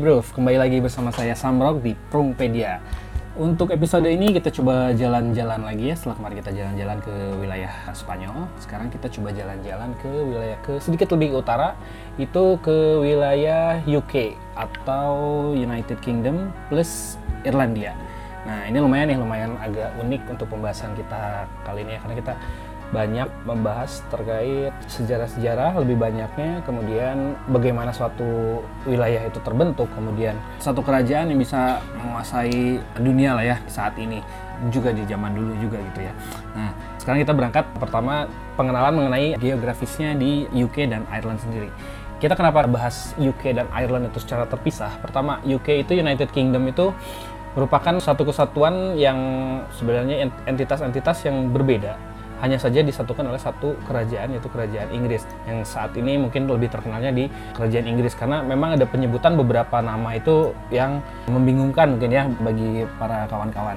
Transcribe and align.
Bro, 0.00 0.24
kembali 0.32 0.56
lagi 0.56 0.80
bersama 0.80 1.12
saya 1.12 1.36
Samrok 1.36 1.84
di 1.84 1.92
Prungpedia. 1.92 2.80
Untuk 3.36 3.68
episode 3.68 4.08
ini 4.08 4.32
kita 4.32 4.48
coba 4.48 4.96
jalan-jalan 4.96 5.60
lagi 5.60 5.92
ya 5.92 5.94
setelah 5.94 6.16
kemarin 6.16 6.36
kita 6.40 6.52
jalan-jalan 6.56 6.98
ke 7.04 7.14
wilayah 7.36 7.72
Spanyol. 7.92 8.48
Sekarang 8.64 8.88
kita 8.88 9.12
coba 9.12 9.28
jalan-jalan 9.36 9.92
ke 10.00 10.08
wilayah 10.08 10.56
ke 10.64 10.80
sedikit 10.80 11.12
lebih 11.12 11.36
ke 11.36 11.44
utara, 11.44 11.76
itu 12.16 12.56
ke 12.64 12.76
wilayah 13.04 13.76
UK 13.84 14.40
atau 14.56 15.12
United 15.52 16.00
Kingdom 16.00 16.48
plus 16.72 17.20
Irlandia. 17.44 17.92
Nah 18.48 18.72
ini 18.72 18.80
lumayan 18.80 19.12
nih, 19.12 19.20
lumayan 19.20 19.52
agak 19.60 20.00
unik 20.00 20.22
untuk 20.32 20.48
pembahasan 20.48 20.96
kita 20.96 21.44
kali 21.60 21.84
ini 21.84 21.92
ya 21.92 21.98
karena 22.00 22.16
kita 22.24 22.32
banyak 22.90 23.30
membahas 23.46 24.02
terkait 24.10 24.74
sejarah-sejarah 24.90 25.78
lebih 25.78 25.94
banyaknya 25.94 26.58
kemudian 26.66 27.38
bagaimana 27.46 27.94
suatu 27.94 28.60
wilayah 28.82 29.30
itu 29.30 29.38
terbentuk 29.46 29.86
kemudian 29.94 30.34
satu 30.58 30.82
kerajaan 30.82 31.30
yang 31.30 31.38
bisa 31.38 31.78
menguasai 31.94 32.82
dunia 32.98 33.38
lah 33.38 33.44
ya 33.46 33.56
saat 33.70 33.94
ini 33.94 34.18
juga 34.68 34.92
di 34.92 35.08
zaman 35.08 35.32
dulu 35.32 35.56
juga 35.56 35.80
gitu 35.80 36.00
ya. 36.04 36.12
Nah 36.52 36.70
sekarang 37.00 37.24
kita 37.24 37.32
berangkat. 37.32 37.64
Pertama 37.80 38.28
pengenalan 38.60 38.92
mengenai 38.92 39.40
geografisnya 39.40 40.12
di 40.12 40.44
UK 40.52 40.92
dan 40.92 41.08
Ireland 41.08 41.40
sendiri. 41.40 41.72
Kita 42.20 42.36
kenapa 42.36 42.68
bahas 42.68 43.16
UK 43.16 43.56
dan 43.56 43.66
Ireland 43.72 44.12
itu 44.12 44.20
secara 44.20 44.44
terpisah? 44.44 44.92
Pertama 45.00 45.40
UK 45.40 45.88
itu 45.88 45.96
United 45.96 46.28
Kingdom 46.28 46.68
itu 46.68 46.92
merupakan 47.56 47.96
satu 47.98 48.28
kesatuan 48.28 48.94
yang 49.00 49.18
sebenarnya 49.74 50.28
entitas-entitas 50.44 51.24
yang 51.24 51.48
berbeda 51.50 52.09
hanya 52.40 52.56
saja 52.56 52.80
disatukan 52.80 53.28
oleh 53.28 53.40
satu 53.40 53.76
kerajaan 53.84 54.32
yaitu 54.32 54.48
kerajaan 54.48 54.88
Inggris 54.90 55.24
yang 55.44 55.60
saat 55.62 55.92
ini 55.96 56.16
mungkin 56.16 56.48
lebih 56.48 56.72
terkenalnya 56.72 57.12
di 57.12 57.28
kerajaan 57.52 57.86
Inggris 57.86 58.16
karena 58.16 58.40
memang 58.40 58.80
ada 58.80 58.88
penyebutan 58.88 59.36
beberapa 59.36 59.84
nama 59.84 60.16
itu 60.16 60.56
yang 60.72 61.04
membingungkan 61.28 61.96
mungkin 61.96 62.10
ya 62.10 62.24
bagi 62.40 62.88
para 62.96 63.28
kawan-kawan. 63.28 63.76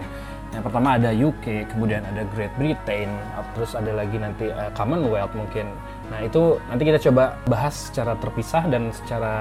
Yang 0.53 0.69
pertama 0.69 1.01
ada 1.01 1.09
UK, 1.09 1.65
kemudian 1.73 2.05
ada 2.05 2.21
Great 2.29 2.53
Britain, 2.61 3.09
terus 3.57 3.73
ada 3.73 3.89
lagi 3.89 4.21
nanti 4.21 4.53
uh, 4.53 4.69
Commonwealth 4.77 5.33
mungkin. 5.33 5.65
Nah 6.13 6.21
itu 6.21 6.61
nanti 6.69 6.85
kita 6.85 7.01
coba 7.09 7.41
bahas 7.49 7.89
secara 7.89 8.13
terpisah 8.21 8.69
dan 8.69 8.93
secara 8.93 9.33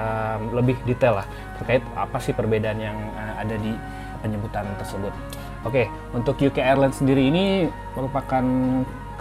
lebih 0.49 0.73
detail 0.89 1.21
lah 1.21 1.27
terkait 1.61 1.85
apa 1.93 2.17
sih 2.17 2.33
perbedaan 2.33 2.81
yang 2.81 2.97
uh, 3.13 3.45
ada 3.45 3.53
di 3.61 3.77
penyebutan 4.25 4.65
tersebut. 4.81 5.13
Oke, 5.63 5.85
untuk 6.17 6.35
UK 6.41 6.59
Ireland 6.59 6.97
sendiri 6.97 7.29
ini 7.29 7.69
merupakan 7.93 8.43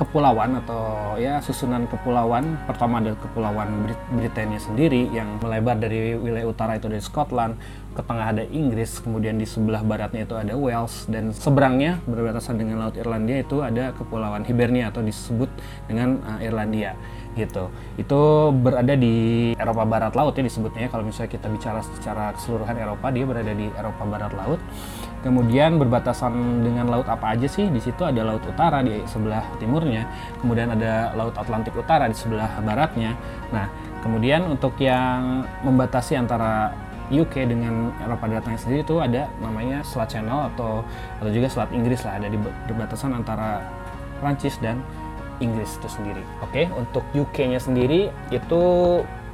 kepulauan 0.02 0.58
atau 0.66 1.14
ya 1.14 1.38
susunan 1.38 1.86
kepulauan 1.86 2.58
pertama 2.66 2.98
ada 2.98 3.14
kepulauan 3.14 3.86
Brit 3.86 4.00
Britania 4.10 4.58
sendiri 4.58 5.06
yang 5.14 5.38
melebar 5.38 5.78
dari 5.78 6.18
wilayah 6.18 6.50
utara 6.50 6.74
itu 6.74 6.90
dari 6.90 6.98
Scotland 6.98 7.54
ke 7.94 8.02
tengah 8.02 8.34
ada 8.34 8.44
Inggris 8.50 8.98
kemudian 8.98 9.38
di 9.38 9.46
sebelah 9.46 9.86
baratnya 9.86 10.26
itu 10.26 10.34
ada 10.34 10.58
Wales 10.58 11.06
dan 11.06 11.30
seberangnya 11.30 12.02
berbatasan 12.08 12.58
dengan 12.58 12.82
laut 12.82 12.98
Irlandia 12.98 13.46
itu 13.46 13.62
ada 13.62 13.94
kepulauan 13.94 14.42
Hibernia 14.42 14.90
atau 14.90 15.06
disebut 15.06 15.48
dengan 15.86 16.18
uh, 16.26 16.42
Irlandia 16.42 16.98
gitu. 17.34 17.72
Itu 17.96 18.52
berada 18.52 18.92
di 18.92 19.50
Eropa 19.56 19.84
Barat 19.88 20.12
Laut 20.12 20.36
ya 20.36 20.44
disebutnya 20.44 20.88
kalau 20.92 21.04
misalnya 21.06 21.32
kita 21.32 21.48
bicara 21.48 21.80
secara 21.80 22.32
keseluruhan 22.36 22.76
Eropa 22.76 23.08
dia 23.08 23.24
berada 23.24 23.52
di 23.52 23.66
Eropa 23.72 24.02
Barat 24.04 24.32
Laut. 24.36 24.60
Kemudian 25.22 25.78
berbatasan 25.78 26.66
dengan 26.66 26.90
laut 26.90 27.06
apa 27.06 27.38
aja 27.38 27.46
sih? 27.46 27.70
Di 27.70 27.78
situ 27.78 28.02
ada 28.02 28.26
laut 28.26 28.42
utara 28.42 28.82
di 28.82 29.06
sebelah 29.06 29.46
timurnya, 29.62 30.02
kemudian 30.42 30.74
ada 30.74 31.14
laut 31.14 31.38
Atlantik 31.38 31.78
utara 31.78 32.10
di 32.10 32.16
sebelah 32.18 32.58
baratnya. 32.58 33.14
Nah, 33.54 33.70
kemudian 34.02 34.42
untuk 34.50 34.74
yang 34.82 35.46
membatasi 35.62 36.18
antara 36.18 36.74
UK 37.12 37.44
dengan 37.44 37.92
Eropa 38.00 38.24
Baratnya 38.24 38.56
sendiri 38.56 38.82
itu 38.82 38.96
ada 38.98 39.28
namanya 39.38 39.84
Selat 39.84 40.10
Channel 40.10 40.48
atau 40.54 40.80
atau 41.20 41.30
juga 41.30 41.46
Selat 41.52 41.70
Inggris 41.70 42.02
lah. 42.02 42.18
Ada 42.18 42.28
di 42.32 42.38
berbatasan 42.40 43.12
antara 43.12 43.62
Prancis 44.18 44.56
dan 44.58 44.80
Inggris 45.42 45.74
itu 45.74 45.88
sendiri. 45.90 46.22
Oke, 46.38 46.70
untuk 46.70 47.02
UK-nya 47.10 47.58
sendiri 47.58 48.14
itu 48.30 48.62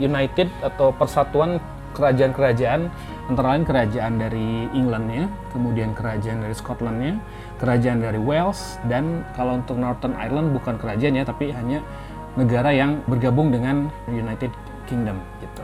United 0.01 0.49
atau 0.65 0.91
Persatuan 0.97 1.61
kerajaan-kerajaan 1.93 2.89
antara 3.29 3.47
lain 3.57 3.65
kerajaan 3.69 4.15
dari 4.17 4.71
Englandnya, 4.73 5.29
kemudian 5.53 5.93
kerajaan 5.93 6.41
dari 6.41 6.55
Scotlandnya, 6.57 7.21
kerajaan 7.61 8.01
dari 8.01 8.17
Wales, 8.17 8.81
dan 8.89 9.27
kalau 9.37 9.61
untuk 9.61 9.77
Northern 9.77 10.17
Ireland 10.17 10.57
bukan 10.57 10.81
kerajaan 10.81 11.19
ya, 11.19 11.25
tapi 11.29 11.53
hanya 11.53 11.85
negara 12.39 12.73
yang 12.73 13.05
bergabung 13.05 13.53
dengan 13.53 13.93
United 14.09 14.49
Kingdom 14.89 15.21
gitu. 15.45 15.61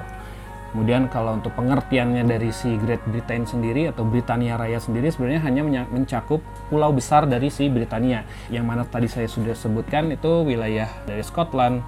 Kemudian 0.75 1.07
kalau 1.07 1.39
untuk 1.39 1.55
pengertiannya 1.55 2.27
dari 2.27 2.51
si 2.51 2.75
Great 2.83 2.99
Britain 3.07 3.47
sendiri 3.47 3.95
atau 3.95 4.03
Britania 4.03 4.59
Raya 4.59 4.83
sendiri 4.83 5.07
sebenarnya 5.07 5.47
hanya 5.47 5.87
mencakup 5.87 6.43
pulau 6.67 6.91
besar 6.91 7.31
dari 7.31 7.47
si 7.47 7.71
Britania 7.71 8.27
yang 8.51 8.67
mana 8.67 8.83
tadi 8.83 9.07
saya 9.07 9.31
sudah 9.31 9.55
sebutkan 9.55 10.11
itu 10.11 10.43
wilayah 10.43 10.91
dari 11.07 11.23
Scotland, 11.23 11.79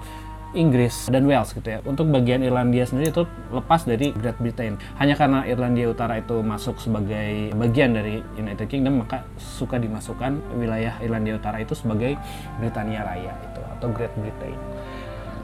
Inggris 0.54 1.10
dan 1.10 1.26
Wales 1.26 1.50
gitu 1.50 1.66
ya. 1.66 1.82
Untuk 1.82 2.14
bagian 2.14 2.46
Irlandia 2.46 2.86
sendiri 2.86 3.10
itu 3.10 3.26
lepas 3.50 3.82
dari 3.82 4.14
Great 4.14 4.38
Britain. 4.38 4.78
Hanya 5.02 5.18
karena 5.18 5.42
Irlandia 5.50 5.90
Utara 5.90 6.22
itu 6.22 6.38
masuk 6.46 6.78
sebagai 6.78 7.50
bagian 7.58 7.90
dari 7.90 8.22
United 8.38 8.70
Kingdom 8.70 9.02
maka 9.02 9.26
suka 9.34 9.82
dimasukkan 9.82 10.56
wilayah 10.62 10.94
Irlandia 11.02 11.42
Utara 11.42 11.58
itu 11.58 11.74
sebagai 11.74 12.14
Britania 12.62 13.02
Raya 13.02 13.34
itu 13.50 13.60
atau 13.66 13.90
Great 13.90 14.14
Britain. 14.14 14.75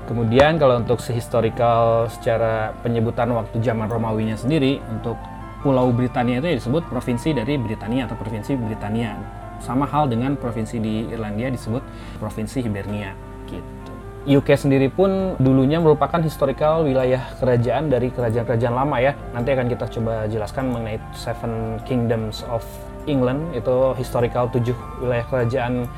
Kemudian 0.03 0.59
kalau 0.59 0.83
untuk 0.83 0.99
sehistorikal 0.99 2.11
secara 2.11 2.75
penyebutan 2.83 3.31
waktu 3.31 3.63
zaman 3.63 3.87
Romawinya 3.87 4.35
sendiri 4.35 4.83
untuk 4.91 5.15
Pulau 5.63 5.95
Britania 5.95 6.43
itu 6.43 6.59
disebut 6.59 6.91
provinsi 6.91 7.39
dari 7.39 7.55
Britania 7.55 8.11
atau 8.11 8.19
provinsi 8.19 8.59
Britania. 8.59 9.15
Sama 9.63 9.87
hal 9.87 10.11
dengan 10.11 10.35
provinsi 10.35 10.83
di 10.83 11.07
Irlandia 11.07 11.55
disebut 11.55 11.87
provinsi 12.19 12.67
Hibernia 12.67 13.15
gitu. 13.47 13.93
UK 14.23 14.55
sendiri 14.55 14.87
pun 14.87 15.35
dulunya 15.43 15.83
merupakan 15.83 16.19
historical 16.23 16.87
wilayah 16.87 17.23
kerajaan 17.43 17.91
dari 17.91 18.11
kerajaan-kerajaan 18.11 18.75
lama 18.75 19.03
ya. 19.03 19.19
Nanti 19.35 19.51
akan 19.55 19.67
kita 19.67 19.87
coba 19.99 20.27
jelaskan 20.31 20.71
mengenai 20.71 20.99
Seven 21.11 21.83
Kingdoms 21.83 22.47
of 22.47 22.63
England 23.11 23.51
itu 23.51 23.95
historical 23.99 24.47
tujuh 24.51 24.79
wilayah 25.03 25.27
kerajaan 25.27 25.91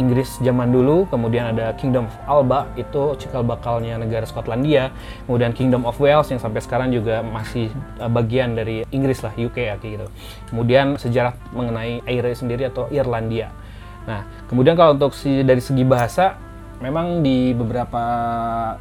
Inggris 0.00 0.40
zaman 0.40 0.72
dulu, 0.72 1.04
kemudian 1.12 1.52
ada 1.52 1.76
Kingdom 1.76 2.08
of 2.08 2.16
Alba 2.24 2.68
itu 2.80 3.16
cikal 3.20 3.44
bakalnya 3.44 4.00
negara 4.00 4.24
Skotlandia, 4.24 4.88
kemudian 5.28 5.52
Kingdom 5.52 5.84
of 5.84 6.00
Wales 6.00 6.32
yang 6.32 6.40
sampai 6.40 6.64
sekarang 6.64 6.88
juga 6.92 7.20
masih 7.20 7.68
eh, 8.00 8.10
bagian 8.10 8.56
dari 8.56 8.88
Inggris 8.88 9.20
lah 9.20 9.36
UK 9.36 9.56
ya 9.68 9.76
gitu. 9.76 10.08
Kemudian 10.48 10.96
sejarah 10.96 11.36
mengenai 11.52 12.00
Eire 12.08 12.32
sendiri 12.32 12.72
atau 12.72 12.88
Irlandia. 12.88 13.52
Nah, 14.08 14.26
kemudian 14.48 14.74
kalau 14.74 14.96
untuk 14.96 15.12
si 15.14 15.46
dari 15.46 15.62
segi 15.62 15.86
bahasa 15.86 16.40
memang 16.82 17.22
di 17.22 17.54
beberapa 17.54 18.02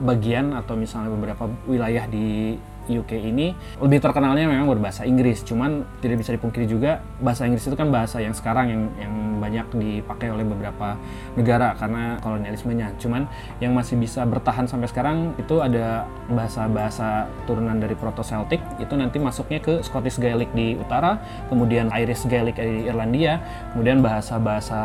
bagian 0.01 0.57
atau 0.57 0.73
misalnya 0.73 1.13
beberapa 1.13 1.45
wilayah 1.69 2.09
di 2.09 2.57
UK 2.89 3.11
ini 3.21 3.53
lebih 3.77 4.01
terkenalnya 4.01 4.49
memang 4.49 4.69
berbahasa 4.71 5.05
Inggris. 5.05 5.45
Cuman 5.45 5.85
tidak 6.01 6.25
bisa 6.25 6.33
dipungkiri 6.33 6.65
juga 6.65 7.05
bahasa 7.21 7.45
Inggris 7.45 7.65
itu 7.65 7.77
kan 7.77 7.93
bahasa 7.93 8.17
yang 8.17 8.33
sekarang 8.33 8.65
yang 8.69 8.81
yang 8.97 9.13
banyak 9.41 9.67
dipakai 9.73 10.29
oleh 10.33 10.45
beberapa 10.45 10.97
negara 11.37 11.73
karena 11.77 12.17
kolonialismenya. 12.21 12.97
Cuman 13.01 13.25
yang 13.61 13.73
masih 13.73 13.97
bisa 13.97 14.25
bertahan 14.25 14.65
sampai 14.65 14.89
sekarang 14.89 15.33
itu 15.37 15.61
ada 15.61 16.05
bahasa-bahasa 16.29 17.29
turunan 17.45 17.77
dari 17.77 17.93
Proto-Celtic 17.97 18.61
itu 18.77 18.93
nanti 18.97 19.17
masuknya 19.17 19.59
ke 19.61 19.81
Scottish 19.81 20.21
Gaelic 20.21 20.49
di 20.53 20.77
utara, 20.77 21.21
kemudian 21.49 21.89
Irish 21.93 22.25
Gaelic 22.29 22.57
di 22.57 22.89
Irlandia, 22.89 23.41
kemudian 23.73 23.99
bahasa-bahasa 24.01 24.81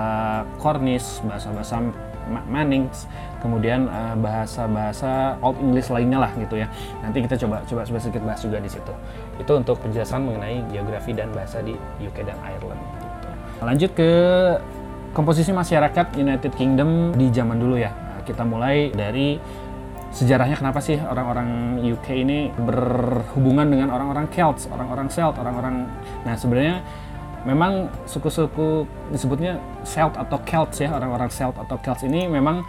Cornish, 0.60 1.20
bahasa-bahasa 1.24 1.80
Mannings, 2.26 3.06
kemudian 3.40 3.86
uh, 3.88 4.14
bahasa-bahasa 4.18 5.36
Old 5.40 5.60
English 5.60 5.88
lainnya 5.92 6.22
lah 6.22 6.32
gitu 6.36 6.60
ya. 6.60 6.68
Nanti 7.00 7.22
kita 7.24 7.36
coba 7.46 7.62
coba 7.64 7.82
sedikit 7.86 8.22
bahas 8.24 8.40
juga 8.40 8.58
di 8.58 8.70
situ. 8.70 8.92
Itu 9.36 9.52
untuk 9.56 9.80
penjelasan 9.80 10.24
mengenai 10.24 10.64
geografi 10.72 11.12
dan 11.12 11.32
bahasa 11.32 11.60
di 11.60 11.76
UK 12.02 12.26
dan 12.26 12.38
Ireland. 12.42 12.80
Gitu. 12.80 13.28
Lanjut 13.64 13.90
ke 13.96 14.10
komposisi 15.16 15.50
masyarakat 15.52 16.12
United 16.16 16.52
Kingdom 16.52 17.16
di 17.16 17.32
zaman 17.32 17.56
dulu 17.56 17.80
ya. 17.80 17.92
Kita 18.26 18.42
mulai 18.42 18.90
dari 18.90 19.38
sejarahnya 20.10 20.56
kenapa 20.56 20.80
sih 20.80 20.96
orang-orang 20.96 21.80
UK 21.84 22.06
ini 22.24 22.48
berhubungan 22.56 23.68
dengan 23.68 23.92
orang-orang 23.92 24.26
Celts, 24.32 24.66
orang-orang 24.72 25.12
Celt, 25.12 25.36
orang-orang 25.36 25.84
Nah, 26.24 26.34
sebenarnya 26.34 26.82
memang 27.46 27.86
suku-suku 28.10 28.84
disebutnya 29.14 29.62
Celt 29.86 30.18
atau 30.18 30.42
Celts 30.42 30.82
ya 30.82 30.90
orang-orang 30.90 31.30
Celt 31.30 31.54
atau 31.54 31.78
Celts 31.78 32.02
ini 32.02 32.26
memang 32.26 32.66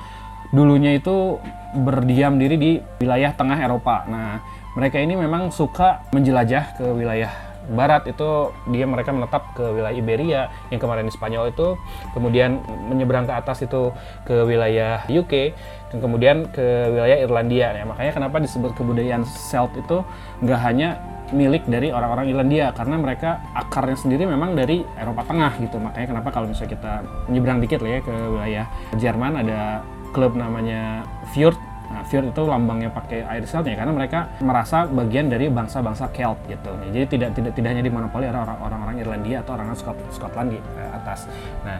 dulunya 0.51 0.95
itu 0.95 1.41
berdiam 1.75 2.39
diri 2.39 2.55
di 2.55 2.71
wilayah 3.01 3.35
tengah 3.35 3.59
Eropa. 3.59 4.07
Nah 4.07 4.39
mereka 4.77 5.01
ini 5.01 5.17
memang 5.17 5.49
suka 5.49 6.05
menjelajah 6.13 6.77
ke 6.77 6.85
wilayah 6.93 7.31
barat. 7.67 8.07
Itu 8.07 8.55
dia 8.71 8.87
mereka 8.87 9.11
menetap 9.11 9.51
ke 9.57 9.63
wilayah 9.63 9.95
Iberia 9.95 10.41
yang 10.71 10.79
kemarin 10.79 11.07
di 11.07 11.13
Spanyol 11.13 11.51
itu 11.51 11.75
kemudian 12.15 12.63
menyeberang 12.87 13.27
ke 13.27 13.33
atas 13.35 13.59
itu 13.63 13.91
ke 14.23 14.47
wilayah 14.47 15.03
UK 15.11 15.51
dan 15.91 15.97
kemudian 15.99 16.47
ke 16.51 16.63
wilayah 16.95 17.17
Irlandia. 17.19 17.75
Ya 17.75 17.83
makanya 17.83 18.11
kenapa 18.15 18.39
disebut 18.39 18.71
kebudayaan 18.77 19.27
Celt 19.27 19.75
itu 19.75 20.03
nggak 20.43 20.59
hanya 20.63 20.95
milik 21.35 21.67
dari 21.67 21.91
orang-orang 21.91 22.31
Irlandia 22.31 22.71
karena 22.71 22.95
mereka 22.95 23.43
akarnya 23.51 23.99
sendiri 23.99 24.23
memang 24.23 24.55
dari 24.55 24.87
Eropa 24.95 25.27
Tengah 25.27 25.59
gitu. 25.59 25.75
Makanya 25.75 26.07
kenapa 26.07 26.29
kalau 26.31 26.47
misalnya 26.47 26.71
kita 26.79 26.93
menyeberang 27.27 27.59
dikit 27.59 27.79
lah 27.83 27.91
ya 27.91 27.99
ke 27.99 28.15
wilayah 28.15 28.65
Jerman 28.95 29.33
ada 29.43 29.83
klub 30.11 30.35
namanya 30.35 31.03
Fjord 31.33 31.57
Nah, 31.87 32.03
Fjord 32.03 32.35
itu 32.35 32.43
lambangnya 32.43 32.91
pakai 32.91 33.23
air 33.23 33.47
ya 33.47 33.75
karena 33.79 33.95
mereka 33.95 34.27
merasa 34.43 34.83
bagian 34.83 35.31
dari 35.31 35.47
bangsa-bangsa 35.47 36.11
Celt 36.11 36.35
gitu. 36.51 36.71
Jadi 36.91 37.05
tidak 37.07 37.29
tidak 37.31 37.51
tidak 37.55 37.69
hanya 37.71 37.83
dimonopoli 37.83 38.27
oleh 38.27 38.43
orang-orang 38.43 38.99
Irlandia 38.99 39.39
atau 39.39 39.55
orang 39.55 39.71
Scotland 40.11 40.51
di 40.51 40.59
eh, 40.59 40.91
atas. 40.91 41.31
Nah, 41.63 41.79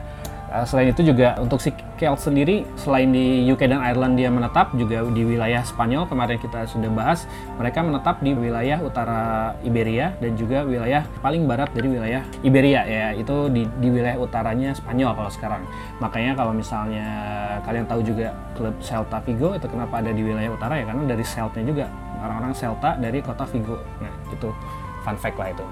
selain 0.63 0.95
itu 0.95 1.03
juga 1.03 1.35
untuk 1.43 1.59
si 1.59 1.75
Celt 1.97 2.21
sendiri 2.21 2.63
selain 2.77 3.09
di 3.09 3.43
UK 3.49 3.67
dan 3.67 3.81
Ireland 3.81 4.15
dia 4.15 4.29
menetap 4.31 4.71
juga 4.77 5.03
di 5.11 5.25
wilayah 5.25 5.65
Spanyol 5.65 6.07
kemarin 6.07 6.37
kita 6.39 6.63
sudah 6.69 6.87
bahas 6.93 7.27
mereka 7.57 7.83
menetap 7.83 8.21
di 8.23 8.31
wilayah 8.31 8.79
utara 8.79 9.53
Iberia 9.65 10.13
dan 10.21 10.37
juga 10.39 10.63
wilayah 10.63 11.03
paling 11.19 11.49
barat 11.49 11.67
dari 11.73 11.87
wilayah 11.89 12.21
Iberia 12.45 12.81
ya. 12.85 13.07
Itu 13.17 13.51
di, 13.51 13.67
di 13.81 13.89
wilayah 13.91 14.15
utaranya 14.15 14.71
Spanyol 14.77 15.11
kalau 15.17 15.31
sekarang. 15.33 15.63
Makanya 15.99 16.37
kalau 16.37 16.53
misalnya 16.53 17.07
kalian 17.65 17.85
tahu 17.89 18.01
juga 18.05 18.31
klub 18.55 18.75
Celta 18.79 19.19
Vigo 19.25 19.57
itu 19.57 19.67
kenapa 19.67 19.99
ada 19.99 20.13
di 20.13 20.21
wilayah 20.21 20.53
utara 20.53 20.79
ya 20.79 20.85
karena 20.87 21.03
dari 21.09 21.25
Celtnya 21.25 21.63
juga 21.65 21.85
orang-orang 22.23 22.53
Celta 22.55 22.95
dari 22.95 23.19
kota 23.19 23.43
Vigo. 23.49 23.77
Nah 23.99 24.13
itu 24.31 24.49
fun 25.03 25.17
fact 25.17 25.37
lah 25.39 25.49
itu. 25.51 25.65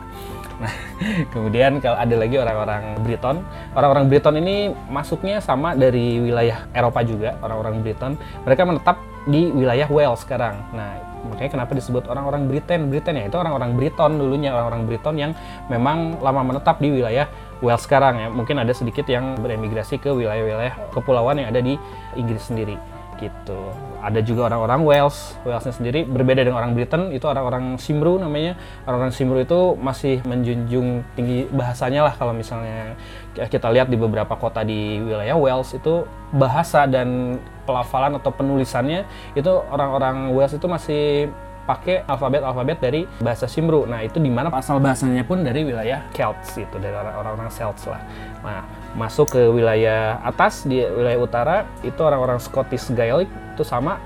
Nah, 0.60 0.74
kemudian 1.34 1.84
kalau 1.84 1.98
ada 2.00 2.16
lagi 2.16 2.36
orang-orang 2.40 2.84
Briton, 3.04 3.44
orang-orang 3.76 4.06
Briton 4.08 4.36
ini 4.40 4.56
masuknya 4.88 5.44
sama 5.44 5.76
dari 5.76 6.20
wilayah 6.24 6.68
Eropa 6.72 7.04
juga, 7.04 7.36
orang-orang 7.44 7.84
Briton. 7.84 8.16
Mereka 8.48 8.62
menetap 8.64 8.98
di 9.26 9.52
wilayah 9.52 9.90
Wales 9.90 10.22
sekarang. 10.22 10.56
Nah, 10.72 11.02
makanya 11.28 11.60
kenapa 11.60 11.72
disebut 11.74 12.06
orang-orang 12.08 12.48
Britain? 12.48 12.88
Britain 12.88 13.18
ya 13.20 13.26
itu 13.28 13.38
orang-orang 13.38 13.74
Briton 13.74 14.22
dulunya, 14.22 14.54
orang-orang 14.54 14.86
Briton 14.88 15.16
yang 15.18 15.32
memang 15.68 16.22
lama 16.22 16.42
menetap 16.56 16.80
di 16.80 16.94
wilayah 16.94 17.28
Wales 17.60 17.84
sekarang 17.84 18.22
ya. 18.22 18.28
Mungkin 18.30 18.62
ada 18.62 18.72
sedikit 18.72 19.04
yang 19.10 19.36
beremigrasi 19.42 20.00
ke 20.00 20.14
wilayah-wilayah 20.14 20.94
kepulauan 20.94 21.42
yang 21.42 21.50
ada 21.52 21.60
di 21.60 21.76
Inggris 22.16 22.48
sendiri 22.48 22.95
gitu. 23.20 23.60
Ada 24.04 24.22
juga 24.22 24.52
orang-orang 24.52 24.82
Wales, 24.86 25.34
Walesnya 25.42 25.74
sendiri 25.74 26.06
berbeda 26.06 26.46
dengan 26.46 26.62
orang 26.62 26.78
Britain, 26.78 27.10
itu 27.16 27.26
orang-orang 27.26 27.80
Simru 27.82 28.20
namanya. 28.22 28.60
Orang-orang 28.86 29.14
Simru 29.16 29.40
itu 29.42 29.74
masih 29.80 30.22
menjunjung 30.28 31.04
tinggi 31.18 31.50
bahasanya 31.50 32.12
lah 32.12 32.14
kalau 32.14 32.36
misalnya 32.36 32.94
kita 33.36 33.68
lihat 33.72 33.92
di 33.92 33.98
beberapa 34.00 34.36
kota 34.40 34.64
di 34.64 35.02
wilayah 35.02 35.36
Wales 35.36 35.74
itu 35.76 36.08
bahasa 36.36 36.88
dan 36.88 37.40
pelafalan 37.66 38.22
atau 38.22 38.32
penulisannya 38.32 39.04
itu 39.34 39.52
orang-orang 39.72 40.32
Wales 40.32 40.54
itu 40.54 40.68
masih 40.70 41.28
pakai 41.66 42.06
alfabet-alfabet 42.06 42.78
dari 42.78 43.02
bahasa 43.20 43.50
Simru. 43.50 43.90
Nah, 43.90 44.06
itu 44.06 44.22
di 44.22 44.30
mana 44.30 44.54
asal 44.54 44.78
bahasanya 44.78 45.26
pun 45.26 45.42
dari 45.42 45.66
wilayah 45.66 46.06
Celts 46.14 46.62
itu, 46.62 46.76
dari 46.78 46.94
orang-orang 46.94 47.50
Celts 47.50 47.90
lah. 47.90 48.02
Nah, 48.46 48.62
masuk 48.96 49.36
ke 49.36 49.42
wilayah 49.52 50.24
atas 50.24 50.64
di 50.64 50.80
wilayah 50.80 51.20
utara 51.20 51.58
itu 51.84 52.00
orang-orang 52.00 52.40
Scottish 52.40 52.90
Gaelic 52.96 53.28
itu 53.28 53.64
sama 53.68 54.00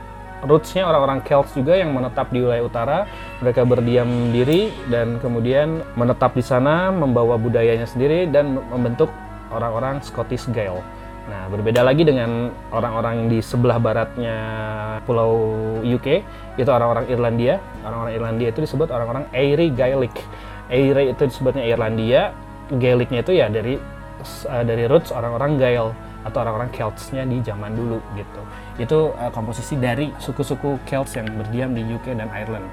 rootsnya 0.43 0.87
orang-orang 0.87 1.21
Celts 1.21 1.53
juga 1.53 1.77
yang 1.77 1.93
menetap 1.93 2.31
di 2.33 2.41
wilayah 2.41 2.65
utara 2.65 2.97
mereka 3.43 3.63
berdiam 3.67 4.07
diri 4.33 4.73
dan 4.89 5.21
kemudian 5.21 5.85
menetap 5.93 6.33
di 6.33 6.43
sana 6.43 6.89
membawa 6.89 7.37
budayanya 7.37 7.85
sendiri 7.85 8.25
dan 8.27 8.57
membentuk 8.57 9.11
orang-orang 9.53 10.01
Scottish 10.01 10.49
Gael. 10.53 10.81
Nah, 11.29 11.45
berbeda 11.45 11.85
lagi 11.85 12.01
dengan 12.01 12.49
orang-orang 12.73 13.29
di 13.29 13.37
sebelah 13.37 13.77
baratnya 13.77 14.37
pulau 15.05 15.37
UK, 15.85 16.25
itu 16.57 16.69
orang-orang 16.69 17.05
Irlandia. 17.05 17.61
Orang-orang 17.85 18.13
Irlandia 18.17 18.49
itu 18.49 18.65
disebut 18.65 18.89
orang-orang 18.89 19.29
Airy 19.29 19.69
Gaelic. 19.69 20.13
Airy 20.73 21.13
itu 21.13 21.29
disebutnya 21.29 21.69
Irlandia, 21.69 22.33
Gaelicnya 22.69 23.25
itu 23.25 23.33
ya 23.33 23.49
dari 23.49 23.77
uh, 24.21 24.63
dari 24.63 24.85
roots 24.85 25.11
orang-orang 25.11 25.59
Gael 25.59 25.91
atau 26.27 26.39
orang-orang 26.43 26.69
Celts-nya 26.75 27.23
di 27.23 27.39
zaman 27.39 27.73
dulu 27.73 28.03
gitu. 28.15 28.41
Itu 28.79 28.99
uh, 29.15 29.31
komposisi 29.31 29.79
dari 29.79 30.11
suku-suku 30.19 30.83
Celts 30.83 31.15
yang 31.15 31.27
berdiam 31.35 31.71
di 31.71 31.81
UK 31.83 32.15
dan 32.19 32.27
Ireland. 32.31 32.67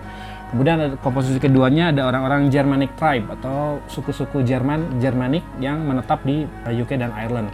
Kemudian 0.46 0.94
komposisi 1.02 1.42
keduanya 1.42 1.90
ada 1.90 2.06
orang-orang 2.06 2.50
Germanic 2.54 2.94
tribe 2.94 3.26
atau 3.34 3.82
suku-suku 3.90 4.46
Jerman 4.46 5.02
Germanic 5.02 5.42
yang 5.58 5.82
menetap 5.82 6.22
di 6.22 6.46
UK 6.66 7.02
dan 7.02 7.10
Ireland 7.10 7.50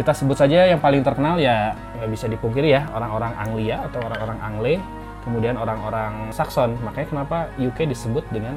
kita 0.00 0.16
sebut 0.16 0.32
saja 0.38 0.64
yang 0.64 0.80
paling 0.80 1.04
terkenal 1.04 1.36
ya 1.36 1.76
nggak 1.98 2.08
bisa 2.08 2.24
dipungkiri 2.30 2.72
ya 2.72 2.88
orang-orang 2.96 3.36
Anglia 3.36 3.84
atau 3.84 4.00
orang-orang 4.00 4.38
Angle, 4.40 4.74
kemudian 5.26 5.54
orang-orang 5.60 6.32
Saxon. 6.32 6.78
Makanya 6.80 7.08
kenapa 7.12 7.38
UK 7.60 7.90
disebut 7.90 8.24
dengan 8.32 8.56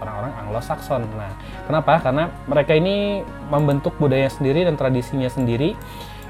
orang-orang 0.00 0.32
Anglo-Saxon. 0.44 1.08
Nah, 1.16 1.32
kenapa? 1.64 2.00
Karena 2.02 2.24
mereka 2.44 2.72
ini 2.76 3.24
membentuk 3.48 3.96
budaya 3.96 4.28
sendiri 4.28 4.64
dan 4.66 4.76
tradisinya 4.76 5.28
sendiri 5.30 5.76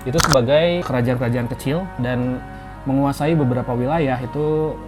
itu 0.07 0.19
sebagai 0.23 0.87
kerajaan-kerajaan 0.87 1.49
kecil 1.51 1.83
dan 1.99 2.39
menguasai 2.87 3.35
beberapa 3.35 3.75
wilayah 3.75 4.23
itu 4.23 4.79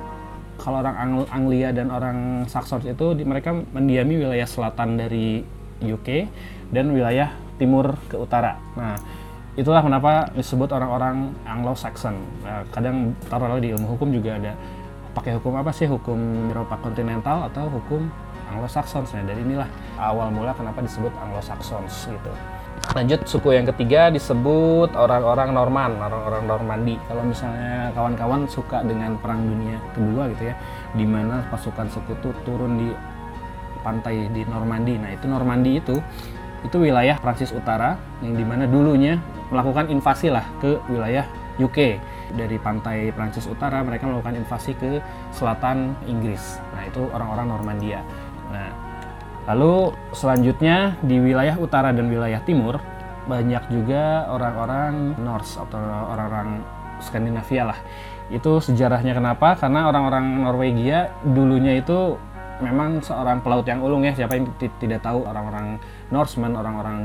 kalau 0.58 0.82
orang 0.82 0.96
Ang 0.98 1.12
Anglia 1.30 1.70
dan 1.74 1.90
orang 1.90 2.46
Saxon 2.46 2.82
itu 2.86 3.14
di, 3.14 3.22
mereka 3.26 3.54
mendiami 3.54 4.26
wilayah 4.26 4.46
selatan 4.46 4.98
dari 4.98 5.42
UK 5.82 6.08
dan 6.74 6.90
wilayah 6.90 7.34
timur 7.58 7.98
ke 8.06 8.18
utara. 8.18 8.58
Nah, 8.74 8.94
itulah 9.58 9.82
kenapa 9.82 10.30
disebut 10.34 10.70
orang-orang 10.70 11.34
Anglo-Saxon. 11.46 12.14
Nah, 12.46 12.62
kadang 12.70 13.14
taruh 13.26 13.58
di 13.58 13.74
ilmu 13.74 13.98
hukum 13.98 14.10
juga 14.14 14.38
ada 14.38 14.54
pakai 15.18 15.34
hukum 15.34 15.58
apa 15.58 15.74
sih 15.74 15.90
hukum 15.90 16.46
Eropa 16.54 16.78
kontinental 16.78 17.50
atau 17.50 17.66
hukum 17.66 18.06
Anglo-Saxon. 18.54 19.04
Nah, 19.12 19.24
dari 19.24 19.40
inilah 19.44 19.68
awal 19.98 20.32
mula 20.32 20.52
kenapa 20.56 20.80
disebut 20.80 21.12
Anglo-Saxons 21.16 22.12
gitu. 22.12 22.32
Lanjut 22.94 23.20
suku 23.26 23.58
yang 23.58 23.66
ketiga 23.74 24.08
disebut 24.08 24.94
orang-orang 24.94 25.50
Norman, 25.52 25.98
orang-orang 25.98 26.42
Normandi. 26.46 26.94
Kalau 27.10 27.26
misalnya 27.26 27.90
kawan-kawan 27.92 28.46
suka 28.46 28.86
dengan 28.86 29.18
Perang 29.18 29.44
Dunia 29.44 29.76
Kedua 29.92 30.30
gitu 30.32 30.48
ya, 30.48 30.54
di 30.94 31.04
mana 31.04 31.42
pasukan 31.50 31.90
sekutu 31.90 32.30
turun 32.46 32.78
di 32.78 32.88
pantai 33.82 34.30
di 34.30 34.46
Normandi. 34.46 34.94
Nah 34.96 35.10
itu 35.10 35.26
Normandi 35.26 35.72
itu 35.76 35.96
itu 36.66 36.76
wilayah 36.78 37.18
Prancis 37.22 37.54
Utara 37.54 37.94
yang 38.22 38.34
di 38.34 38.42
mana 38.42 38.66
dulunya 38.66 39.18
melakukan 39.50 39.90
invasi 39.90 40.32
lah 40.32 40.42
ke 40.58 40.78
wilayah 40.90 41.26
UK 41.58 41.78
dari 42.34 42.56
pantai 42.58 43.10
Prancis 43.14 43.46
Utara 43.46 43.82
mereka 43.82 44.06
melakukan 44.06 44.38
invasi 44.38 44.74
ke 44.74 44.98
selatan 45.30 45.94
Inggris 46.10 46.58
nah 46.74 46.82
itu 46.86 47.06
orang-orang 47.14 47.46
Normandia 47.50 48.00
lalu 49.48 49.96
selanjutnya 50.12 51.00
di 51.00 51.16
wilayah 51.18 51.56
utara 51.56 51.90
dan 51.90 52.12
wilayah 52.12 52.38
timur 52.44 52.76
banyak 53.24 53.64
juga 53.72 54.28
orang-orang 54.28 55.16
Norse 55.20 55.56
atau 55.60 55.80
orang-orang 56.12 56.60
Skandinavia 57.00 57.72
lah 57.72 57.78
itu 58.28 58.60
sejarahnya 58.60 59.16
kenapa 59.16 59.56
karena 59.56 59.88
orang-orang 59.88 60.44
Norwegia 60.44 61.12
dulunya 61.24 61.80
itu 61.80 62.20
memang 62.60 63.00
seorang 63.00 63.40
pelaut 63.40 63.64
yang 63.64 63.80
ulung 63.80 64.04
ya 64.04 64.12
siapa 64.12 64.36
yang 64.36 64.52
tidak 64.60 65.00
tahu 65.00 65.24
orang-orang 65.24 65.80
Norseman 66.12 66.52
orang-orang 66.52 67.00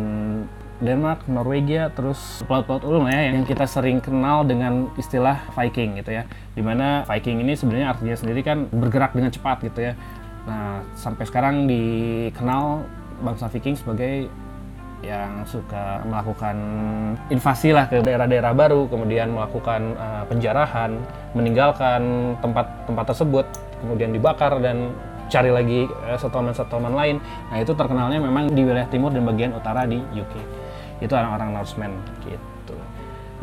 Denmark, 0.83 1.29
Norwegia, 1.31 1.93
terus 1.95 2.43
pelaut-pelaut 2.43 2.83
ulung 2.83 3.07
ya 3.07 3.31
yang 3.31 3.47
kita 3.47 3.63
sering 3.63 4.03
kenal 4.03 4.43
dengan 4.43 4.91
istilah 5.00 5.39
Viking 5.55 6.01
gitu 6.03 6.12
ya. 6.12 6.27
Di 6.51 6.59
mana 6.59 7.07
Viking 7.07 7.39
ini 7.39 7.55
sebenarnya 7.55 7.95
artinya 7.95 8.15
sendiri 8.19 8.43
kan 8.43 8.67
bergerak 8.67 9.15
dengan 9.15 9.31
cepat 9.31 9.63
gitu 9.63 9.79
ya. 9.79 9.93
Nah 10.43 10.83
sampai 10.95 11.23
sekarang 11.23 11.65
dikenal 11.67 12.83
bangsa 13.23 13.47
Viking 13.47 13.79
sebagai 13.79 14.27
yang 15.03 15.43
suka 15.43 16.00
melakukan 16.07 16.55
invasi 17.27 17.75
lah 17.75 17.91
ke 17.91 18.00
daerah-daerah 18.00 18.55
baru, 18.55 18.88
kemudian 18.88 19.35
melakukan 19.35 20.00
uh, 20.00 20.23
penjarahan, 20.31 20.95
meninggalkan 21.35 22.33
tempat-tempat 22.39 23.05
tersebut, 23.12 23.45
kemudian 23.83 24.15
dibakar 24.15 24.63
dan 24.63 24.95
cari 25.27 25.51
lagi 25.51 25.91
uh, 26.07 26.15
settlement-settlement 26.15 26.95
lain. 26.95 27.15
Nah 27.51 27.59
itu 27.59 27.75
terkenalnya 27.75 28.23
memang 28.23 28.47
di 28.55 28.63
wilayah 28.63 28.88
timur 28.88 29.12
dan 29.12 29.27
bagian 29.27 29.51
utara 29.51 29.83
di 29.83 30.00
UK. 30.00 30.33
Itu 31.03 31.12
orang-orang 31.19 31.51
Norseman 31.51 31.91
gitu. 32.23 32.52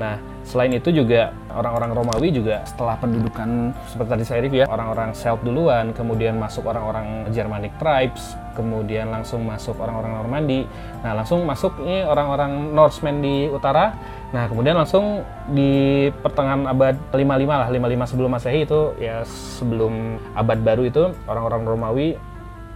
Nah 0.00 0.16
selain 0.48 0.72
itu 0.72 0.88
juga 0.88 1.36
orang-orang 1.52 1.92
Romawi 1.92 2.32
juga 2.32 2.64
setelah 2.64 2.96
pendudukan 2.96 3.76
seperti 3.84 4.08
tadi 4.08 4.24
saya 4.24 4.40
review 4.40 4.64
ya 4.64 4.66
orang-orang 4.72 5.12
Celt 5.12 5.44
duluan, 5.44 5.92
kemudian 5.92 6.40
masuk 6.40 6.64
orang-orang 6.64 7.28
Germanic 7.28 7.76
tribes, 7.76 8.32
kemudian 8.56 9.12
langsung 9.12 9.44
masuk 9.44 9.76
orang-orang 9.76 10.16
Normandi. 10.16 10.64
Nah 11.04 11.12
langsung 11.12 11.44
masuk 11.44 11.76
ini 11.84 12.08
orang-orang 12.08 12.72
Norseman 12.72 13.20
di 13.20 13.46
utara 13.52 13.92
Nah, 14.30 14.46
kemudian 14.46 14.78
langsung 14.78 15.26
di 15.50 16.06
pertengahan 16.22 16.70
abad 16.70 16.94
55 17.10 17.50
lah, 17.50 17.66
55 17.66 18.10
sebelum 18.14 18.30
Masehi 18.30 18.62
itu 18.62 18.94
ya 19.02 19.26
sebelum 19.26 20.22
abad 20.38 20.58
baru 20.62 20.86
itu 20.86 21.10
orang-orang 21.26 21.62
Romawi 21.66 22.08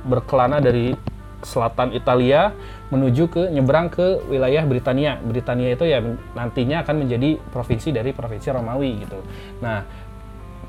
berkelana 0.02 0.58
dari 0.58 0.98
selatan 1.44 1.92
Italia 1.92 2.50
menuju 2.90 3.24
ke 3.30 3.42
nyebrang 3.52 3.92
ke 3.92 4.24
wilayah 4.26 4.64
Britania. 4.64 5.20
Britania 5.20 5.70
itu 5.72 5.84
ya 5.86 6.02
nantinya 6.34 6.82
akan 6.82 7.06
menjadi 7.06 7.38
provinsi 7.52 7.92
dari 7.92 8.10
provinsi 8.10 8.48
Romawi 8.50 8.90
gitu. 9.04 9.18
Nah, 9.60 9.84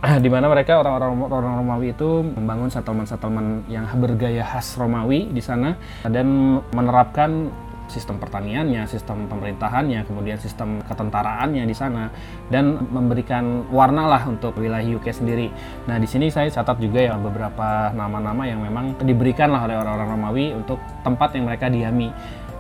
di 0.23 0.29
mana 0.29 0.45
mereka 0.51 0.79
orang-orang 0.79 1.11
orang 1.31 1.53
Romawi 1.63 1.95
itu 1.95 2.21
membangun 2.21 2.69
settlement-settlement 2.69 3.65
yang 3.71 3.87
bergaya 3.97 4.43
khas 4.43 4.75
Romawi 4.77 5.31
di 5.31 5.41
sana 5.41 5.75
dan 6.05 6.59
menerapkan 6.75 7.49
sistem 7.85 8.17
pertaniannya, 8.17 8.89
sistem 8.89 9.29
pemerintahannya, 9.29 10.05
kemudian 10.09 10.37
sistem 10.41 10.81
ketentaraannya 10.85 11.63
di 11.65 11.75
sana 11.75 12.09
dan 12.49 12.81
memberikan 12.89 13.69
warna 13.69 14.09
lah 14.09 14.23
untuk 14.25 14.57
wilayah 14.57 14.85
UK 14.97 15.13
sendiri. 15.13 15.47
Nah, 15.85 16.01
di 16.01 16.07
sini 16.09 16.29
saya 16.33 16.49
catat 16.49 16.81
juga 16.81 17.01
ya 17.01 17.15
beberapa 17.17 17.93
nama-nama 17.93 18.49
yang 18.49 18.61
memang 18.61 18.97
diberikan 19.01 19.53
lah 19.53 19.69
oleh 19.69 19.77
orang-orang 19.77 20.09
Romawi 20.17 20.45
untuk 20.57 20.81
tempat 21.05 21.37
yang 21.37 21.45
mereka 21.45 21.69
diami. 21.69 22.09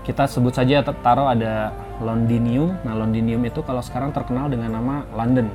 Kita 0.05 0.29
sebut 0.29 0.53
saja 0.53 0.85
taruh 0.85 1.33
ada 1.33 1.73
Londinium. 1.97 2.77
Nah, 2.85 2.93
Londinium 2.93 3.41
itu 3.41 3.65
kalau 3.65 3.81
sekarang 3.81 4.13
terkenal 4.13 4.53
dengan 4.53 4.77
nama 4.77 5.01
London. 5.17 5.49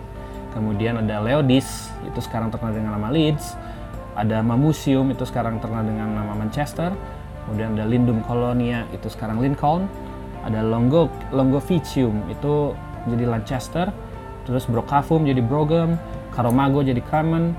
Kemudian 0.50 0.98
ada 0.98 1.22
Leodis, 1.22 1.94
itu 2.02 2.18
sekarang 2.18 2.50
terkenal 2.50 2.74
dengan 2.74 2.98
nama 2.98 3.14
Leeds. 3.14 3.54
Ada 4.18 4.42
Mamusium, 4.42 5.14
itu 5.14 5.22
sekarang 5.22 5.62
terkenal 5.62 5.86
dengan 5.86 6.10
nama 6.10 6.34
Manchester 6.34 6.90
kemudian 7.50 7.74
ada 7.74 7.86
Lindum 7.90 8.22
Colonia 8.22 8.86
itu 8.94 9.10
sekarang 9.10 9.42
Lincoln. 9.42 9.90
Ada 10.40 10.64
Longo 10.64 11.10
Longovicium 11.34 12.30
itu 12.30 12.72
jadi 13.10 13.26
Lancaster. 13.28 13.90
Terus 14.48 14.64
Brocavum 14.70 15.28
jadi 15.28 15.42
Brougham 15.44 16.00
Caromago 16.32 16.80
jadi 16.80 17.02
Carmen 17.04 17.52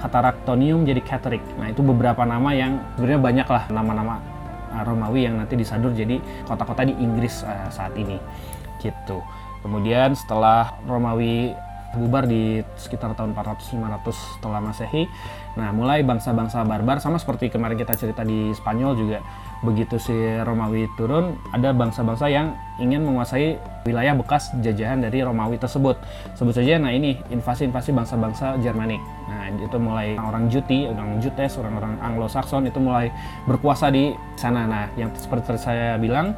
Cataractonium 0.00 0.88
jadi 0.88 1.04
Catterick 1.04 1.44
nah 1.60 1.68
itu 1.68 1.84
beberapa 1.84 2.24
nama 2.24 2.50
yang 2.56 2.80
sebenarnya 2.96 3.20
banyak 3.20 3.48
lah 3.50 3.64
nama-nama 3.70 4.14
uh, 4.72 4.82
Romawi 4.82 5.28
yang 5.28 5.36
nanti 5.38 5.54
disadur 5.54 5.92
jadi 5.92 6.18
kota-kota 6.48 6.88
di 6.88 6.94
Inggris 6.96 7.44
uh, 7.44 7.68
saat 7.68 7.92
ini. 7.94 8.16
Gitu. 8.80 9.18
Kemudian 9.62 10.16
setelah 10.18 10.74
Romawi 10.88 11.54
bubar 11.94 12.24
di 12.24 12.64
sekitar 12.74 13.14
tahun 13.14 13.36
400-500 13.36 14.40
setelah 14.40 14.58
Masehi. 14.64 15.04
Nah, 15.52 15.68
mulai 15.70 16.00
bangsa-bangsa 16.00 16.64
barbar 16.64 16.96
sama 16.96 17.20
seperti 17.20 17.52
kemarin 17.52 17.76
kita 17.76 17.92
cerita 17.92 18.24
di 18.24 18.52
Spanyol 18.56 18.92
juga 18.96 19.18
begitu 19.62 19.94
si 20.00 20.14
Romawi 20.42 20.90
turun, 20.98 21.38
ada 21.54 21.70
bangsa-bangsa 21.70 22.26
yang 22.26 22.56
ingin 22.82 23.06
menguasai 23.06 23.60
wilayah 23.86 24.16
bekas 24.18 24.50
jajahan 24.58 24.98
dari 24.98 25.22
Romawi 25.22 25.60
tersebut. 25.60 25.94
Sebut 26.34 26.56
saja, 26.56 26.82
nah 26.82 26.90
ini 26.90 27.20
invasi-invasi 27.30 27.94
bangsa-bangsa 27.94 28.58
Jermanik. 28.58 28.98
Nah, 29.30 29.52
itu 29.54 29.76
mulai 29.78 30.18
orang 30.18 30.50
Juti, 30.50 30.88
orang 30.90 31.22
Jutes, 31.22 31.60
orang-orang 31.60 31.94
Anglo-Saxon 32.00 32.66
itu 32.66 32.80
mulai 32.82 33.12
berkuasa 33.46 33.92
di 33.92 34.10
sana. 34.34 34.66
Nah, 34.66 34.90
yang 34.98 35.14
seperti 35.14 35.54
saya 35.60 35.94
bilang, 36.00 36.34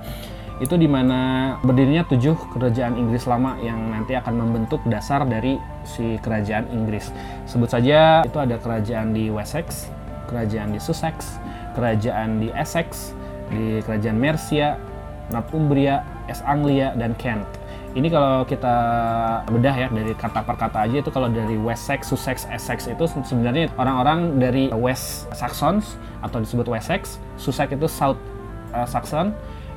itu 0.63 0.79
di 0.79 0.87
mana 0.87 1.55
berdirinya 1.67 2.07
tujuh 2.07 2.39
kerajaan 2.55 2.95
Inggris 2.95 3.27
lama 3.27 3.59
yang 3.59 3.91
nanti 3.91 4.15
akan 4.15 4.39
membentuk 4.39 4.79
dasar 4.87 5.27
dari 5.27 5.59
si 5.83 6.15
kerajaan 6.23 6.71
Inggris. 6.71 7.11
Sebut 7.51 7.67
saja 7.67 8.23
itu 8.23 8.39
ada 8.39 8.55
kerajaan 8.63 9.11
di 9.11 9.35
Wessex, 9.35 9.91
kerajaan 10.31 10.71
di 10.71 10.79
Sussex, 10.79 11.43
kerajaan 11.75 12.39
di 12.39 12.55
Essex, 12.55 13.19
di 13.51 13.83
kerajaan 13.83 14.15
Mercia, 14.15 14.79
Northumbria, 15.35 16.07
East 16.31 16.47
Anglia, 16.47 16.95
dan 16.95 17.19
Kent. 17.19 17.45
Ini 17.95 18.11
kalau 18.11 18.43
kita 18.43 18.75
bedah 19.47 19.75
ya 19.75 19.87
dari 19.87 20.19
kata 20.19 20.43
per 20.43 20.59
kata 20.59 20.83
aja 20.87 20.99
itu 20.99 21.11
kalau 21.15 21.31
dari 21.31 21.55
Wessex, 21.55 22.11
Sussex, 22.11 22.43
Essex 22.51 22.91
itu 22.91 23.07
sebenarnya 23.07 23.71
orang-orang 23.79 24.43
dari 24.43 24.67
West 24.75 25.31
Saxons 25.31 25.95
atau 26.19 26.43
disebut 26.43 26.67
Wessex, 26.67 27.23
Sussex 27.39 27.71
itu 27.71 27.87
South 27.87 28.19
uh, 28.75 28.83
Saxon, 28.83 29.31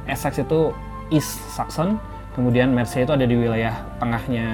Essex 0.07 0.39
itu 0.41 0.71
East 1.07 1.39
Saxon, 1.55 1.95
kemudian 2.37 2.69
Mercia 2.69 3.01
itu 3.01 3.09
ada 3.09 3.25
di 3.25 3.33
wilayah 3.33 3.73
tengahnya 3.97 4.47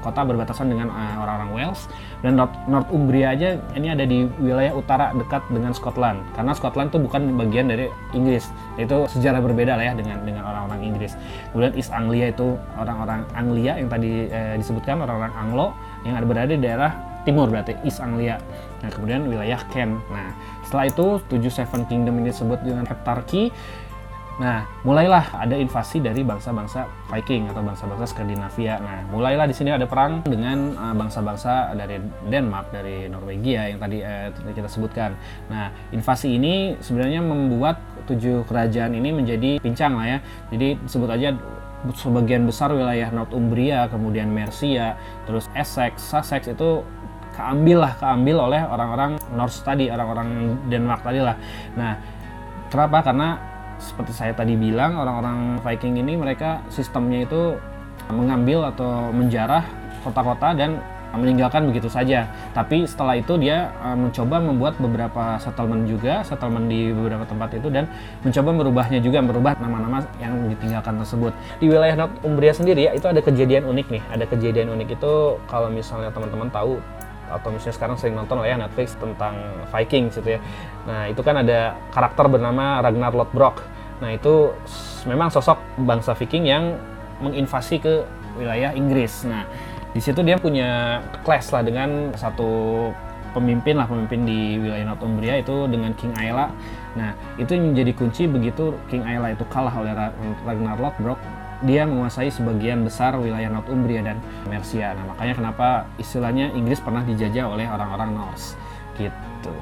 kota 0.00 0.24
berbatasan 0.24 0.72
dengan 0.72 0.88
uh, 0.88 1.20
orang-orang 1.20 1.50
Wales. 1.52 1.84
Dan 2.24 2.40
North 2.40 2.56
Northumbria 2.64 3.36
aja 3.36 3.60
ini 3.76 3.92
ada 3.92 4.08
di 4.08 4.24
wilayah 4.40 4.72
utara 4.72 5.12
dekat 5.12 5.44
dengan 5.52 5.76
Scotland 5.76 6.24
karena 6.32 6.56
Scotland 6.56 6.88
itu 6.90 6.98
bukan 6.98 7.36
bagian 7.36 7.68
dari 7.68 7.92
Inggris. 8.16 8.48
Itu 8.80 9.04
sejarah 9.12 9.44
berbeda 9.44 9.76
lah 9.76 9.84
ya 9.84 9.94
dengan 9.94 10.24
dengan 10.24 10.48
orang-orang 10.48 10.80
Inggris. 10.80 11.12
Kemudian 11.52 11.76
East 11.76 11.92
Anglia 11.92 12.32
itu 12.32 12.56
orang-orang 12.80 13.28
Anglia 13.36 13.76
yang 13.76 13.92
tadi 13.92 14.32
eh, 14.32 14.56
disebutkan 14.56 15.04
orang-orang 15.04 15.34
Anglo 15.36 15.66
yang 16.08 16.16
ada 16.16 16.26
berada 16.26 16.50
di 16.56 16.62
daerah 16.64 16.90
timur 17.28 17.52
berarti 17.52 17.76
East 17.84 18.00
Anglia. 18.00 18.40
Nah 18.80 18.88
kemudian 18.88 19.28
wilayah 19.28 19.60
Kent. 19.68 20.00
Nah 20.08 20.32
setelah 20.64 20.88
itu 20.88 21.20
tujuh 21.28 21.52
Seven 21.52 21.84
Kingdom 21.84 22.22
ini 22.22 22.32
disebut 22.32 22.64
dengan 22.64 22.88
Heptarchy 22.88 23.52
Nah, 24.36 24.68
mulailah 24.84 25.32
ada 25.32 25.56
invasi 25.56 25.96
dari 26.04 26.20
bangsa-bangsa 26.20 26.84
Viking 27.08 27.48
atau 27.48 27.64
bangsa-bangsa 27.64 28.12
Skandinavia. 28.12 28.76
Nah, 28.76 29.08
mulailah 29.08 29.48
di 29.48 29.56
sini 29.56 29.72
ada 29.72 29.88
perang 29.88 30.28
dengan 30.28 30.76
uh, 30.76 30.92
bangsa-bangsa 30.92 31.72
dari 31.72 31.96
Denmark, 32.28 32.68
dari 32.68 33.08
Norwegia 33.08 33.72
yang 33.72 33.80
tadi 33.80 34.04
uh, 34.04 34.28
kita 34.52 34.68
sebutkan. 34.68 35.16
Nah, 35.48 35.72
invasi 35.88 36.36
ini 36.36 36.76
sebenarnya 36.84 37.24
membuat 37.24 37.80
tujuh 38.04 38.44
kerajaan 38.44 38.92
ini 38.92 39.08
menjadi 39.08 39.56
pincang 39.56 39.96
lah 39.96 40.04
ya. 40.04 40.18
Jadi 40.52 40.84
sebut 40.84 41.08
aja 41.08 41.32
sebagian 41.96 42.44
besar 42.44 42.76
wilayah 42.76 43.08
Northumbria, 43.08 43.88
kemudian 43.88 44.28
Mercia, 44.28 45.00
terus 45.24 45.48
Essex, 45.56 46.04
Sussex 46.04 46.44
itu 46.44 46.84
keambil 47.32 47.88
lah, 47.88 47.92
keambil 47.96 48.52
oleh 48.52 48.60
orang-orang 48.68 49.16
Norse 49.32 49.64
tadi, 49.64 49.88
orang-orang 49.88 50.60
Denmark 50.68 51.00
tadi 51.04 51.20
lah. 51.24 51.36
Nah, 51.72 51.96
kenapa? 52.68 53.00
Karena 53.00 53.55
seperti 53.78 54.12
saya 54.12 54.32
tadi 54.32 54.56
bilang 54.56 54.96
orang-orang 54.96 55.60
Viking 55.60 56.00
ini 56.00 56.16
mereka 56.16 56.64
sistemnya 56.72 57.24
itu 57.24 57.56
mengambil 58.10 58.70
atau 58.70 59.10
menjarah 59.10 59.66
kota-kota 60.06 60.54
dan 60.54 60.78
meninggalkan 61.16 61.64
begitu 61.66 61.88
saja. 61.88 62.28
Tapi 62.52 62.84
setelah 62.84 63.16
itu 63.16 63.40
dia 63.40 63.72
uh, 63.80 63.96
mencoba 63.96 64.36
membuat 64.38 64.76
beberapa 64.76 65.40
settlement 65.40 65.88
juga, 65.88 66.20
settlement 66.22 66.68
di 66.68 66.92
beberapa 66.92 67.24
tempat 67.24 67.56
itu 67.56 67.68
dan 67.72 67.88
mencoba 68.22 68.50
merubahnya 68.52 69.00
juga, 69.00 69.24
merubah 69.24 69.56
nama-nama 69.58 70.04
yang 70.20 70.36
ditinggalkan 70.52 71.00
tersebut. 71.00 71.32
Di 71.58 71.66
wilayah 71.72 71.96
Northumbria 72.06 72.52
sendiri 72.52 72.86
ya 72.86 72.92
itu 72.92 73.06
ada 73.08 73.20
kejadian 73.24 73.64
unik 73.66 73.86
nih. 73.88 74.02
Ada 74.12 74.24
kejadian 74.28 74.68
unik 74.76 74.88
itu 75.00 75.12
kalau 75.48 75.68
misalnya 75.72 76.12
teman-teman 76.12 76.52
tahu 76.52 76.78
atau 77.30 77.48
misalnya 77.50 77.74
sekarang 77.74 77.96
sering 77.98 78.14
nonton 78.14 78.38
lah 78.38 78.46
ya 78.46 78.56
Netflix 78.58 78.94
tentang 78.96 79.34
Viking 79.70 80.10
gitu 80.10 80.38
ya. 80.38 80.40
Nah 80.86 81.10
itu 81.10 81.20
kan 81.20 81.42
ada 81.42 81.74
karakter 81.90 82.26
bernama 82.30 82.80
Ragnar 82.82 83.12
Lodbrok. 83.14 83.62
Nah 84.02 84.12
itu 84.12 84.52
memang 85.08 85.32
sosok 85.32 85.58
bangsa 85.82 86.12
Viking 86.14 86.44
yang 86.46 86.76
menginvasi 87.22 87.80
ke 87.80 88.04
wilayah 88.36 88.76
Inggris. 88.76 89.24
Nah 89.24 89.48
di 89.96 90.00
situ 90.04 90.20
dia 90.20 90.36
punya 90.36 91.00
clash 91.24 91.48
lah 91.50 91.64
dengan 91.64 92.12
satu 92.12 92.92
pemimpin 93.32 93.76
lah 93.76 93.84
pemimpin 93.84 94.24
di 94.24 94.56
wilayah 94.60 94.92
Northumbria 94.92 95.40
itu 95.40 95.68
dengan 95.68 95.92
King 95.96 96.12
Aela. 96.16 96.52
Nah 96.96 97.12
itu 97.36 97.52
menjadi 97.56 97.92
kunci 97.92 98.24
begitu 98.24 98.76
King 98.88 99.04
Aela 99.04 99.32
itu 99.32 99.44
kalah 99.48 99.72
oleh 99.76 99.92
Ragnar 100.44 100.80
Lodbrok 100.80 101.20
dia 101.64 101.88
menguasai 101.88 102.28
sebagian 102.28 102.84
besar 102.84 103.16
wilayah 103.16 103.48
Northumbria 103.48 104.04
dan 104.04 104.20
Mercia. 104.44 104.92
Nah, 104.92 105.16
makanya 105.16 105.34
kenapa 105.38 105.68
istilahnya 105.96 106.52
Inggris 106.52 106.82
pernah 106.82 107.00
dijajah 107.06 107.48
oleh 107.48 107.64
orang-orang 107.64 108.12
Norse 108.12 108.58
gitu. 108.96 109.56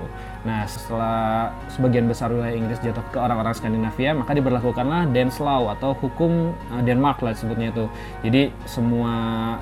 Nah, 0.46 0.68
setelah 0.68 1.50
sebagian 1.72 2.06
besar 2.06 2.30
wilayah 2.30 2.54
Inggris 2.54 2.78
jatuh 2.84 3.02
ke 3.10 3.18
orang-orang 3.18 3.54
Skandinavia, 3.56 4.14
maka 4.14 4.36
diberlakukanlah 4.36 5.10
Dance 5.10 5.40
Law 5.40 5.72
atau 5.72 5.96
hukum 5.96 6.54
uh, 6.70 6.82
Denmark 6.84 7.24
lah 7.24 7.34
sebutnya 7.34 7.74
itu. 7.74 7.86
Jadi 8.22 8.52
semua 8.68 9.12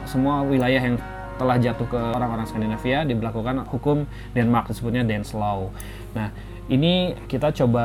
semua 0.05 0.45
wilayah 0.45 0.81
yang 0.81 0.97
telah 1.41 1.57
jatuh 1.57 1.89
ke 1.89 1.99
orang-orang 1.99 2.45
Skandinavia 2.45 3.09
diberlakukan 3.09 3.67
hukum 3.73 4.05
Denmark 4.37 4.71
disebutnya 4.71 5.03
Dance 5.07 5.33
Law. 5.33 5.73
Nah, 6.13 6.29
ini 6.69 7.17
kita 7.27 7.51
coba 7.65 7.85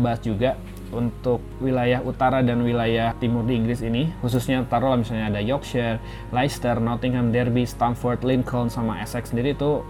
bahas 0.00 0.22
juga 0.22 0.56
untuk 0.94 1.42
wilayah 1.58 1.98
utara 2.02 2.42
dan 2.42 2.62
wilayah 2.62 3.14
timur 3.18 3.42
di 3.42 3.58
Inggris 3.58 3.82
ini, 3.82 4.12
khususnya 4.22 4.62
taruhlah 4.66 5.00
misalnya 5.00 5.30
ada 5.30 5.40
Yorkshire, 5.42 5.98
Leicester, 6.30 6.78
Nottingham, 6.78 7.34
Derby, 7.34 7.66
Stamford, 7.66 8.22
Lincoln, 8.22 8.70
sama 8.70 9.02
Essex 9.02 9.34
sendiri 9.34 9.54
itu 9.56 9.82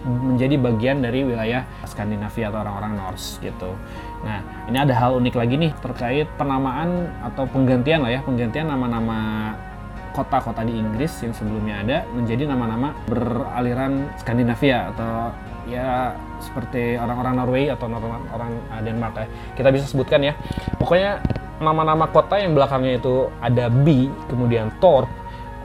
menjadi 0.00 0.56
bagian 0.56 1.04
dari 1.04 1.28
wilayah 1.28 1.68
Skandinavia 1.84 2.48
atau 2.48 2.64
orang-orang 2.64 2.96
Norse 2.96 3.36
gitu. 3.44 3.76
Nah, 4.24 4.40
ini 4.68 4.78
ada 4.80 4.96
hal 4.96 5.20
unik 5.20 5.34
lagi 5.36 5.54
nih 5.60 5.72
terkait 5.84 6.28
penamaan 6.40 7.08
atau 7.20 7.44
penggantian 7.44 8.00
lah 8.00 8.16
ya, 8.16 8.20
penggantian 8.24 8.68
nama-nama 8.68 9.52
kota-kota 10.16 10.66
di 10.66 10.74
Inggris 10.74 11.12
yang 11.22 11.36
sebelumnya 11.36 11.84
ada 11.84 11.98
menjadi 12.16 12.48
nama-nama 12.48 12.96
beraliran 13.06 14.10
Skandinavia 14.18 14.90
atau 14.90 15.30
ya 15.68 16.16
seperti 16.40 16.96
orang-orang 16.96 17.34
Norway 17.36 17.64
atau 17.68 17.88
orang 17.90 18.24
orang 18.32 18.50
Denmark 18.84 19.14
ya. 19.16 19.26
Kita 19.58 19.68
bisa 19.72 19.84
sebutkan 19.88 20.20
ya. 20.24 20.32
Pokoknya 20.80 21.20
nama-nama 21.60 22.08
kota 22.08 22.40
yang 22.40 22.56
belakangnya 22.56 23.00
itu 23.00 23.28
ada 23.44 23.68
B, 23.68 24.08
kemudian 24.32 24.72
Thor. 24.80 25.04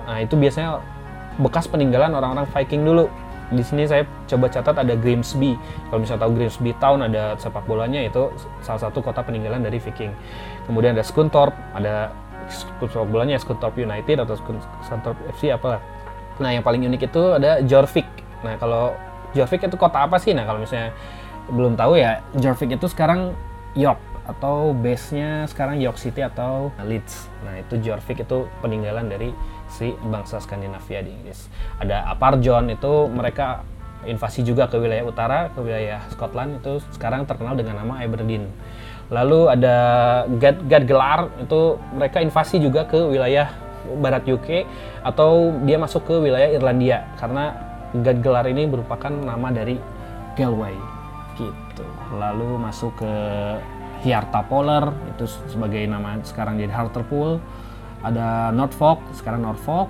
Nah, 0.05 0.19
itu 0.21 0.35
biasanya 0.35 0.83
bekas 1.39 1.67
peninggalan 1.71 2.11
orang-orang 2.11 2.45
Viking 2.51 2.83
dulu. 2.83 3.07
Di 3.53 3.61
sini 3.61 3.85
saya 3.85 4.03
coba 4.25 4.49
catat 4.49 4.75
ada 4.81 4.97
Grimsby. 4.97 5.53
Kalau 5.87 5.99
misalnya 6.01 6.25
tahu 6.25 6.31
Grimsby 6.35 6.71
Town 6.81 6.99
ada 7.05 7.37
sepak 7.37 7.63
bolanya 7.69 8.01
itu 8.01 8.33
salah 8.65 8.81
satu 8.89 9.05
kota 9.05 9.21
peninggalan 9.21 9.61
dari 9.61 9.77
Viking. 9.77 10.11
Kemudian 10.65 10.97
ada 10.97 11.05
Skuntorp, 11.05 11.53
ada 11.77 12.09
sepak 12.49 13.07
bolanya 13.07 13.37
Skuntorp 13.37 13.77
United 13.77 14.25
atau 14.25 14.33
Skuntorp 14.81 15.17
FC 15.29 15.53
apalah. 15.53 15.79
Nah, 16.41 16.51
yang 16.51 16.65
paling 16.65 16.83
unik 16.83 17.01
itu 17.07 17.23
ada 17.37 17.63
Jorvik 17.63 18.25
Nah 18.45 18.53
kalau 18.61 18.93
Jorvik 19.35 19.67
itu 19.67 19.75
kota 19.75 20.07
apa 20.07 20.17
sih? 20.17 20.31
Nah 20.31 20.47
kalau 20.47 20.63
misalnya 20.63 20.95
belum 21.51 21.75
tahu 21.77 21.99
ya, 21.99 22.23
Jorvik 22.39 22.79
itu 22.79 22.87
sekarang 22.89 23.35
York 23.75 23.99
atau 24.25 24.73
base-nya 24.73 25.45
sekarang 25.45 25.77
York 25.77 26.01
City 26.01 26.25
atau 26.25 26.73
Leeds. 26.81 27.29
Nah 27.45 27.61
itu 27.61 27.77
Jorvik 27.77 28.25
itu 28.25 28.49
peninggalan 28.63 29.05
dari 29.05 29.29
si 29.69 29.93
bangsa 30.09 30.41
Skandinavia 30.41 31.05
di 31.05 31.13
Inggris. 31.13 31.45
Ada 31.77 32.09
Aparjon 32.09 32.73
itu 32.73 33.05
mereka 33.11 33.61
invasi 34.05 34.45
juga 34.45 34.69
ke 34.69 34.77
wilayah 34.77 35.05
utara, 35.05 35.49
ke 35.53 35.59
wilayah 35.61 36.01
Scotland 36.13 36.61
itu 36.61 36.81
sekarang 36.93 37.25
terkenal 37.25 37.57
dengan 37.57 37.81
nama 37.81 38.01
Aberdeen. 38.01 38.49
Lalu 39.13 39.53
ada 39.53 39.77
Gad 40.41 40.65
Gadgelar 40.65 41.29
itu 41.37 41.77
mereka 41.93 42.21
invasi 42.21 42.57
juga 42.57 42.89
ke 42.89 42.97
wilayah 42.97 43.53
barat 44.01 44.25
UK 44.25 44.65
atau 45.05 45.53
dia 45.61 45.77
masuk 45.77 46.09
ke 46.09 46.15
wilayah 46.17 46.49
Irlandia 46.49 47.05
karena 47.21 47.53
Gadgelar 48.03 48.49
ini 48.49 48.67
merupakan 48.67 49.11
nama 49.11 49.53
dari 49.53 49.79
Galway 50.35 50.75
gitu. 51.39 51.85
Lalu 52.15 52.59
masuk 52.59 52.99
ke 52.99 53.13
Hierta 54.03 54.43
Polar 54.43 54.91
itu 55.15 55.29
sebagai 55.51 55.83
nama 55.87 56.19
sekarang 56.23 56.59
jadi 56.59 56.73
Hartlepool. 56.73 57.39
Ada 58.03 58.51
Norfolk 58.51 58.99
sekarang 59.15 59.45
Norfolk. 59.45 59.87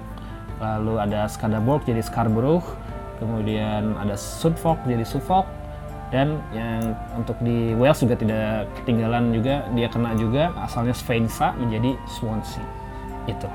Lalu 0.62 1.04
ada 1.04 1.28
Skadaborg 1.28 1.84
jadi 1.84 2.00
Scarborough 2.00 2.64
kemudian 3.20 3.96
ada 3.96 4.16
Suffolk 4.20 4.80
jadi 4.84 5.04
Suffolk 5.08 5.48
dan 6.14 6.40
yang 6.54 6.94
untuk 7.18 7.36
di 7.42 7.74
Wales 7.76 8.00
juga 8.00 8.16
tidak 8.16 8.70
ketinggalan 8.82 9.34
juga 9.34 9.66
dia 9.74 9.88
kena 9.90 10.14
juga 10.16 10.54
asalnya 10.62 10.94
Svensa 10.94 11.56
menjadi 11.58 11.98
Swansea 12.08 12.64
itu 13.26 13.50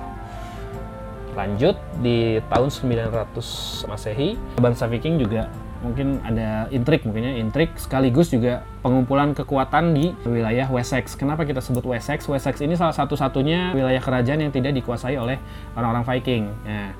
lanjut 1.34 1.78
di 2.02 2.38
tahun 2.50 2.68
900 2.68 3.86
Masehi 3.86 4.34
bangsa 4.58 4.90
Viking 4.90 5.22
juga 5.22 5.50
mungkin 5.80 6.20
ada 6.20 6.68
intrik 6.68 7.08
mungkinnya 7.08 7.40
intrik 7.40 7.72
sekaligus 7.80 8.28
juga 8.28 8.60
pengumpulan 8.84 9.32
kekuatan 9.32 9.96
di 9.96 10.12
wilayah 10.28 10.68
Wessex. 10.68 11.16
Kenapa 11.16 11.48
kita 11.48 11.64
sebut 11.64 11.84
Wessex? 11.88 12.28
Wessex 12.28 12.60
ini 12.60 12.76
salah 12.76 12.92
satu-satunya 12.92 13.72
wilayah 13.72 14.00
kerajaan 14.00 14.44
yang 14.44 14.52
tidak 14.52 14.76
dikuasai 14.76 15.16
oleh 15.16 15.40
orang-orang 15.72 16.04
Viking. 16.04 16.44
Nah, 16.68 16.92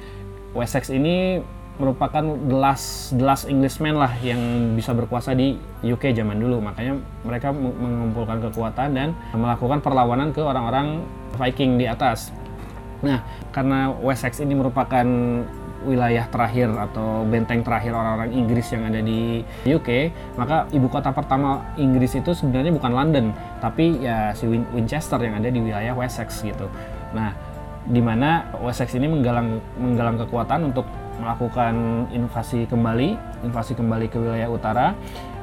Wessex 0.56 0.88
ini 0.88 1.44
merupakan 1.80 2.20
the 2.20 2.56
last, 2.56 3.16
the 3.16 3.25
last 3.25 3.49
Englishman 3.49 3.96
lah 3.96 4.12
yang 4.20 4.40
bisa 4.76 4.92
berkuasa 4.92 5.32
di 5.32 5.56
UK 5.80 6.12
zaman 6.12 6.37
dulu. 6.37 6.60
Makanya 6.60 7.00
mereka 7.25 7.52
mengumpulkan 7.52 8.40
kekuatan 8.49 8.88
dan 8.92 9.08
melakukan 9.32 9.80
perlawanan 9.80 10.32
ke 10.32 10.40
orang-orang 10.44 11.04
Viking 11.40 11.80
di 11.80 11.88
atas. 11.88 12.32
Nah, 13.00 13.25
karena 13.50 13.92
Wessex 14.00 14.40
ini 14.45 14.52
merupakan 14.52 15.07
wilayah 15.80 16.28
terakhir 16.28 16.69
atau 16.76 17.25
benteng 17.25 17.64
terakhir 17.64 17.97
orang-orang 17.97 18.37
Inggris 18.37 18.69
yang 18.69 18.85
ada 18.85 19.00
di 19.00 19.40
UK, 19.64 20.12
maka 20.37 20.69
ibu 20.76 20.92
kota 20.92 21.09
pertama 21.09 21.73
Inggris 21.80 22.12
itu 22.12 22.37
sebenarnya 22.37 22.73
bukan 22.76 22.92
London, 22.92 23.33
tapi 23.64 23.97
ya 24.04 24.37
si 24.37 24.45
Winchester 24.49 25.16
yang 25.25 25.40
ada 25.40 25.49
di 25.49 25.61
wilayah 25.61 25.97
Wessex 25.97 26.45
gitu. 26.45 26.69
Nah, 27.16 27.33
di 27.89 28.04
mana 28.04 28.45
Wessex 28.60 28.93
ini 28.93 29.08
menggalang 29.08 29.56
menggalang 29.80 30.21
kekuatan 30.21 30.69
untuk 30.69 30.84
melakukan 31.21 32.06
invasi 32.13 32.69
kembali, 32.69 33.17
invasi 33.45 33.73
kembali 33.76 34.06
ke 34.13 34.21
wilayah 34.21 34.49
utara, 34.52 34.93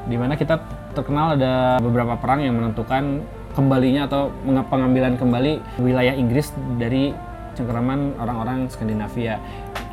di 0.05 0.17
mana 0.17 0.37
kita 0.37 0.61
terkenal 0.93 1.37
ada 1.37 1.77
beberapa 1.81 2.17
perang 2.17 2.41
yang 2.41 2.57
menentukan 2.57 3.21
kembalinya 3.57 4.05
atau 4.05 4.29
pengambilan 4.45 5.17
kembali 5.17 5.81
wilayah 5.81 6.13
Inggris 6.13 6.53
dari 6.77 7.09
cengkeraman 7.57 8.13
orang-orang 8.21 8.69
Skandinavia. 8.69 9.41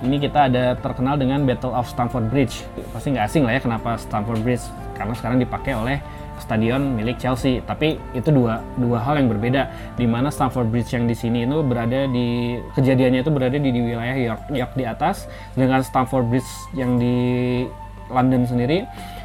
Ini 0.05 0.21
kita 0.21 0.53
ada 0.53 0.77
terkenal 0.77 1.17
dengan 1.17 1.49
Battle 1.49 1.73
of 1.73 1.89
Stamford 1.89 2.29
Bridge. 2.29 2.69
Pasti 2.93 3.17
nggak 3.17 3.25
asing 3.25 3.49
lah 3.49 3.57
ya 3.57 3.61
kenapa 3.65 3.97
Stamford 3.97 4.45
Bridge, 4.45 4.69
karena 4.93 5.17
sekarang 5.17 5.41
dipakai 5.41 5.73
oleh 5.73 5.97
stadion 6.37 6.93
milik 6.93 7.17
Chelsea. 7.17 7.65
Tapi 7.65 7.97
itu 8.13 8.29
dua 8.29 8.61
dua 8.77 9.01
hal 9.01 9.17
yang 9.17 9.33
berbeda. 9.33 9.73
Di 9.97 10.05
mana 10.05 10.29
Stamford 10.29 10.69
Bridge 10.69 10.93
yang 10.93 11.09
di 11.09 11.17
sini 11.17 11.49
itu 11.49 11.65
berada 11.65 12.05
di 12.05 12.61
kejadiannya 12.77 13.25
itu 13.25 13.33
berada 13.33 13.57
di, 13.57 13.71
di 13.73 13.81
wilayah 13.81 14.17
York, 14.21 14.43
York 14.53 14.73
di 14.77 14.85
atas, 14.85 15.25
dengan 15.57 15.81
Stamford 15.81 16.29
Bridge 16.29 16.51
yang 16.77 17.01
di 17.01 17.17
London 18.13 18.45
sendiri 18.45 18.85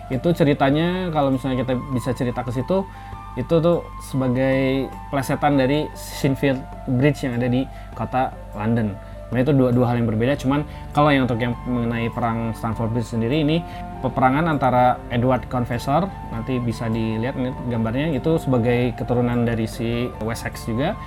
itu 0.10 0.25
ceritanya 0.34 1.13
kalau 1.13 1.30
misalnya 1.30 1.62
kita 1.62 1.78
bisa 1.93 2.10
cerita 2.17 2.41
ke 2.41 2.49
situ 2.49 2.82
itu 3.39 3.56
tuh 3.63 3.88
sebagai 4.04 4.91
plesetan 5.08 5.56
dari 5.56 5.88
Sinfield 5.95 6.60
Bridge 6.99 7.23
yang 7.23 7.39
ada 7.39 7.47
di 7.47 7.63
kota 7.95 8.36
London. 8.52 8.91
Nah 9.30 9.39
itu 9.39 9.56
dua, 9.56 9.69
dua 9.71 9.93
hal 9.93 10.04
yang 10.04 10.10
berbeda. 10.12 10.36
Cuman 10.36 10.67
kalau 10.91 11.13
yang 11.13 11.23
untuk 11.23 11.39
yang 11.39 11.56
mengenai 11.63 12.12
perang 12.12 12.52
Stamford 12.52 12.91
Bridge 12.91 13.15
sendiri 13.15 13.45
ini 13.45 13.63
peperangan 14.04 14.43
antara 14.52 14.99
Edward 15.08 15.47
Confessor 15.47 16.10
nanti 16.36 16.60
bisa 16.60 16.91
dilihat 16.91 17.39
ini 17.39 17.56
gambarnya 17.71 18.12
itu 18.12 18.36
sebagai 18.41 18.91
keturunan 18.99 19.47
dari 19.47 19.69
si 19.69 20.12
Wessex 20.19 20.67
juga 20.67 20.97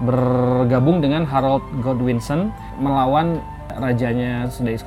bergabung 0.00 0.98
dengan 1.04 1.22
Harold 1.28 1.62
Godwinson 1.84 2.50
melawan 2.80 3.38
rajanya 3.74 4.46
dari 4.62 4.78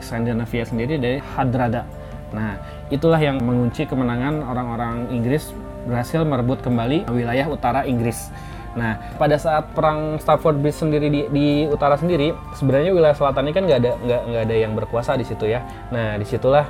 Skandinavia 0.00 0.64
sendiri 0.64 1.00
dari 1.00 1.18
Hadrada. 1.36 1.84
Nah, 2.28 2.60
itulah 2.92 3.16
yang 3.16 3.40
mengunci 3.40 3.88
kemenangan 3.88 4.44
orang-orang 4.44 5.08
Inggris 5.08 5.48
berhasil 5.88 6.20
merebut 6.22 6.60
kembali 6.60 7.08
wilayah 7.08 7.48
utara 7.48 7.88
Inggris. 7.88 8.28
Nah, 8.76 9.00
pada 9.16 9.40
saat 9.40 9.72
perang 9.72 10.20
Stafford 10.20 10.60
Bridge 10.60 10.78
sendiri 10.78 11.08
di, 11.08 11.20
di 11.32 11.46
utara 11.66 11.96
sendiri, 11.96 12.36
sebenarnya 12.54 12.92
wilayah 12.92 13.16
selatan 13.16 13.48
ini 13.48 13.52
kan 13.56 13.64
nggak 13.64 13.80
ada 13.80 13.92
nggak 13.98 14.22
nggak 14.28 14.42
ada 14.44 14.56
yang 14.56 14.72
berkuasa 14.76 15.16
di 15.16 15.24
situ 15.24 15.48
ya. 15.48 15.64
Nah, 15.90 16.20
di 16.20 16.26
situlah 16.28 16.68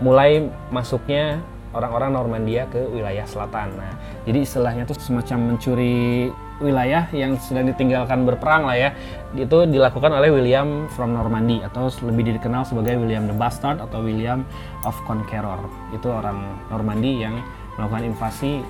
mulai 0.00 0.48
masuknya 0.72 1.38
orang-orang 1.76 2.16
Normandia 2.16 2.64
ke 2.72 2.80
wilayah 2.90 3.28
selatan. 3.28 3.76
Nah, 3.76 3.92
jadi 4.24 4.38
istilahnya 4.40 4.82
itu 4.88 4.96
semacam 4.96 5.54
mencuri 5.54 6.32
wilayah 6.58 7.06
yang 7.14 7.38
sedang 7.38 7.70
ditinggalkan 7.70 8.26
berperang 8.26 8.66
lah 8.66 8.74
ya. 8.74 8.90
Itu 9.36 9.68
dilakukan 9.68 10.10
oleh 10.10 10.32
William 10.32 10.88
from 10.90 11.14
Normandy 11.14 11.62
atau 11.62 11.92
lebih 12.02 12.34
dikenal 12.40 12.66
sebagai 12.66 12.98
William 12.98 13.28
the 13.28 13.36
Bastard 13.36 13.78
atau 13.78 14.02
William 14.02 14.42
of 14.82 14.96
Conqueror. 15.06 15.60
Itu 15.94 16.10
orang 16.10 16.66
Normandy 16.72 17.22
yang 17.22 17.38
melakukan 17.78 18.04
invasi 18.10 18.60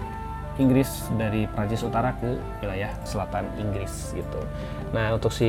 Inggris 0.58 1.06
dari 1.14 1.46
Prancis 1.46 1.86
Utara 1.86 2.12
ke 2.18 2.34
wilayah 2.60 2.90
selatan 3.06 3.46
Inggris 3.56 4.12
gitu. 4.12 4.42
Nah 4.90 5.14
untuk 5.14 5.30
si 5.30 5.46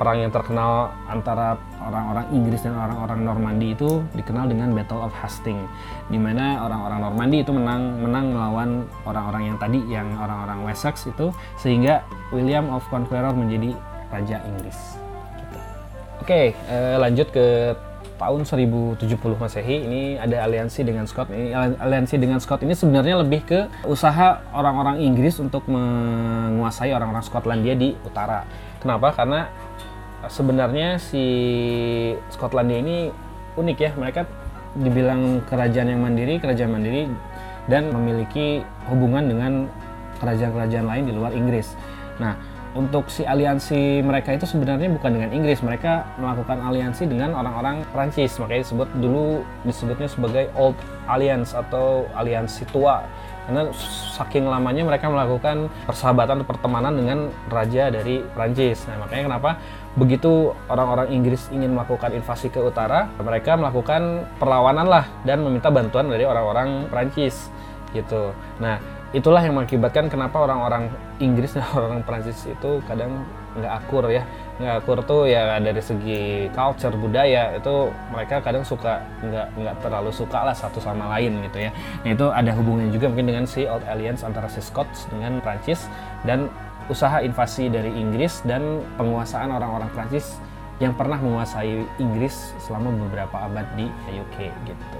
perang 0.00 0.24
yang 0.24 0.32
terkenal 0.32 0.88
antara 1.04 1.60
orang-orang 1.84 2.26
Inggris 2.32 2.64
dan 2.64 2.74
orang-orang 2.74 3.28
Normandy 3.28 3.76
itu 3.76 4.00
dikenal 4.16 4.48
dengan 4.48 4.72
Battle 4.72 5.04
of 5.04 5.12
Hastings, 5.12 5.68
di 6.08 6.16
mana 6.16 6.64
orang-orang 6.64 7.00
Normandy 7.04 7.44
itu 7.44 7.52
menang 7.52 8.00
menang 8.00 8.26
melawan 8.32 8.70
orang-orang 9.04 9.52
yang 9.52 9.56
tadi 9.60 9.78
yang 9.86 10.08
orang-orang 10.16 10.64
Wessex 10.64 11.04
itu 11.06 11.28
sehingga 11.60 12.02
William 12.32 12.72
of 12.72 12.82
Conqueror 12.88 13.36
menjadi 13.36 13.76
raja 14.08 14.40
Inggris. 14.48 14.96
Gitu. 15.36 15.58
Oke 16.24 16.56
eh, 16.56 16.96
lanjut 16.96 17.28
ke 17.28 17.76
tahun 18.18 18.42
1070 18.42 18.98
Masehi 19.38 19.76
ini 19.86 20.02
ada 20.18 20.42
aliansi 20.44 20.82
dengan 20.82 21.06
Scott. 21.06 21.30
Ini 21.30 21.54
aliansi 21.78 22.18
dengan 22.18 22.42
Scott 22.42 22.66
ini 22.66 22.74
sebenarnya 22.74 23.22
lebih 23.22 23.46
ke 23.46 23.60
usaha 23.86 24.42
orang-orang 24.50 24.98
Inggris 24.98 25.38
untuk 25.38 25.64
menguasai 25.70 26.90
orang-orang 26.90 27.22
Skotlandia 27.22 27.78
di 27.78 27.94
utara. 28.02 28.42
Kenapa? 28.82 29.14
Karena 29.14 29.46
sebenarnya 30.26 30.98
si 30.98 31.24
Skotlandia 32.34 32.82
ini 32.82 32.96
unik 33.54 33.78
ya. 33.78 33.90
Mereka 33.94 34.20
dibilang 34.76 35.46
kerajaan 35.46 35.88
yang 35.94 36.02
mandiri, 36.02 36.42
kerajaan 36.42 36.74
mandiri 36.74 37.06
dan 37.70 37.94
memiliki 37.94 38.66
hubungan 38.90 39.24
dengan 39.30 39.52
kerajaan-kerajaan 40.18 40.86
lain 40.86 41.04
di 41.06 41.12
luar 41.14 41.30
Inggris. 41.30 41.78
Nah, 42.18 42.34
untuk 42.76 43.08
si 43.08 43.24
aliansi 43.24 44.04
mereka 44.04 44.36
itu 44.36 44.44
sebenarnya 44.44 44.92
bukan 44.92 45.16
dengan 45.16 45.30
Inggris, 45.32 45.64
mereka 45.64 46.04
melakukan 46.20 46.60
aliansi 46.60 47.08
dengan 47.08 47.32
orang-orang 47.32 47.80
Prancis, 47.90 48.36
makanya 48.36 48.68
disebut 48.68 48.88
dulu 49.00 49.40
disebutnya 49.64 50.08
sebagai 50.08 50.44
Old 50.52 50.76
Alliance 51.08 51.56
atau 51.56 52.04
aliansi 52.12 52.68
tua. 52.68 53.04
Karena 53.48 53.72
saking 54.12 54.44
lamanya 54.44 54.84
mereka 54.84 55.08
melakukan 55.08 55.72
persahabatan 55.88 56.44
pertemanan 56.44 56.92
dengan 56.92 57.32
raja 57.48 57.88
dari 57.88 58.20
Prancis. 58.36 58.84
Nah, 58.84 59.00
makanya 59.00 59.32
kenapa 59.32 59.56
begitu 59.96 60.52
orang-orang 60.68 61.08
Inggris 61.16 61.48
ingin 61.48 61.72
melakukan 61.72 62.12
invasi 62.12 62.52
ke 62.52 62.60
utara, 62.60 63.08
mereka 63.16 63.56
melakukan 63.56 64.28
perlawanan 64.36 64.84
lah 64.84 65.08
dan 65.24 65.40
meminta 65.40 65.72
bantuan 65.72 66.12
dari 66.12 66.28
orang-orang 66.28 66.92
Prancis 66.92 67.48
gitu. 67.96 68.36
Nah, 68.60 68.76
itulah 69.16 69.40
yang 69.40 69.56
mengakibatkan 69.56 70.12
kenapa 70.12 70.44
orang-orang 70.44 70.92
Inggris 71.16 71.56
dan 71.56 71.64
orang 71.76 72.04
Prancis 72.04 72.44
itu 72.44 72.84
kadang 72.84 73.24
nggak 73.58 73.72
akur 73.84 74.04
ya 74.06 74.22
nggak 74.60 74.74
akur 74.84 74.98
tuh 75.02 75.26
ya 75.26 75.58
dari 75.58 75.82
segi 75.82 76.46
culture 76.52 76.94
budaya 76.94 77.56
itu 77.56 77.90
mereka 78.12 78.38
kadang 78.44 78.62
suka 78.62 79.02
nggak 79.24 79.46
nggak 79.56 79.76
terlalu 79.82 80.10
suka 80.12 80.46
lah 80.46 80.54
satu 80.54 80.78
sama 80.78 81.10
lain 81.16 81.42
gitu 81.48 81.66
ya 81.66 81.70
nah 82.04 82.10
itu 82.12 82.26
ada 82.28 82.50
hubungannya 82.54 82.92
juga 82.94 83.10
mungkin 83.10 83.26
dengan 83.34 83.44
si 83.48 83.64
Old 83.66 83.82
Alliance 83.88 84.22
antara 84.22 84.46
si 84.46 84.60
Scots 84.62 85.08
dengan 85.10 85.40
Prancis 85.40 85.88
dan 86.22 86.52
usaha 86.88 87.20
invasi 87.20 87.68
dari 87.68 87.92
Inggris 87.92 88.44
dan 88.44 88.84
penguasaan 88.96 89.52
orang-orang 89.52 89.88
Prancis 89.92 90.38
yang 90.78 90.94
pernah 90.94 91.18
menguasai 91.18 91.82
Inggris 91.98 92.54
selama 92.62 92.94
beberapa 92.94 93.34
abad 93.50 93.66
di 93.74 93.90
UK 94.14 94.36
gitu. 94.62 94.97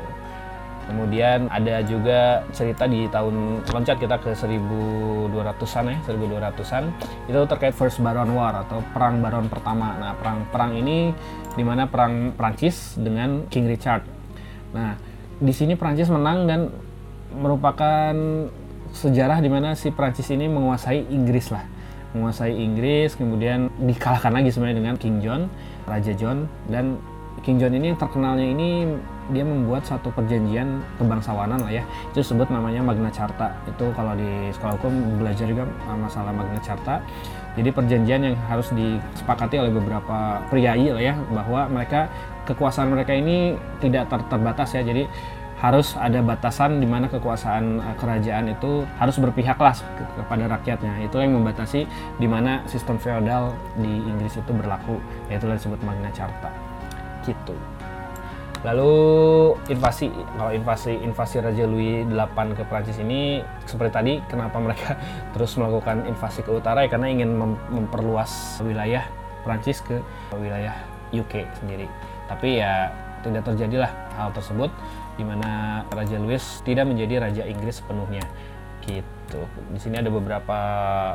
Kemudian 0.88 1.52
ada 1.52 1.84
juga 1.84 2.40
cerita 2.56 2.88
di 2.88 3.04
tahun 3.12 3.60
loncat 3.68 4.00
kita 4.00 4.16
ke 4.24 4.32
1200-an 4.32 5.84
ya, 5.84 5.98
1200-an 6.08 6.84
itu 7.28 7.40
terkait 7.44 7.76
First 7.76 8.00
Baron 8.00 8.32
War 8.32 8.64
atau 8.64 8.80
perang 8.96 9.20
Baron 9.20 9.52
pertama. 9.52 10.00
Nah, 10.00 10.16
perang 10.16 10.48
perang 10.48 10.72
ini 10.72 11.12
di 11.52 11.60
mana 11.60 11.84
perang 11.84 12.32
Prancis 12.32 12.96
dengan 12.96 13.44
King 13.52 13.68
Richard. 13.68 14.02
Nah, 14.72 14.96
di 15.36 15.52
sini 15.52 15.76
Prancis 15.76 16.08
menang 16.08 16.48
dan 16.48 16.72
merupakan 17.36 18.16
sejarah 18.96 19.44
di 19.44 19.52
mana 19.52 19.76
si 19.76 19.92
Prancis 19.92 20.32
ini 20.32 20.48
menguasai 20.48 21.12
Inggris 21.12 21.52
lah 21.52 21.64
menguasai 22.16 22.56
Inggris 22.56 23.12
kemudian 23.20 23.68
dikalahkan 23.76 24.32
lagi 24.32 24.48
sebenarnya 24.48 24.78
dengan 24.80 24.96
King 24.96 25.20
John 25.20 25.52
Raja 25.84 26.16
John 26.16 26.48
dan 26.72 26.96
King 27.44 27.56
John 27.62 27.74
ini 27.74 27.94
terkenalnya 27.94 28.46
ini 28.46 28.88
dia 29.28 29.44
membuat 29.44 29.84
satu 29.84 30.08
perjanjian 30.08 30.80
kebangsawanan 30.96 31.60
lah 31.60 31.72
ya. 31.72 31.84
Itu 32.12 32.24
disebut 32.24 32.48
namanya 32.48 32.80
Magna 32.80 33.12
Carta 33.12 33.52
itu 33.68 33.92
kalau 33.92 34.16
di 34.16 34.50
sekolah 34.56 34.74
hukum 34.80 35.20
belajar 35.20 35.44
juga 35.44 35.64
masalah 35.96 36.32
Magna 36.32 36.60
Carta 36.60 37.00
jadi 37.58 37.74
perjanjian 37.74 38.22
yang 38.22 38.36
harus 38.46 38.70
disepakati 38.70 39.58
oleh 39.58 39.74
beberapa 39.74 40.38
priai 40.46 40.94
lah 40.94 41.02
ya 41.02 41.14
bahwa 41.34 41.66
mereka 41.66 42.06
kekuasaan 42.46 42.94
mereka 42.94 43.10
ini 43.10 43.58
tidak 43.82 44.06
ter 44.06 44.22
terbatas 44.30 44.78
ya. 44.78 44.86
Jadi 44.86 45.10
harus 45.58 45.98
ada 45.98 46.22
batasan 46.22 46.78
di 46.78 46.86
mana 46.86 47.10
kekuasaan 47.10 47.82
uh, 47.82 47.94
kerajaan 47.98 48.54
itu 48.54 48.86
harus 48.94 49.18
berpihaklah 49.18 49.74
ke 49.74 50.04
kepada 50.22 50.44
rakyatnya. 50.54 51.02
Itu 51.02 51.18
yang 51.18 51.34
membatasi 51.34 51.82
di 52.22 52.28
mana 52.30 52.62
sistem 52.70 52.94
feodal 52.94 53.58
di 53.74 53.90
Inggris 54.06 54.38
itu 54.38 54.52
berlaku, 54.54 55.02
yaitu 55.26 55.50
yang 55.50 55.58
disebut 55.58 55.82
Magna 55.82 56.14
Carta. 56.14 56.67
Gitu. 57.28 57.54
Lalu 58.66 58.94
invasi, 59.70 60.10
kalau 60.34 60.50
invasi 60.50 60.98
invasi 60.98 61.38
Raja 61.38 61.62
Louis 61.62 62.02
VIII 62.10 62.58
ke 62.58 62.66
Prancis 62.66 62.98
ini 62.98 63.38
seperti 63.62 63.92
tadi, 63.94 64.12
kenapa 64.26 64.58
mereka 64.58 64.98
terus 65.36 65.54
melakukan 65.54 66.02
invasi 66.10 66.42
ke 66.42 66.50
utara 66.50 66.82
ya 66.82 66.90
karena 66.90 67.06
ingin 67.06 67.38
mem 67.38 67.54
memperluas 67.70 68.58
wilayah 68.66 69.06
Prancis 69.46 69.78
ke 69.78 70.02
wilayah 70.34 70.74
UK 71.14 71.46
sendiri. 71.62 71.86
Tapi 72.26 72.58
ya 72.58 72.90
tidak 73.22 73.46
terjadilah 73.46 73.90
hal 74.18 74.34
tersebut 74.34 74.70
di 75.14 75.22
mana 75.26 75.82
Raja 75.94 76.18
Louis 76.18 76.42
tidak 76.62 76.86
menjadi 76.86 77.30
raja 77.30 77.42
Inggris 77.46 77.78
sepenuhnya. 77.78 78.22
Gitu. 78.82 79.40
Di 79.74 79.78
sini 79.78 80.02
ada 80.02 80.10
beberapa 80.10 80.58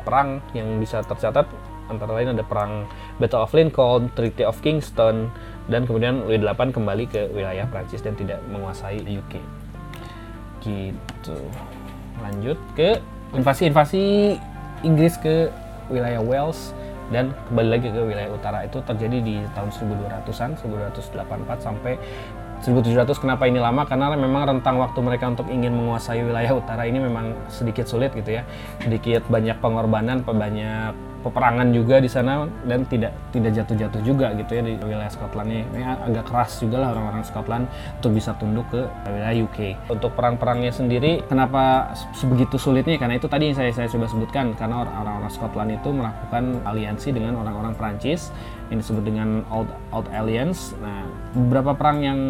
perang 0.00 0.40
yang 0.56 0.80
bisa 0.80 1.04
tercatat 1.04 1.44
antara 1.88 2.16
lain 2.16 2.32
ada 2.36 2.44
perang 2.44 2.88
Battle 3.20 3.44
of 3.44 3.52
Lincoln, 3.52 4.08
Treaty 4.16 4.44
of 4.44 4.56
Kingston, 4.64 5.28
dan 5.68 5.88
kemudian 5.88 6.24
Louis 6.28 6.40
VIII 6.40 6.70
kembali 6.72 7.04
ke 7.08 7.32
wilayah 7.32 7.64
Prancis 7.68 8.04
dan 8.04 8.12
tidak 8.16 8.40
menguasai 8.52 9.00
UK. 9.00 9.40
Gitu. 10.60 11.38
Lanjut 12.20 12.58
ke 12.76 13.00
invasi-invasi 13.32 14.36
Inggris 14.84 15.16
ke 15.20 15.48
wilayah 15.88 16.20
Wales 16.20 16.72
dan 17.12 17.36
kembali 17.52 17.68
lagi 17.68 17.88
ke 17.92 18.00
wilayah 18.00 18.30
utara 18.32 18.64
itu 18.64 18.80
terjadi 18.80 19.18
di 19.20 19.36
tahun 19.52 19.68
1200-an 19.68 20.50
1284 20.56 21.60
sampai 21.60 22.00
1700 22.64 23.20
kenapa 23.20 23.44
ini 23.44 23.60
lama 23.60 23.84
karena 23.84 24.16
memang 24.16 24.48
rentang 24.48 24.80
waktu 24.80 24.96
mereka 25.04 25.28
untuk 25.28 25.44
ingin 25.52 25.76
menguasai 25.76 26.24
wilayah 26.24 26.56
utara 26.56 26.88
ini 26.88 26.96
memang 26.96 27.36
sedikit 27.52 27.84
sulit 27.84 28.16
gitu 28.16 28.40
ya 28.40 28.48
sedikit 28.80 29.20
banyak 29.28 29.60
pengorbanan 29.60 30.24
banyak 30.24 30.96
peperangan 31.24 31.72
juga 31.72 32.04
di 32.04 32.10
sana 32.12 32.44
dan 32.68 32.84
tidak 32.84 33.16
tidak 33.32 33.56
jatuh-jatuh 33.56 34.02
juga 34.04 34.36
gitu 34.36 34.60
ya 34.60 34.62
di 34.62 34.76
wilayah 34.84 35.08
Scotland 35.08 35.48
ini. 35.48 35.64
Agak 35.80 36.28
keras 36.28 36.60
juga 36.60 36.84
lah 36.84 36.88
orang-orang 36.92 37.24
Scotland 37.24 37.64
untuk 37.98 38.12
bisa 38.12 38.36
tunduk 38.36 38.68
ke 38.68 38.84
wilayah 39.08 39.34
UK. 39.48 39.88
Untuk 39.88 40.12
perang-perangnya 40.12 40.70
sendiri 40.70 41.24
kenapa 41.24 41.96
sebegitu 42.12 42.60
sulitnya 42.60 43.00
karena 43.00 43.16
itu 43.16 43.26
tadi 43.26 43.48
yang 43.50 43.56
saya 43.56 43.72
saya 43.72 43.88
coba 43.88 44.06
sebutkan 44.06 44.52
karena 44.54 44.84
orang-orang 44.84 45.32
Scotland 45.32 45.70
itu 45.72 45.88
melakukan 45.88 46.60
aliansi 46.68 47.08
dengan 47.10 47.40
orang-orang 47.40 47.72
Prancis 47.74 48.28
yang 48.68 48.84
disebut 48.84 49.04
dengan 49.08 49.40
Old 49.48 49.72
Old 49.96 50.08
Alliance. 50.12 50.76
Nah, 50.84 51.08
beberapa 51.32 51.72
perang 51.72 52.04
yang 52.04 52.20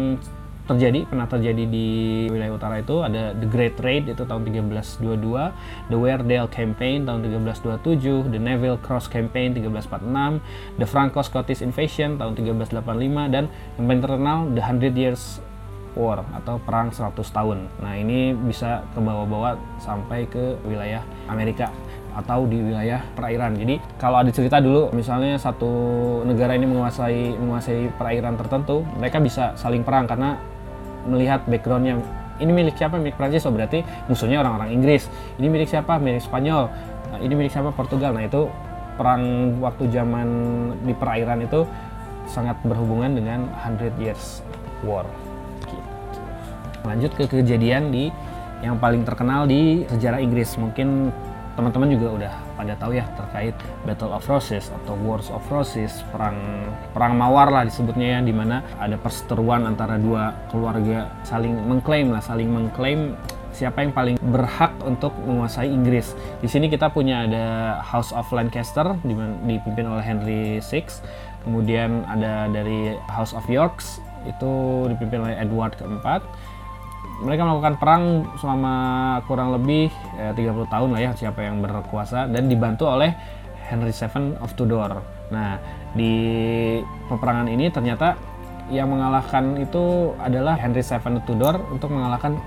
terjadi 0.65 1.05
pernah 1.05 1.29
terjadi 1.29 1.63
di 1.69 1.87
wilayah 2.27 2.57
utara 2.57 2.81
itu 2.81 3.05
ada 3.05 3.37
The 3.37 3.45
Great 3.45 3.77
Raid 3.77 4.09
itu 4.09 4.25
tahun 4.25 4.49
1322, 4.49 5.93
The 5.93 5.97
Weardale 5.97 6.49
Campaign 6.49 7.05
tahun 7.05 7.21
1327, 7.45 8.33
The 8.33 8.41
Neville 8.41 8.81
Cross 8.81 9.07
Campaign 9.13 9.53
1346, 9.61 10.41
The 10.81 10.87
Franco-Scottish 10.89 11.61
Invasion 11.61 12.17
tahun 12.17 12.33
1385 12.33 13.33
dan 13.33 13.45
yang 13.77 13.85
paling 13.85 14.01
terkenal 14.01 14.37
The 14.57 14.63
Hundred 14.65 14.93
Years 14.97 15.39
War 15.95 16.27
atau 16.35 16.59
perang 16.59 16.91
100 16.91 17.15
tahun. 17.31 17.71
Nah, 17.79 17.95
ini 17.95 18.35
bisa 18.35 18.83
ke 18.91 18.99
bawah-bawah 18.99 19.55
sampai 19.79 20.27
ke 20.27 20.59
wilayah 20.67 20.99
Amerika 21.31 21.71
atau 22.15 22.43
di 22.47 22.59
wilayah 22.59 22.99
perairan. 23.15 23.55
Jadi 23.55 23.79
kalau 23.95 24.19
ada 24.19 24.31
cerita 24.31 24.59
dulu, 24.59 24.91
misalnya 24.91 25.39
satu 25.39 25.71
negara 26.27 26.55
ini 26.55 26.67
menguasai 26.67 27.39
menguasai 27.39 27.95
perairan 27.95 28.35
tertentu, 28.35 28.83
mereka 28.99 29.23
bisa 29.23 29.55
saling 29.55 29.87
perang 29.87 30.03
karena 30.07 30.35
melihat 31.05 31.45
backgroundnya. 31.45 32.01
Ini 32.35 32.51
milik 32.51 32.75
siapa? 32.75 32.99
Milik 32.99 33.15
Prancis 33.15 33.47
oh 33.47 33.53
berarti 33.53 33.85
musuhnya 34.11 34.43
orang-orang 34.43 34.75
Inggris. 34.75 35.07
Ini 35.39 35.47
milik 35.47 35.71
siapa? 35.71 35.95
Milik 36.01 36.19
Spanyol. 36.19 36.67
Nah, 37.15 37.19
ini 37.23 37.31
milik 37.31 37.53
siapa? 37.53 37.71
Portugal. 37.71 38.11
Nah 38.11 38.27
itu 38.27 38.51
perang 38.99 39.55
waktu 39.63 39.87
zaman 39.91 40.27
di 40.83 40.91
perairan 40.95 41.43
itu 41.43 41.63
sangat 42.27 42.57
berhubungan 42.65 43.15
dengan 43.15 43.47
Hundred 43.61 43.95
Years 44.01 44.41
War. 44.83 45.05
Gitu. 45.65 45.81
lanjut 46.85 47.11
ke 47.17 47.25
kejadian 47.25 47.89
di 47.89 48.13
yang 48.61 48.77
paling 48.77 49.01
terkenal 49.05 49.45
di 49.45 49.85
sejarah 49.89 50.19
Inggris. 50.19 50.57
Mungkin 50.57 51.09
teman-teman 51.55 51.87
juga 51.87 52.07
udah 52.19 52.33
pada 52.59 52.73
tahu 52.75 52.91
ya 52.99 53.07
terkait 53.15 53.55
Battle 53.87 54.11
of 54.11 54.27
Roses 54.27 54.67
atau 54.83 54.93
Wars 54.99 55.31
of 55.31 55.43
Roses 55.47 56.03
perang 56.11 56.35
perang 56.91 57.15
mawar 57.15 57.47
lah 57.51 57.63
disebutnya 57.63 58.19
ya 58.19 58.19
di 58.19 58.35
mana 58.35 58.59
ada 58.75 58.99
perseteruan 58.99 59.63
antara 59.63 59.95
dua 59.95 60.35
keluarga 60.51 61.07
saling 61.23 61.55
mengklaim 61.55 62.11
lah 62.11 62.19
saling 62.19 62.51
mengklaim 62.51 63.15
siapa 63.55 63.87
yang 63.87 63.95
paling 63.95 64.19
berhak 64.19 64.75
untuk 64.83 65.15
menguasai 65.23 65.71
Inggris. 65.71 66.11
Di 66.43 66.51
sini 66.51 66.67
kita 66.67 66.91
punya 66.91 67.23
ada 67.23 67.79
House 67.79 68.11
of 68.11 68.27
Lancaster 68.35 68.99
dipimpin 69.47 69.87
oleh 69.87 70.03
Henry 70.03 70.59
VI, 70.59 70.83
kemudian 71.47 72.03
ada 72.03 72.51
dari 72.51 72.99
House 73.07 73.31
of 73.31 73.47
York 73.47 73.79
itu 74.27 74.53
dipimpin 74.91 75.23
oleh 75.23 75.37
Edward 75.37 75.77
keempat 75.77 76.25
mereka 77.23 77.47
melakukan 77.47 77.75
perang 77.79 78.03
selama 78.39 78.73
kurang 79.29 79.55
lebih 79.55 79.87
eh, 80.19 80.35
30 80.35 80.67
tahun 80.67 80.89
lah 80.91 81.01
ya 81.01 81.11
siapa 81.15 81.39
yang 81.45 81.63
berkuasa 81.63 82.27
dan 82.27 82.51
dibantu 82.51 82.91
oleh 82.91 83.15
Henry 83.65 83.95
VII 83.95 84.37
of 84.43 84.53
Tudor. 84.53 85.01
Nah, 85.33 85.57
di 85.97 86.13
peperangan 87.09 87.49
ini 87.49 87.71
ternyata 87.73 88.13
yang 88.69 88.89
mengalahkan 88.89 89.57
itu 89.61 90.13
adalah 90.21 90.57
Henry 90.57 90.85
VII 90.85 91.21
of 91.21 91.23
Tudor 91.25 91.55
untuk 91.73 91.93
mengalahkan 91.93 92.37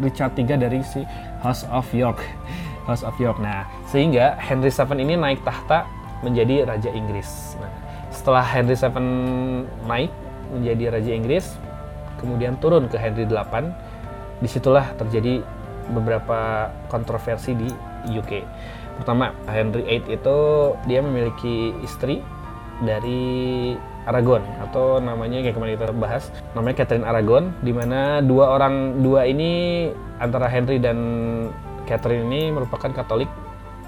Richard 0.00 0.34
III 0.38 0.56
dari 0.56 0.80
si 0.82 1.04
House 1.44 1.66
of 1.68 1.86
York. 1.92 2.22
House 2.88 3.04
of 3.04 3.16
York. 3.20 3.40
Nah, 3.40 3.68
sehingga 3.88 4.36
Henry 4.40 4.72
VII 4.72 4.98
ini 5.00 5.14
naik 5.16 5.40
tahta 5.44 5.88
menjadi 6.24 6.64
Raja 6.64 6.90
Inggris. 6.92 7.56
Nah, 7.60 7.72
setelah 8.08 8.44
Henry 8.44 8.76
VII 8.76 9.08
naik 9.84 10.12
menjadi 10.52 10.84
Raja 10.96 11.12
Inggris, 11.12 11.44
kemudian 12.20 12.56
turun 12.60 12.88
ke 12.88 12.96
Henry 12.96 13.28
VIII 13.28 13.93
di 14.44 14.48
situlah 14.52 14.92
terjadi 15.00 15.40
beberapa 15.88 16.68
kontroversi 16.92 17.56
di 17.56 17.68
UK. 18.12 18.32
Pertama, 19.00 19.32
Henry 19.48 19.82
VIII 19.88 20.20
itu 20.20 20.38
dia 20.84 21.00
memiliki 21.00 21.72
istri 21.80 22.20
dari 22.84 23.72
Aragon 24.04 24.44
atau 24.60 25.00
namanya 25.00 25.40
kayak 25.40 25.56
kemarin 25.56 25.74
kita 25.80 25.96
bahas 25.96 26.28
namanya 26.52 26.84
Catherine 26.84 27.08
Aragon 27.08 27.56
di 27.64 27.72
mana 27.72 28.20
dua 28.20 28.52
orang 28.52 29.00
dua 29.00 29.24
ini 29.24 29.88
antara 30.20 30.44
Henry 30.44 30.76
dan 30.76 30.98
Catherine 31.88 32.28
ini 32.28 32.52
merupakan 32.52 32.92
Katolik 32.92 33.32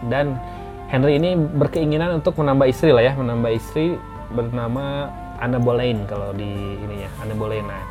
dan 0.08 0.40
Henry 0.88 1.20
ini 1.20 1.36
berkeinginan 1.36 2.22
untuk 2.22 2.40
menambah 2.40 2.64
istri 2.64 2.96
lah 2.96 3.04
ya 3.04 3.12
menambah 3.12 3.52
istri 3.52 4.00
bernama 4.32 5.12
Anna 5.36 5.60
Boleyn 5.60 6.08
kalau 6.08 6.32
di 6.32 6.80
ininya 6.80 7.12
Anna 7.20 7.34
Boleyn 7.36 7.68
nah 7.68 7.84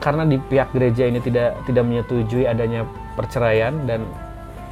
karena 0.00 0.28
di 0.28 0.36
pihak 0.38 0.70
gereja 0.76 1.08
ini 1.08 1.20
tidak 1.20 1.56
tidak 1.64 1.84
menyetujui 1.84 2.44
adanya 2.44 2.84
perceraian 3.16 3.74
dan 3.88 4.04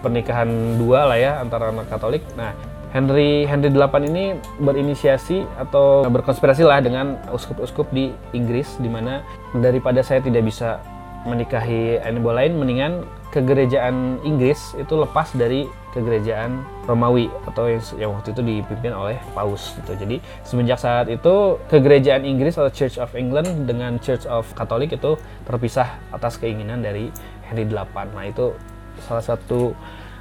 pernikahan 0.04 0.76
dua 0.76 1.08
lah 1.08 1.18
ya 1.18 1.32
antara 1.40 1.72
anak 1.72 1.88
Katolik. 1.88 2.20
Nah, 2.36 2.52
Henry 2.94 3.42
Henry 3.48 3.74
VIII 3.74 4.04
ini 4.06 4.24
berinisiasi 4.62 5.42
atau 5.58 6.06
berkonspirasi 6.06 6.62
lah 6.62 6.78
dengan 6.78 7.18
uskup-uskup 7.32 7.90
di 7.90 8.14
Inggris 8.30 8.78
di 8.78 8.86
mana 8.86 9.24
daripada 9.58 10.04
saya 10.04 10.22
tidak 10.22 10.46
bisa 10.46 10.78
menikahi 11.24 11.98
Anne 12.04 12.20
Boleyn 12.20 12.60
mendingan 12.60 13.08
kegerejaan 13.32 14.22
Inggris 14.22 14.76
itu 14.78 14.94
lepas 14.94 15.32
dari 15.34 15.66
kegerejaan 15.90 16.62
Romawi 16.84 17.30
atau 17.48 17.66
yang, 17.66 17.82
yang 17.96 18.10
waktu 18.14 18.30
itu 18.34 18.42
dipimpin 18.42 18.92
oleh 18.94 19.16
Paus 19.32 19.74
gitu. 19.78 19.94
Jadi 19.96 20.20
semenjak 20.46 20.78
saat 20.78 21.06
itu 21.10 21.58
kegerejaan 21.66 22.22
Inggris 22.22 22.54
atau 22.54 22.70
Church 22.70 23.00
of 23.00 23.14
England 23.16 23.66
dengan 23.66 23.98
Church 23.98 24.28
of 24.28 24.46
Katolik 24.54 24.94
itu 24.94 25.18
terpisah 25.48 25.98
atas 26.14 26.36
keinginan 26.38 26.82
dari 26.82 27.08
Henry 27.46 27.66
VIII. 27.66 28.14
Nah 28.14 28.26
itu 28.26 28.54
salah 29.02 29.24
satu 29.24 29.74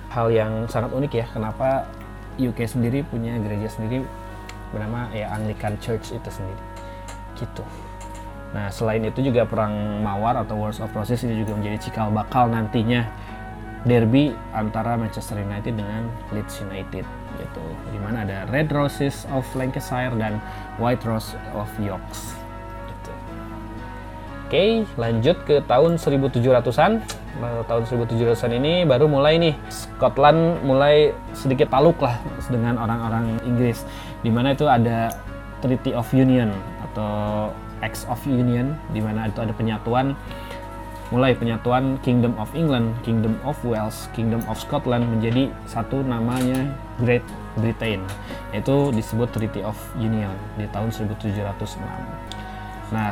hal 0.10 0.30
yang 0.30 0.66
sangat 0.70 0.94
unik 0.94 1.12
ya 1.13 1.26
kenapa 1.30 1.86
UK 2.38 2.66
sendiri 2.66 3.06
punya 3.06 3.38
gereja 3.42 3.70
sendiri 3.70 4.06
bernama 4.74 5.10
ya 5.13 5.30
Anglican 5.34 5.78
Church 5.82 6.13
itu 6.13 6.30
sendiri 6.30 6.62
gitu. 7.38 7.66
Nah, 8.54 8.70
selain 8.70 9.02
itu 9.02 9.26
juga 9.26 9.50
perang 9.50 9.74
Mawar 10.06 10.38
atau 10.46 10.62
Wars 10.62 10.78
of 10.78 10.94
Roses 10.94 11.26
ini 11.26 11.42
juga 11.42 11.58
menjadi 11.58 11.89
cikal 11.89 12.13
bakal 12.13 12.54
nantinya 12.54 13.10
derby 13.84 14.32
antara 14.56 14.96
Manchester 14.96 15.42
United 15.42 15.74
dengan 15.76 16.08
Leeds 16.32 16.62
United 16.62 17.04
gitu. 17.42 17.66
Di 17.89 18.00
mana 18.00 18.22
ada 18.24 18.46
Red 18.54 18.70
Roses 18.70 19.26
of 19.34 19.44
Lancashire 19.58 20.13
dan 20.16 20.38
White 20.78 21.02
Rose 21.04 21.34
of 21.58 21.68
York. 21.82 22.06
Gitu. 22.88 23.12
Oke, 24.46 24.66
lanjut 25.02 25.38
ke 25.50 25.60
tahun 25.66 25.98
1700-an. 25.98 27.02
Nah, 27.42 27.66
tahun 27.66 27.84
1700-an 27.89 28.54
ini 28.54 28.86
baru 28.86 29.10
mulai 29.10 29.42
nih 29.42 29.58
Scotland 29.74 30.62
mulai 30.62 31.10
sedikit 31.34 31.74
taluk 31.74 31.98
lah 31.98 32.22
dengan 32.54 32.78
orang-orang 32.78 33.42
Inggris. 33.50 33.82
Di 34.22 34.30
mana 34.30 34.54
itu 34.54 34.70
ada 34.70 35.10
Treaty 35.66 35.98
of 35.98 36.06
Union 36.13 36.54
atau 36.92 37.50
Acts 37.84 38.08
of 38.08 38.24
Union 38.24 38.80
di 38.96 39.04
mana 39.04 39.28
itu 39.28 39.43
ada 39.43 39.52
penyatuan 39.52 40.15
mulai 41.13 41.38
penyatuan 41.38 42.02
Kingdom 42.02 42.34
of 42.41 42.50
England, 42.58 42.96
Kingdom 43.06 43.38
of 43.46 43.60
Wales, 43.62 44.10
Kingdom 44.17 44.41
of 44.50 44.58
Scotland 44.58 45.06
menjadi 45.12 45.52
satu 45.69 46.02
namanya 46.02 46.74
Great 46.98 47.22
Britain 47.60 48.02
yaitu 48.56 48.89
disebut 48.96 49.30
Treaty 49.30 49.62
of 49.62 49.78
Union 50.00 50.34
di 50.58 50.65
tahun 50.74 50.89
1706. 50.89 51.78
Nah, 52.93 53.10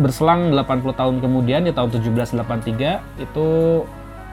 berselang 0.00 0.52
80 0.52 0.92
tahun 0.96 1.16
kemudian 1.24 1.64
di 1.64 1.72
tahun 1.72 1.88
1783 2.00 3.24
itu 3.24 3.48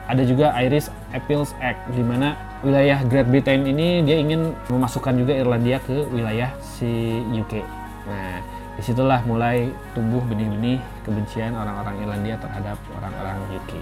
ada 0.06 0.22
juga 0.22 0.54
Irish 0.62 0.88
Appeals 1.10 1.52
Act 1.58 1.90
di 1.92 2.04
mana 2.04 2.38
wilayah 2.62 3.02
Great 3.08 3.28
Britain 3.28 3.66
ini 3.66 4.04
dia 4.06 4.16
ingin 4.20 4.54
memasukkan 4.70 5.16
juga 5.18 5.32
Irlandia 5.34 5.82
ke 5.82 6.06
wilayah 6.12 6.52
si 6.62 7.20
UK. 7.34 7.60
Nah, 8.06 8.38
di 8.76 8.82
situlah 8.84 9.24
mulai 9.24 9.72
tumbuh 9.96 10.20
benih-benih 10.28 10.76
kebencian 11.02 11.56
orang-orang 11.56 11.96
Irlandia 12.04 12.36
terhadap 12.36 12.76
orang-orang 13.00 13.36
UK. 13.56 13.72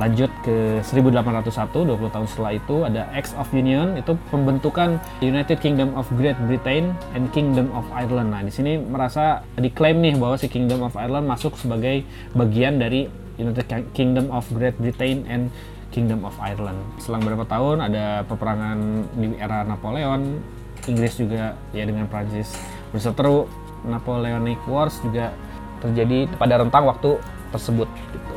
Lanjut 0.00 0.32
ke 0.40 0.80
1801, 0.80 1.84
20 1.84 2.08
tahun 2.16 2.24
setelah 2.24 2.52
itu 2.56 2.76
ada 2.88 3.12
Acts 3.12 3.36
of 3.36 3.44
Union, 3.52 4.00
itu 4.00 4.16
pembentukan 4.32 4.96
United 5.20 5.60
Kingdom 5.60 5.92
of 5.92 6.08
Great 6.16 6.40
Britain 6.48 6.96
and 7.12 7.28
Kingdom 7.36 7.68
of 7.76 7.84
Ireland. 7.92 8.32
Nah, 8.32 8.40
di 8.40 8.48
sini 8.48 8.80
merasa 8.80 9.44
diklaim 9.60 10.00
nih 10.00 10.16
bahwa 10.16 10.40
si 10.40 10.48
Kingdom 10.48 10.80
of 10.80 10.96
Ireland 10.96 11.28
masuk 11.28 11.60
sebagai 11.60 12.08
bagian 12.32 12.80
dari 12.80 13.04
United 13.36 13.68
Kingdom 13.92 14.32
of 14.32 14.48
Great 14.56 14.80
Britain 14.80 15.28
and 15.28 15.52
Kingdom 15.92 16.24
of 16.24 16.32
Ireland. 16.40 16.80
Selang 16.96 17.20
beberapa 17.20 17.44
tahun 17.44 17.84
ada 17.84 18.24
peperangan 18.24 19.04
di 19.12 19.36
era 19.36 19.60
Napoleon, 19.60 20.40
Inggris 20.88 21.20
juga 21.20 21.52
ya 21.76 21.84
dengan 21.84 22.08
Prancis 22.08 22.56
berseteru 22.90 23.46
Napoleonic 23.86 24.62
Wars 24.70 24.98
juga 25.02 25.34
terjadi 25.82 26.30
pada 26.38 26.62
rentang 26.62 26.86
waktu 26.86 27.18
tersebut. 27.50 27.90
Gitu. 28.14 28.34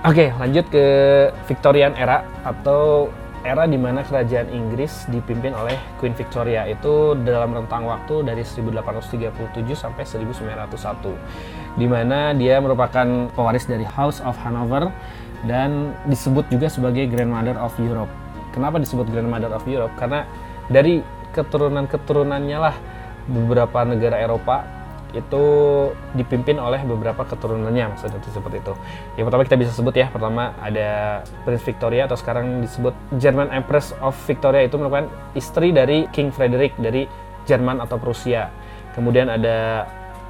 Oke, 0.00 0.32
lanjut 0.40 0.64
ke 0.72 0.86
Victorian 1.44 1.92
era 1.94 2.24
atau 2.42 3.12
era 3.40 3.64
di 3.64 3.80
mana 3.80 4.04
kerajaan 4.04 4.52
Inggris 4.52 5.08
dipimpin 5.08 5.56
oleh 5.56 5.76
Queen 5.96 6.12
Victoria 6.12 6.68
itu 6.68 7.16
dalam 7.24 7.56
rentang 7.56 7.88
waktu 7.88 8.20
dari 8.20 8.44
1837 8.44 9.64
sampai 9.72 10.04
1901 10.04 11.80
di 11.80 11.86
mana 11.88 12.36
dia 12.36 12.60
merupakan 12.60 13.32
pewaris 13.32 13.64
dari 13.64 13.84
House 13.88 14.20
of 14.20 14.36
Hanover 14.44 14.92
dan 15.48 15.96
disebut 16.04 16.52
juga 16.52 16.68
sebagai 16.68 17.08
Grandmother 17.08 17.56
of 17.56 17.72
Europe. 17.80 18.12
Kenapa 18.52 18.76
disebut 18.76 19.08
Grandmother 19.08 19.48
of 19.56 19.64
Europe? 19.64 19.94
Karena 19.96 20.28
dari 20.68 21.00
keturunan-keturunannya 21.32 22.58
lah 22.60 22.76
beberapa 23.30 23.86
negara 23.86 24.20
Eropa 24.20 24.79
itu 25.10 25.44
dipimpin 26.14 26.58
oleh 26.62 26.82
beberapa 26.86 27.26
keturunannya 27.26 27.94
maksudnya 27.94 28.18
itu 28.22 28.30
seperti 28.30 28.62
itu. 28.62 28.74
Yang 29.18 29.24
pertama 29.30 29.42
kita 29.46 29.58
bisa 29.58 29.72
sebut 29.74 29.94
ya, 29.98 30.06
pertama 30.06 30.54
ada 30.62 31.20
Prince 31.42 31.64
Victoria 31.66 32.06
atau 32.06 32.16
sekarang 32.18 32.62
disebut 32.62 32.94
German 33.18 33.50
Empress 33.50 33.90
of 33.98 34.14
Victoria 34.26 34.66
itu 34.66 34.78
merupakan 34.78 35.10
istri 35.34 35.74
dari 35.74 36.06
King 36.14 36.30
Frederick 36.30 36.78
dari 36.78 37.10
Jerman 37.46 37.82
atau 37.82 37.98
Prusia. 37.98 38.54
Kemudian 38.94 39.30
ada 39.30 39.86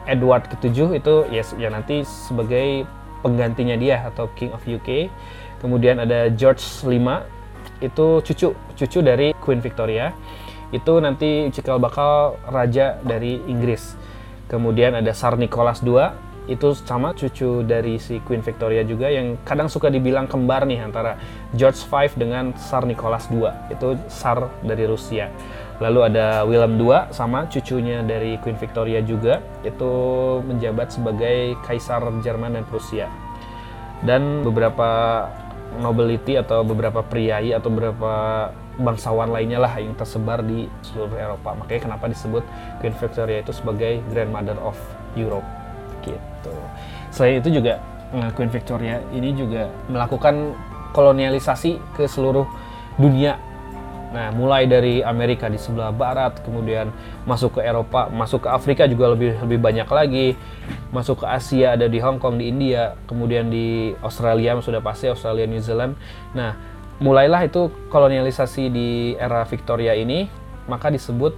Edward 0.08 0.48
ketujuh 0.48 0.96
itu 0.96 1.14
ya, 1.28 1.44
ya 1.60 1.68
nanti 1.68 2.04
sebagai 2.04 2.88
penggantinya 3.20 3.76
dia 3.76 4.08
atau 4.08 4.32
King 4.32 4.56
of 4.56 4.64
UK. 4.64 5.12
Kemudian 5.60 6.00
ada 6.00 6.32
George 6.32 6.64
V 6.80 6.96
itu 7.84 8.06
cucu 8.24 8.48
cucu 8.56 8.98
dari 9.04 9.36
Queen 9.36 9.60
Victoria. 9.60 10.16
Itu 10.70 11.02
nanti 11.02 11.50
cikal 11.50 11.82
bakal 11.82 12.38
raja 12.46 12.96
dari 13.02 13.42
Inggris 13.50 13.99
Kemudian 14.50 14.98
ada 14.98 15.14
Tsar 15.14 15.38
Nicholas 15.38 15.78
II, 15.86 16.10
itu 16.50 16.74
sama 16.74 17.14
cucu 17.14 17.62
dari 17.62 18.02
si 18.02 18.18
Queen 18.26 18.42
Victoria 18.42 18.82
juga 18.82 19.06
yang 19.06 19.38
kadang 19.46 19.70
suka 19.70 19.86
dibilang 19.86 20.26
kembar 20.26 20.66
nih 20.66 20.82
antara 20.82 21.14
George 21.54 21.78
V 21.86 22.10
dengan 22.18 22.50
Tsar 22.58 22.82
Nicholas 22.82 23.30
II. 23.30 23.46
Itu 23.70 23.94
Tsar 24.10 24.50
dari 24.66 24.90
Rusia. 24.90 25.30
Lalu 25.78 26.00
ada 26.10 26.42
William 26.42 26.74
II 26.74 27.14
sama 27.14 27.46
cucunya 27.46 28.02
dari 28.02 28.34
Queen 28.42 28.58
Victoria 28.58 28.98
juga 28.98 29.38
itu 29.62 29.92
menjabat 30.42 30.90
sebagai 30.90 31.54
kaisar 31.62 32.02
Jerman 32.20 32.58
dan 32.58 32.66
Prusia. 32.66 33.06
Dan 34.02 34.42
beberapa 34.42 35.24
nobility 35.78 36.34
atau 36.34 36.66
beberapa 36.66 37.06
priai 37.06 37.54
atau 37.54 37.70
beberapa 37.70 38.48
bangsawan 38.80 39.28
lainnya 39.28 39.60
lah 39.60 39.76
yang 39.76 39.92
tersebar 39.94 40.40
di 40.40 40.66
seluruh 40.82 41.16
Eropa. 41.16 41.52
Makanya 41.54 41.92
kenapa 41.92 42.08
disebut 42.08 42.42
Queen 42.80 42.96
Victoria 42.96 43.44
itu 43.44 43.52
sebagai 43.52 44.00
Grandmother 44.08 44.56
of 44.64 44.76
Europe 45.14 45.46
gitu. 46.02 46.54
Selain 47.12 47.38
itu 47.38 47.60
juga 47.60 47.78
eh, 48.16 48.30
Queen 48.34 48.50
Victoria 48.50 48.98
ini 49.12 49.36
juga 49.36 49.68
melakukan 49.86 50.56
kolonialisasi 50.96 51.78
ke 51.94 52.08
seluruh 52.08 52.46
dunia. 52.98 53.38
Nah, 54.10 54.34
mulai 54.34 54.66
dari 54.66 55.06
Amerika 55.06 55.46
di 55.46 55.54
sebelah 55.54 55.94
barat, 55.94 56.42
kemudian 56.42 56.90
masuk 57.30 57.58
ke 57.58 57.60
Eropa, 57.62 58.10
masuk 58.10 58.42
ke 58.42 58.48
Afrika 58.50 58.82
juga 58.90 59.14
lebih 59.14 59.38
lebih 59.38 59.62
banyak 59.62 59.86
lagi, 59.86 60.34
masuk 60.90 61.22
ke 61.22 61.26
Asia 61.30 61.78
ada 61.78 61.86
di 61.86 62.02
Hong 62.02 62.18
Kong, 62.18 62.34
di 62.34 62.50
India, 62.50 62.98
kemudian 63.06 63.54
di 63.54 63.94
Australia 64.02 64.58
sudah 64.58 64.82
pasti 64.82 65.06
Australia, 65.06 65.46
New 65.46 65.62
Zealand. 65.62 65.94
Nah, 66.34 66.58
mulailah 67.00 67.48
itu 67.48 67.72
kolonialisasi 67.88 68.68
di 68.68 68.88
era 69.16 69.42
Victoria 69.48 69.96
ini, 69.96 70.28
maka 70.68 70.92
disebut 70.92 71.32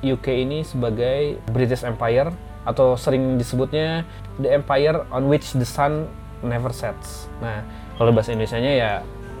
UK 0.00 0.26
ini 0.44 0.64
sebagai 0.64 1.40
British 1.52 1.84
Empire 1.84 2.32
atau 2.66 2.98
sering 2.98 3.38
disebutnya 3.38 4.02
the 4.42 4.50
empire 4.50 5.06
on 5.14 5.30
which 5.30 5.54
the 5.54 5.64
sun 5.64 6.10
never 6.42 6.74
sets. 6.74 7.30
Nah, 7.38 7.62
kalau 7.94 8.10
bahasa 8.10 8.34
Indonesia-nya 8.34 8.72
ya 8.74 8.92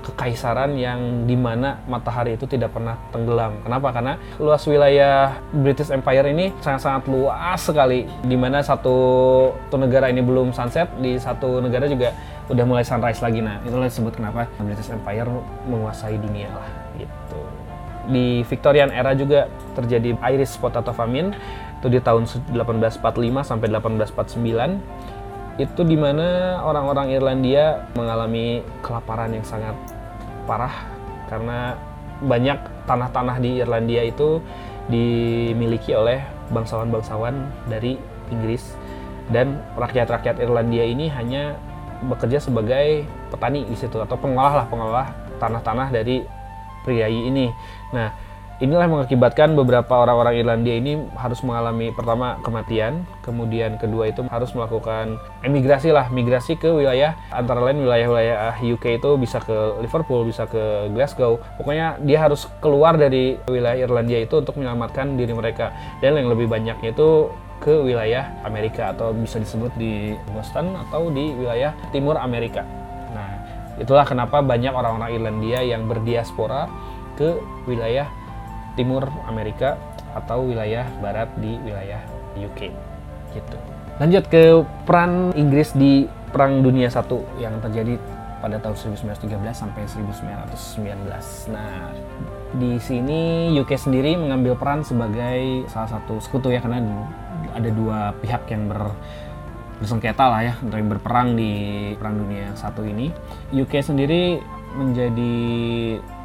kekaisaran 0.06 0.78
yang 0.78 1.26
di 1.26 1.34
mana 1.34 1.82
matahari 1.90 2.38
itu 2.38 2.46
tidak 2.46 2.70
pernah 2.70 2.94
tenggelam. 3.10 3.58
Kenapa? 3.66 3.90
Karena 3.90 4.14
luas 4.38 4.62
wilayah 4.70 5.42
British 5.50 5.90
Empire 5.90 6.30
ini 6.30 6.54
sangat-sangat 6.62 7.10
luas 7.10 7.58
sekali. 7.58 8.06
Di 8.22 8.38
mana 8.38 8.62
satu, 8.62 8.94
satu 9.66 9.76
negara 9.82 10.06
ini 10.06 10.22
belum 10.22 10.54
sunset, 10.54 10.86
di 11.02 11.18
satu 11.18 11.58
negara 11.58 11.90
juga 11.90 12.14
udah 12.46 12.64
mulai 12.66 12.84
sunrise 12.86 13.22
lagi. 13.22 13.42
Nah, 13.42 13.58
itulah 13.66 13.90
disebut 13.90 14.18
kenapa 14.18 14.46
British 14.62 14.90
Empire 14.90 15.28
menguasai 15.66 16.16
dunia 16.18 16.50
lah 16.54 16.70
gitu. 16.98 17.40
Di 18.06 18.46
Victorian 18.46 18.94
era 18.94 19.14
juga 19.18 19.50
terjadi 19.74 20.14
Irish 20.30 20.54
Potato 20.62 20.94
Famine 20.94 21.34
itu 21.76 21.92
di 21.92 22.00
tahun 22.00 22.24
1845 22.24 22.96
sampai 23.44 23.66
1849 23.68 25.60
itu 25.60 25.80
di 25.88 25.96
mana 25.96 26.60
orang-orang 26.60 27.16
Irlandia 27.16 27.88
mengalami 27.96 28.60
kelaparan 28.84 29.32
yang 29.32 29.44
sangat 29.44 29.72
parah 30.44 30.72
karena 31.32 31.76
banyak 32.20 32.58
tanah-tanah 32.88 33.36
di 33.40 33.60
Irlandia 33.60 34.04
itu 34.04 34.40
dimiliki 34.88 35.92
oleh 35.96 36.22
bangsawan-bangsawan 36.52 37.34
dari 37.66 37.98
Inggris 38.30 38.76
dan 39.32 39.58
rakyat-rakyat 39.74 40.38
Irlandia 40.38 40.86
ini 40.86 41.10
hanya 41.10 41.58
bekerja 42.04 42.38
sebagai 42.42 43.08
petani 43.32 43.64
di 43.64 43.76
situ 43.78 43.96
atau 43.96 44.16
pengolah 44.18 44.64
lah 44.64 44.66
pengolah 44.68 45.06
tanah-tanah 45.40 45.88
dari 45.92 46.24
priai 46.84 47.28
ini. 47.28 47.50
Nah 47.92 48.26
inilah 48.56 48.88
yang 48.88 48.94
mengakibatkan 48.96 49.52
beberapa 49.52 50.00
orang-orang 50.00 50.40
Irlandia 50.40 50.80
ini 50.80 50.96
harus 51.12 51.44
mengalami 51.44 51.92
pertama 51.92 52.40
kematian, 52.40 53.04
kemudian 53.20 53.76
kedua 53.76 54.08
itu 54.08 54.24
harus 54.32 54.48
melakukan 54.56 55.20
emigrasi 55.44 55.92
lah, 55.92 56.08
migrasi 56.08 56.56
ke 56.56 56.64
wilayah 56.72 57.12
antara 57.28 57.60
lain 57.60 57.84
wilayah-wilayah 57.84 58.56
UK 58.64 58.96
itu 58.96 59.10
bisa 59.20 59.44
ke 59.44 59.76
Liverpool, 59.84 60.24
bisa 60.24 60.48
ke 60.48 60.88
Glasgow. 60.88 61.36
Pokoknya 61.60 62.00
dia 62.00 62.24
harus 62.24 62.48
keluar 62.64 62.96
dari 62.96 63.36
wilayah 63.44 63.76
Irlandia 63.76 64.24
itu 64.24 64.40
untuk 64.40 64.56
menyelamatkan 64.56 65.20
diri 65.20 65.36
mereka. 65.36 65.76
Dan 66.00 66.16
yang 66.16 66.32
lebih 66.32 66.48
banyaknya 66.48 66.96
itu 66.96 67.28
ke 67.60 67.72
wilayah 67.72 68.36
Amerika 68.44 68.92
atau 68.92 69.10
bisa 69.16 69.40
disebut 69.40 69.72
di 69.80 70.14
Boston 70.32 70.76
atau 70.88 71.08
di 71.08 71.32
wilayah 71.34 71.72
timur 71.90 72.20
Amerika. 72.20 72.62
Nah, 73.12 73.30
itulah 73.80 74.04
kenapa 74.04 74.44
banyak 74.44 74.72
orang-orang 74.72 75.10
Irlandia 75.16 75.60
yang 75.64 75.88
berdiaspora 75.88 76.68
ke 77.16 77.40
wilayah 77.64 78.06
timur 78.76 79.08
Amerika 79.24 79.80
atau 80.12 80.44
wilayah 80.44 80.84
barat 81.00 81.28
di 81.40 81.56
wilayah 81.64 82.00
UK 82.36 82.72
gitu. 83.32 83.56
Lanjut 83.96 84.28
ke 84.28 84.60
peran 84.84 85.32
Inggris 85.32 85.72
di 85.72 86.04
Perang 86.28 86.60
Dunia 86.60 86.92
I 86.92 87.18
yang 87.40 87.56
terjadi 87.64 87.96
pada 88.44 88.60
tahun 88.60 88.76
1913 89.00 89.56
sampai 89.56 89.82
1919. 89.88 91.56
Nah, 91.56 91.96
di 92.60 92.76
sini 92.76 93.50
UK 93.56 93.72
sendiri 93.74 94.14
mengambil 94.20 94.52
peran 94.54 94.84
sebagai 94.84 95.64
salah 95.72 95.96
satu 95.96 96.20
sekutu 96.20 96.52
ya 96.52 96.60
karena 96.60 96.84
ada 97.56 97.70
dua 97.72 98.12
pihak 98.20 98.46
yang 98.52 98.68
ber 98.68 98.92
bersengketa 99.76 100.24
lah 100.24 100.40
ya 100.40 100.54
yang 100.72 100.88
berperang 100.88 101.36
di 101.36 101.52
Perang 102.00 102.16
Dunia 102.16 102.52
I 102.56 102.82
ini. 102.88 103.06
UK 103.52 103.84
sendiri 103.84 104.40
menjadi 104.76 105.34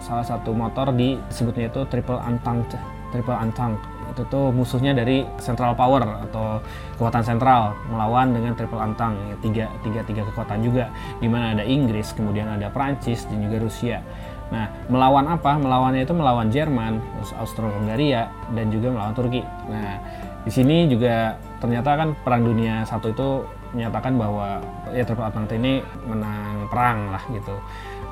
salah 0.04 0.24
satu 0.28 0.52
motor 0.52 0.92
di 0.96 1.20
sebutnya 1.32 1.72
itu 1.72 1.88
triple 1.88 2.20
entente 2.20 2.76
triple 3.12 3.36
entente 3.36 3.92
itu 4.12 4.28
tuh 4.28 4.52
musuhnya 4.52 4.92
dari 4.92 5.24
Central 5.40 5.72
Power 5.74 6.04
atau 6.28 6.60
kekuatan 7.00 7.24
sentral 7.24 7.72
melawan 7.88 8.36
dengan 8.36 8.52
Triple 8.54 8.84
Entente 8.84 9.24
ya, 9.24 9.36
tiga, 9.40 9.66
tiga, 9.82 10.02
tiga 10.04 10.22
kekuatan 10.28 10.60
juga. 10.60 10.92
Di 11.24 11.32
mana 11.32 11.56
ada 11.56 11.64
Inggris 11.64 12.12
kemudian 12.12 12.52
ada 12.52 12.68
Prancis 12.68 13.24
dan 13.32 13.40
juga 13.40 13.64
Rusia. 13.64 14.04
Nah 14.52 14.68
melawan 14.92 15.32
apa? 15.32 15.56
Melawannya 15.56 16.04
itu 16.04 16.12
melawan 16.12 16.52
Jerman 16.52 17.00
Austro-Hungaria 17.40 18.28
dan 18.52 18.68
juga 18.68 18.92
melawan 18.92 19.16
Turki. 19.16 19.42
Nah 19.72 19.96
di 20.42 20.52
sini 20.52 20.90
juga 20.90 21.38
ternyata 21.62 21.94
kan 21.94 22.10
perang 22.26 22.42
dunia 22.42 22.82
satu 22.86 23.14
itu 23.14 23.30
menyatakan 23.72 24.20
bahwa 24.20 24.60
ya 24.92 25.06
Triple 25.08 25.30
ini 25.56 25.80
menang 26.10 26.68
perang 26.68 27.14
lah 27.14 27.24
gitu 27.32 27.56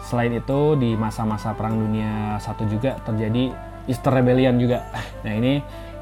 Selain 0.10 0.32
itu 0.32 0.80
di 0.80 0.96
masa-masa 0.96 1.52
Perang 1.52 1.76
Dunia 1.76 2.40
satu 2.40 2.64
juga 2.66 2.96
terjadi 3.04 3.52
Easter 3.86 4.10
Rebellion 4.10 4.56
juga. 4.58 4.88
Nah 5.26 5.34
ini 5.36 5.60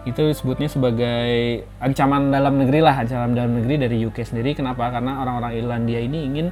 itu 0.08 0.24
disebutnya 0.24 0.72
sebagai 0.72 1.68
ancaman 1.84 2.32
dalam 2.32 2.56
negeri 2.64 2.80
lah, 2.80 2.96
ancaman 2.96 3.36
dalam 3.36 3.60
negeri 3.60 3.76
dari 3.76 3.98
UK 4.08 4.24
sendiri. 4.24 4.56
Kenapa? 4.56 4.88
Karena 4.88 5.20
orang-orang 5.20 5.52
Irlandia 5.60 6.00
ini 6.00 6.24
ingin 6.24 6.48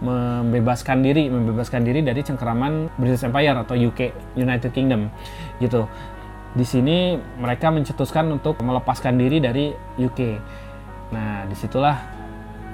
membebaskan 0.00 1.02
diri, 1.02 1.26
membebaskan 1.26 1.82
diri 1.82 2.00
dari 2.06 2.22
cengkeraman 2.22 2.94
British 2.96 3.26
Empire 3.26 3.66
atau 3.66 3.74
UK 3.74 4.14
United 4.38 4.70
Kingdom 4.70 5.10
gitu. 5.58 5.90
Di 6.50 6.66
sini 6.66 7.14
mereka 7.14 7.70
mencetuskan 7.70 8.26
untuk 8.34 8.58
melepaskan 8.58 9.14
diri 9.14 9.38
dari 9.38 9.70
UK. 9.98 10.20
Nah, 11.14 11.46
di 11.46 11.54
situlah 11.54 11.94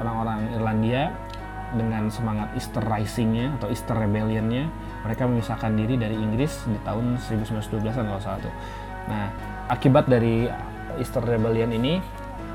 orang-orang 0.01 0.57
Irlandia 0.57 1.12
dengan 1.77 2.09
semangat 2.09 2.57
Easter 2.57 2.81
Rising-nya 2.81 3.61
atau 3.61 3.69
Easter 3.69 3.97
Rebellion-nya 3.99 4.65
mereka 5.05 5.29
memisahkan 5.29 5.77
diri 5.77 6.01
dari 6.01 6.17
Inggris 6.17 6.65
di 6.65 6.79
tahun 6.89 7.21
1912-an 7.21 8.05
kalau 8.09 8.23
salah. 8.23 8.41
Nah, 9.12 9.29
akibat 9.69 10.09
dari 10.09 10.49
Easter 10.97 11.21
Rebellion 11.21 11.69
ini 11.75 12.01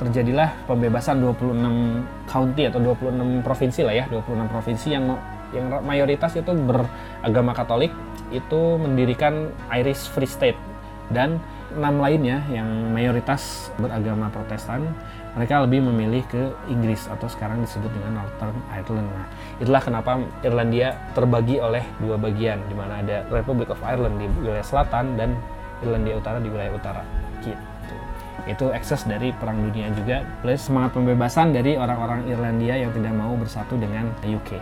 terjadilah 0.02 0.66
pembebasan 0.66 1.22
26 1.22 2.02
county 2.26 2.66
atau 2.66 2.80
26 2.82 3.46
provinsi 3.46 3.86
lah 3.86 3.94
ya, 3.94 4.06
26 4.10 4.50
provinsi 4.50 4.88
yang 4.90 5.06
yang 5.52 5.68
mayoritas 5.84 6.34
itu 6.40 6.50
beragama 6.56 7.52
Katolik 7.52 7.92
itu 8.32 8.80
mendirikan 8.80 9.52
Irish 9.70 10.08
Free 10.08 10.26
State 10.26 10.71
dan 11.12 11.40
enam 11.72 12.04
lainnya 12.04 12.44
yang 12.52 12.68
mayoritas 12.92 13.72
beragama 13.80 14.28
Protestan 14.28 14.92
mereka 15.32 15.64
lebih 15.64 15.80
memilih 15.80 16.24
ke 16.28 16.52
Inggris 16.68 17.08
atau 17.08 17.24
sekarang 17.32 17.64
disebut 17.64 17.88
dengan 17.88 18.20
Northern 18.20 18.58
Ireland. 18.68 19.08
Nah, 19.08 19.28
itulah 19.64 19.80
kenapa 19.80 20.20
Irlandia 20.44 21.00
terbagi 21.16 21.64
oleh 21.64 21.88
dua 22.04 22.20
bagian, 22.20 22.60
di 22.68 22.76
mana 22.76 23.00
ada 23.00 23.24
Republic 23.32 23.72
of 23.72 23.80
Ireland 23.80 24.20
di 24.20 24.28
wilayah 24.44 24.66
selatan 24.66 25.16
dan 25.16 25.40
Irlandia 25.80 26.20
Utara 26.20 26.38
di 26.44 26.52
wilayah 26.52 26.76
utara. 26.76 27.04
Gitu. 27.40 27.96
Itu 28.44 28.76
ekses 28.76 29.08
dari 29.08 29.32
Perang 29.32 29.64
Dunia 29.64 29.88
juga, 29.96 30.28
plus 30.44 30.68
semangat 30.68 31.00
pembebasan 31.00 31.56
dari 31.56 31.80
orang-orang 31.80 32.28
Irlandia 32.28 32.76
yang 32.76 32.92
tidak 32.92 33.16
mau 33.16 33.32
bersatu 33.40 33.80
dengan 33.80 34.12
UK. 34.28 34.60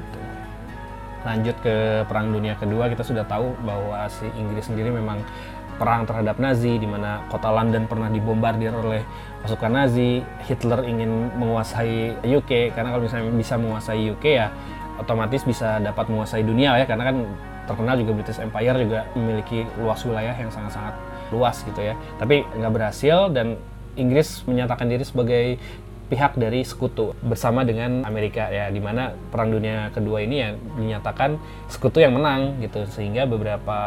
Gitu. 0.00 0.20
Lanjut 1.26 1.56
ke 1.60 2.06
Perang 2.06 2.30
Dunia 2.32 2.54
Kedua, 2.56 2.86
kita 2.88 3.02
sudah 3.02 3.26
tahu 3.26 3.52
bahwa 3.66 4.06
si 4.08 4.30
Inggris 4.38 4.70
sendiri 4.70 4.94
memang 4.94 5.20
perang 5.76 6.08
terhadap 6.08 6.40
Nazi 6.40 6.80
di 6.80 6.88
mana 6.88 7.24
kota 7.28 7.52
London 7.52 7.84
pernah 7.84 8.08
dibombardir 8.08 8.72
oleh 8.72 9.04
pasukan 9.44 9.72
Nazi, 9.72 10.24
Hitler 10.48 10.82
ingin 10.88 11.30
menguasai 11.36 12.20
UK 12.24 12.72
karena 12.72 12.96
kalau 12.96 13.04
misalnya 13.04 13.32
bisa 13.36 13.54
menguasai 13.60 14.02
UK 14.16 14.24
ya 14.26 14.48
otomatis 14.96 15.44
bisa 15.44 15.76
dapat 15.78 16.08
menguasai 16.08 16.40
dunia 16.40 16.72
ya 16.80 16.88
karena 16.88 17.12
kan 17.12 17.16
terkenal 17.68 17.94
juga 18.00 18.12
British 18.16 18.40
Empire 18.40 18.76
juga 18.80 19.00
memiliki 19.12 19.66
luas 19.82 20.00
wilayah 20.06 20.32
yang 20.38 20.48
sangat-sangat 20.48 20.94
luas 21.34 21.60
gitu 21.66 21.80
ya. 21.82 21.94
Tapi 22.16 22.46
nggak 22.46 22.72
berhasil 22.72 23.28
dan 23.34 23.58
Inggris 23.96 24.44
menyatakan 24.46 24.86
diri 24.86 25.02
sebagai 25.02 25.56
pihak 26.06 26.38
dari 26.38 26.62
sekutu 26.62 27.18
bersama 27.26 27.66
dengan 27.66 28.06
Amerika 28.06 28.46
ya 28.46 28.70
di 28.70 28.78
mana 28.78 29.10
perang 29.34 29.50
dunia 29.50 29.90
kedua 29.90 30.22
ini 30.22 30.36
ya 30.38 30.50
dinyatakan 30.54 31.34
sekutu 31.66 31.98
yang 31.98 32.14
menang 32.14 32.62
gitu. 32.62 32.86
Sehingga 32.86 33.26
beberapa 33.26 33.78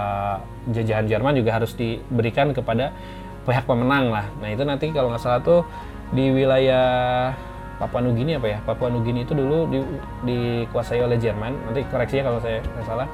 jajahan 0.68 1.08
Jerman 1.08 1.40
juga 1.40 1.56
harus 1.56 1.72
diberikan 1.80 2.52
kepada 2.52 2.92
pihak 3.48 3.64
pemenang 3.64 4.12
lah. 4.12 4.28
Nah 4.44 4.52
itu 4.52 4.64
nanti 4.68 4.92
kalau 4.92 5.16
nggak 5.16 5.24
salah 5.24 5.40
tuh 5.40 5.64
di 6.12 6.28
wilayah 6.34 7.32
Papua 7.80 8.04
Nugini 8.04 8.36
apa 8.36 8.48
ya? 8.52 8.60
Papua 8.68 8.92
Nugini 8.92 9.24
itu 9.24 9.32
dulu 9.32 9.72
di, 9.72 9.80
dikuasai 10.28 11.00
oleh 11.00 11.16
Jerman. 11.16 11.56
Nanti 11.72 11.88
koreksinya 11.88 12.28
kalau 12.28 12.40
saya 12.44 12.60
nggak 12.60 12.86
salah. 12.86 13.08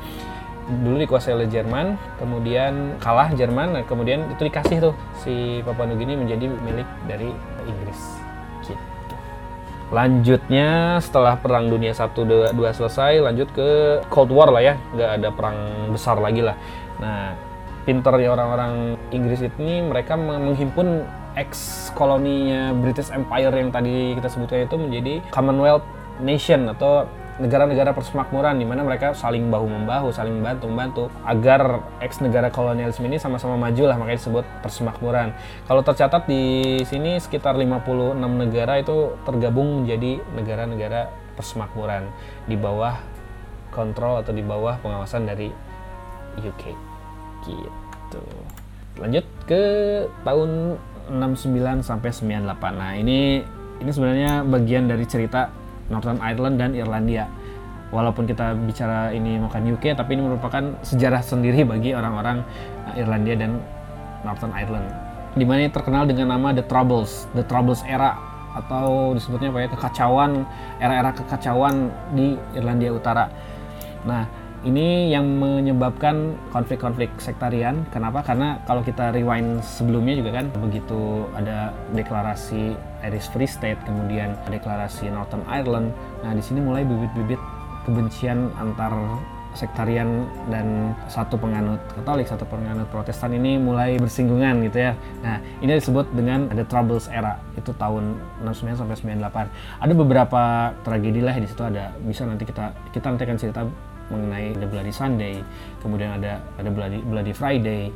Dulu 0.66 0.98
dikuasai 0.98 1.38
oleh 1.38 1.46
Jerman, 1.46 1.94
kemudian 2.18 2.98
kalah 2.98 3.30
Jerman, 3.38 3.78
nah 3.78 3.84
kemudian 3.86 4.26
itu 4.34 4.50
dikasih 4.50 4.82
tuh 4.82 4.98
si 5.22 5.62
Papua 5.62 5.86
Nugini 5.86 6.18
menjadi 6.18 6.50
milik 6.50 6.90
dari 7.06 7.30
Inggris. 7.70 8.26
Lanjutnya 9.94 10.98
setelah 10.98 11.38
Perang 11.38 11.70
Dunia 11.70 11.94
1 11.94 12.10
2 12.18 12.54
selesai, 12.74 13.22
lanjut 13.22 13.50
ke 13.54 14.02
Cold 14.10 14.34
War 14.34 14.50
lah 14.50 14.64
ya, 14.64 14.74
nggak 14.98 15.12
ada 15.22 15.30
perang 15.30 15.58
besar 15.94 16.18
lagi 16.18 16.42
lah. 16.42 16.58
Nah, 16.98 17.38
pinternya 17.86 18.34
orang-orang 18.34 18.98
Inggris 19.14 19.46
ini 19.46 19.86
mereka 19.86 20.18
menghimpun 20.18 21.06
ex 21.38 21.88
koloninya 21.94 22.74
British 22.74 23.14
Empire 23.14 23.54
yang 23.54 23.70
tadi 23.70 24.18
kita 24.18 24.28
sebutkan 24.32 24.66
itu 24.66 24.76
menjadi 24.80 25.14
Commonwealth 25.30 25.86
Nation 26.24 26.66
atau 26.72 27.06
negara-negara 27.36 27.92
persemakmuran 27.92 28.56
di 28.56 28.64
mana 28.64 28.88
mereka 28.88 29.12
saling 29.12 29.52
bahu 29.52 29.68
membahu, 29.68 30.08
saling 30.16 30.40
membantu 30.40 30.66
membantu 30.72 31.04
agar 31.28 31.84
ex 32.00 32.24
negara 32.24 32.48
kolonialisme 32.48 33.04
ini 33.04 33.20
sama-sama 33.20 33.60
maju 33.60 33.84
lah 33.92 34.00
makanya 34.00 34.20
disebut 34.24 34.46
persemakmuran. 34.64 35.36
Kalau 35.68 35.82
tercatat 35.84 36.24
di 36.32 36.80
sini 36.88 37.20
sekitar 37.20 37.60
56 37.60 38.16
negara 38.16 38.80
itu 38.80 39.20
tergabung 39.28 39.84
menjadi 39.84 40.24
negara-negara 40.32 41.12
persemakmuran 41.36 42.08
di 42.48 42.56
bawah 42.56 42.96
kontrol 43.76 44.24
atau 44.24 44.32
di 44.32 44.40
bawah 44.40 44.80
pengawasan 44.80 45.28
dari 45.28 45.52
UK. 46.40 46.64
Gitu. 47.44 48.24
Lanjut 48.96 49.28
ke 49.44 49.64
tahun 50.24 50.80
69 51.12 51.84
sampai 51.84 52.10
98. 52.16 52.80
Nah, 52.80 52.96
ini 52.96 53.44
ini 53.84 53.92
sebenarnya 53.92 54.48
bagian 54.48 54.88
dari 54.88 55.04
cerita 55.04 55.52
Northern 55.90 56.20
Ireland 56.22 56.58
dan 56.58 56.72
Irlandia. 56.74 57.30
Walaupun 57.94 58.26
kita 58.26 58.58
bicara 58.66 59.14
ini 59.14 59.38
bukan 59.38 59.62
UK, 59.78 59.94
tapi 59.94 60.18
ini 60.18 60.26
merupakan 60.26 60.74
sejarah 60.82 61.22
sendiri 61.22 61.64
bagi 61.64 61.94
orang-orang 61.94 62.42
uh, 62.90 63.00
Irlandia 63.00 63.38
dan 63.38 63.62
Northern 64.26 64.52
Ireland. 64.52 64.90
Di 65.38 65.46
mana 65.46 65.68
terkenal 65.70 66.10
dengan 66.10 66.34
nama 66.34 66.52
The 66.56 66.66
Troubles, 66.66 67.30
The 67.38 67.46
Troubles 67.46 67.86
era 67.86 68.18
atau 68.56 69.12
disebutnya 69.12 69.52
apa 69.52 69.60
ya 69.68 69.70
kekacauan 69.76 70.48
era-era 70.80 71.12
kekacauan 71.12 71.92
di 72.16 72.40
Irlandia 72.56 72.96
Utara. 72.96 73.28
Nah, 74.08 74.24
ini 74.66 75.14
yang 75.14 75.38
menyebabkan 75.38 76.34
konflik-konflik 76.50 77.14
sektarian. 77.22 77.86
Kenapa? 77.94 78.26
Karena 78.26 78.58
kalau 78.66 78.82
kita 78.82 79.14
rewind 79.14 79.62
sebelumnya 79.62 80.18
juga 80.18 80.42
kan 80.42 80.50
begitu 80.58 81.30
ada 81.38 81.70
deklarasi 81.94 82.74
Irish 83.06 83.30
Free 83.30 83.48
State, 83.48 83.78
kemudian 83.86 84.34
deklarasi 84.50 85.14
Northern 85.14 85.46
Ireland. 85.46 85.94
Nah, 86.26 86.34
di 86.34 86.42
sini 86.42 86.66
mulai 86.66 86.82
bibit-bibit 86.82 87.38
kebencian 87.86 88.50
antar 88.58 88.92
sektarian 89.56 90.28
dan 90.52 90.92
satu 91.08 91.40
penganut 91.40 91.80
Katolik, 91.96 92.28
satu 92.28 92.44
penganut 92.46 92.86
Protestan 92.92 93.32
ini 93.34 93.56
mulai 93.56 93.96
bersinggungan 93.96 94.62
gitu 94.68 94.92
ya. 94.92 94.94
Nah, 95.24 95.40
ini 95.64 95.80
disebut 95.80 96.12
dengan 96.12 96.52
The 96.52 96.68
Troubles 96.68 97.08
era. 97.08 97.40
Itu 97.56 97.72
tahun 97.80 98.20
69 98.44 98.84
sampai 98.84 99.16
98. 99.16 99.48
Ada 99.80 99.94
beberapa 99.96 100.76
tragedi 100.84 101.24
lah 101.24 101.40
di 101.40 101.48
situ 101.48 101.64
ada 101.64 101.96
bisa 102.04 102.28
nanti 102.28 102.44
kita 102.44 102.76
kita 102.92 103.06
nanti 103.08 103.24
akan 103.24 103.38
cerita 103.40 103.62
mengenai 104.12 104.54
The 104.58 104.68
Bloody 104.70 104.94
Sunday, 104.94 105.42
kemudian 105.82 106.22
ada 106.22 106.42
ada 106.58 106.70
Bloody 106.70 107.00
Bloody 107.02 107.34
Friday. 107.34 107.90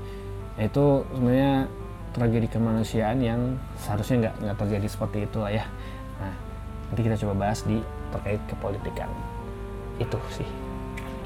Itu 0.59 1.07
sebenarnya 1.15 1.69
tragedi 2.11 2.47
kemanusiaan 2.51 3.21
yang 3.21 3.55
seharusnya 3.79 4.27
nggak 4.27 4.35
nggak 4.43 4.57
terjadi 4.65 4.87
seperti 4.89 5.17
itu 5.29 5.37
lah 5.39 5.51
ya. 5.53 5.65
Nah, 6.19 6.33
nanti 6.89 7.01
kita 7.05 7.15
coba 7.21 7.33
bahas 7.47 7.61
di 7.63 7.79
terkait 8.09 8.41
kepolitikan 8.49 9.09
itu 9.99 10.19
sih 10.33 10.49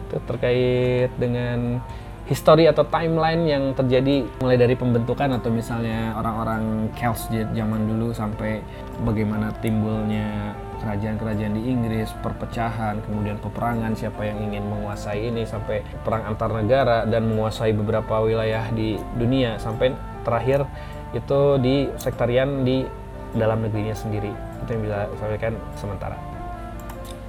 itu 0.04 0.18
terkait 0.28 1.12
dengan 1.16 1.80
history 2.28 2.68
atau 2.68 2.88
timeline 2.88 3.44
yang 3.44 3.64
terjadi 3.76 4.24
mulai 4.40 4.56
dari 4.56 4.76
pembentukan 4.76 5.36
atau 5.36 5.52
misalnya 5.52 6.16
orang-orang 6.16 6.88
Celts 6.96 7.28
zaman 7.32 7.82
dulu 7.88 8.16
sampai 8.16 8.64
bagaimana 9.04 9.52
timbulnya 9.60 10.56
kerajaan-kerajaan 10.84 11.56
di 11.56 11.72
Inggris, 11.72 12.12
perpecahan, 12.20 13.00
kemudian 13.08 13.40
peperangan 13.40 13.96
siapa 13.96 14.28
yang 14.28 14.44
ingin 14.44 14.68
menguasai 14.68 15.32
ini 15.32 15.48
sampai 15.48 15.80
perang 16.04 16.28
antar 16.28 16.52
negara 16.52 17.08
dan 17.08 17.32
menguasai 17.32 17.72
beberapa 17.72 18.20
wilayah 18.20 18.68
di 18.76 19.00
dunia 19.16 19.56
sampai 19.56 19.96
terakhir 20.28 20.68
itu 21.16 21.58
di 21.64 21.88
sektarian 21.96 22.68
di 22.68 22.84
dalam 23.32 23.64
negerinya 23.64 23.96
sendiri. 23.96 24.30
Itu 24.68 24.70
yang 24.76 24.82
bisa 24.84 24.96
saya 25.08 25.18
sampaikan 25.18 25.54
sementara. 25.80 26.18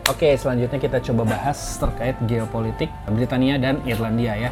Oke, 0.04 0.36
selanjutnya 0.36 0.76
kita 0.76 0.98
coba 1.00 1.32
bahas 1.32 1.80
terkait 1.80 2.12
geopolitik 2.28 2.92
Britania 3.08 3.56
dan 3.56 3.80
Irlandia 3.88 4.36
ya. 4.36 4.50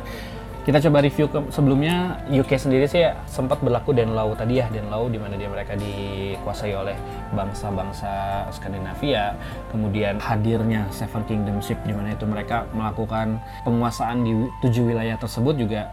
Kita 0.63 0.79
coba 0.79 1.03
review 1.03 1.27
ke, 1.27 1.43
sebelumnya 1.51 2.23
UK 2.31 2.55
sendiri 2.55 2.87
sih 2.87 3.03
sempat 3.27 3.59
berlaku 3.67 3.91
Danelaw 3.91 4.31
tadi 4.39 4.63
ya, 4.63 4.71
Danelaw 4.71 5.11
di 5.11 5.19
mana 5.19 5.35
dia 5.35 5.51
mereka 5.51 5.75
dikuasai 5.75 6.71
oleh 6.71 6.95
bangsa-bangsa 7.35 8.47
Skandinavia. 8.55 9.35
Kemudian 9.75 10.23
hadirnya 10.23 10.87
Seven 10.95 11.27
Kingdomship 11.27 11.83
di 11.83 11.91
mana 11.91 12.15
itu 12.15 12.31
mereka 12.31 12.71
melakukan 12.79 13.43
penguasaan 13.67 14.23
di 14.23 14.39
tujuh 14.63 14.95
wilayah 14.95 15.19
tersebut 15.19 15.59
juga 15.59 15.91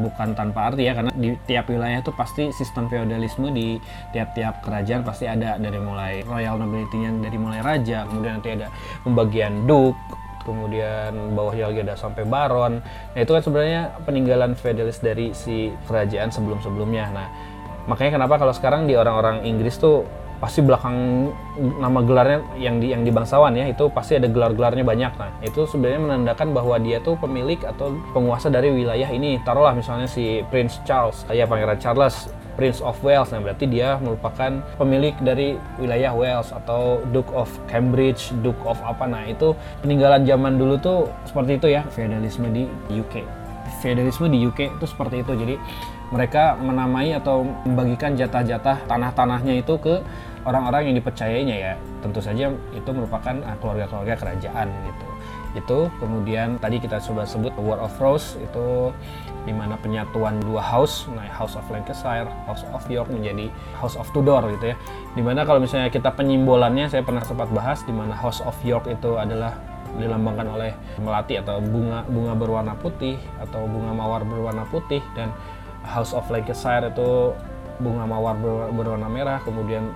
bukan 0.00 0.32
tanpa 0.36 0.72
arti 0.72 0.88
ya 0.88 0.92
karena 0.96 1.12
di 1.12 1.36
tiap 1.48 1.68
wilayah 1.72 2.00
itu 2.00 2.12
pasti 2.12 2.52
sistem 2.52 2.88
feodalisme 2.88 3.48
di 3.52 3.80
tiap-tiap 4.12 4.60
kerajaan 4.60 5.06
pasti 5.06 5.24
ada 5.24 5.56
dari 5.56 5.80
mulai 5.80 6.20
royal 6.26 6.60
nobility-nya 6.60 7.16
dari 7.22 7.38
mulai 7.40 7.64
raja 7.64 8.04
kemudian 8.04 8.42
nanti 8.42 8.60
ada 8.60 8.68
pembagian 9.06 9.64
duke 9.64 9.96
kemudian 10.46 11.34
bawahnya 11.34 11.74
lagi 11.74 11.80
ada 11.82 11.98
sampai 11.98 12.22
baron. 12.22 12.78
Nah 12.86 13.20
itu 13.20 13.34
kan 13.34 13.42
sebenarnya 13.42 13.98
peninggalan 14.06 14.54
feodalis 14.54 15.02
dari 15.02 15.34
si 15.34 15.74
kerajaan 15.90 16.30
sebelum-sebelumnya. 16.30 17.04
Nah 17.10 17.26
makanya 17.90 18.22
kenapa 18.22 18.38
kalau 18.38 18.54
sekarang 18.54 18.86
di 18.86 18.94
orang-orang 18.94 19.42
Inggris 19.42 19.74
tuh 19.82 20.06
pasti 20.36 20.60
belakang 20.60 21.28
nama 21.80 22.04
gelarnya 22.04 22.44
yang 22.60 22.76
di 22.76 22.92
yang 22.92 23.00
di 23.00 23.08
bangsawan 23.08 23.56
ya 23.56 23.72
itu 23.72 23.88
pasti 23.88 24.20
ada 24.20 24.28
gelar-gelarnya 24.28 24.84
banyak. 24.84 25.12
Nah 25.16 25.30
itu 25.42 25.66
sebenarnya 25.66 26.00
menandakan 26.06 26.54
bahwa 26.54 26.76
dia 26.78 27.00
tuh 27.00 27.16
pemilik 27.18 27.58
atau 27.66 27.96
penguasa 28.12 28.52
dari 28.52 28.70
wilayah 28.70 29.08
ini. 29.10 29.40
Taruhlah 29.42 29.74
misalnya 29.74 30.06
si 30.06 30.44
Prince 30.52 30.78
Charles 30.84 31.24
kayak 31.26 31.48
pangeran 31.48 31.80
Charles 31.80 32.28
Prince 32.56 32.80
of 32.80 32.96
Wales. 33.04 33.30
Nah 33.30 33.44
berarti 33.44 33.68
dia 33.68 34.00
merupakan 34.00 34.64
pemilik 34.80 35.14
dari 35.20 35.60
wilayah 35.76 36.16
Wales 36.16 36.50
atau 36.50 37.04
Duke 37.12 37.30
of 37.36 37.52
Cambridge 37.68 38.32
Duke 38.40 38.58
of 38.64 38.80
apa. 38.82 39.04
Nah 39.04 39.28
itu 39.28 39.52
peninggalan 39.84 40.24
zaman 40.24 40.56
dulu 40.56 40.74
tuh 40.80 40.98
seperti 41.28 41.60
itu 41.60 41.66
ya. 41.76 41.84
Feudalisme 41.92 42.48
di 42.50 42.64
UK 42.90 43.46
feudalisme 43.80 44.26
di 44.30 44.42
UK 44.46 44.78
itu 44.78 44.86
seperti 44.88 45.22
itu. 45.22 45.32
Jadi 45.36 45.54
mereka 46.14 46.54
menamai 46.58 47.14
atau 47.14 47.42
membagikan 47.66 48.14
jatah-jatah 48.14 48.86
tanah-tanahnya 48.86 49.60
itu 49.60 49.74
ke 49.78 50.00
orang-orang 50.46 50.90
yang 50.90 50.94
dipercayainya 51.02 51.56
ya. 51.56 51.72
Tentu 52.00 52.22
saja 52.22 52.50
itu 52.50 52.90
merupakan 52.90 53.34
ah, 53.44 53.56
keluarga-keluarga 53.58 54.14
kerajaan 54.14 54.66
gitu. 54.70 55.06
Itu 55.56 55.78
kemudian 55.98 56.60
tadi 56.60 56.76
kita 56.78 57.00
coba 57.00 57.24
sebut 57.24 57.52
War 57.58 57.80
of 57.82 57.96
Rose 57.98 58.36
itu 58.38 58.92
di 59.46 59.54
mana 59.54 59.78
penyatuan 59.78 60.42
dua 60.42 60.58
house 60.58 61.06
nah 61.14 61.22
House 61.30 61.54
of 61.54 61.64
Lancashire 61.70 62.26
House 62.50 62.66
of 62.74 62.82
York 62.90 63.06
menjadi 63.08 63.46
House 63.78 63.94
of 63.94 64.10
Tudor 64.10 64.42
gitu 64.58 64.74
ya. 64.74 64.76
Di 65.14 65.22
mana 65.22 65.46
kalau 65.46 65.62
misalnya 65.62 65.88
kita 65.88 66.10
penyimbolannya 66.12 66.90
saya 66.90 67.06
pernah 67.06 67.22
sempat 67.22 67.48
bahas 67.54 67.86
di 67.86 67.94
mana 67.94 68.12
House 68.12 68.42
of 68.42 68.58
York 68.66 68.90
itu 68.90 69.14
adalah 69.16 69.54
dilambangkan 69.96 70.46
oleh 70.50 70.72
melati 71.00 71.40
atau 71.40 71.62
bunga 71.62 72.04
bunga 72.10 72.34
berwarna 72.36 72.74
putih 72.76 73.16
atau 73.40 73.64
bunga 73.64 73.96
mawar 73.96 74.26
berwarna 74.26 74.68
putih 74.68 75.00
dan 75.16 75.32
House 75.86 76.12
of 76.12 76.26
Lancashire 76.28 76.90
itu 76.90 77.32
bunga 77.80 78.04
mawar 78.04 78.36
berwarna 78.74 79.08
merah 79.08 79.38
kemudian 79.46 79.94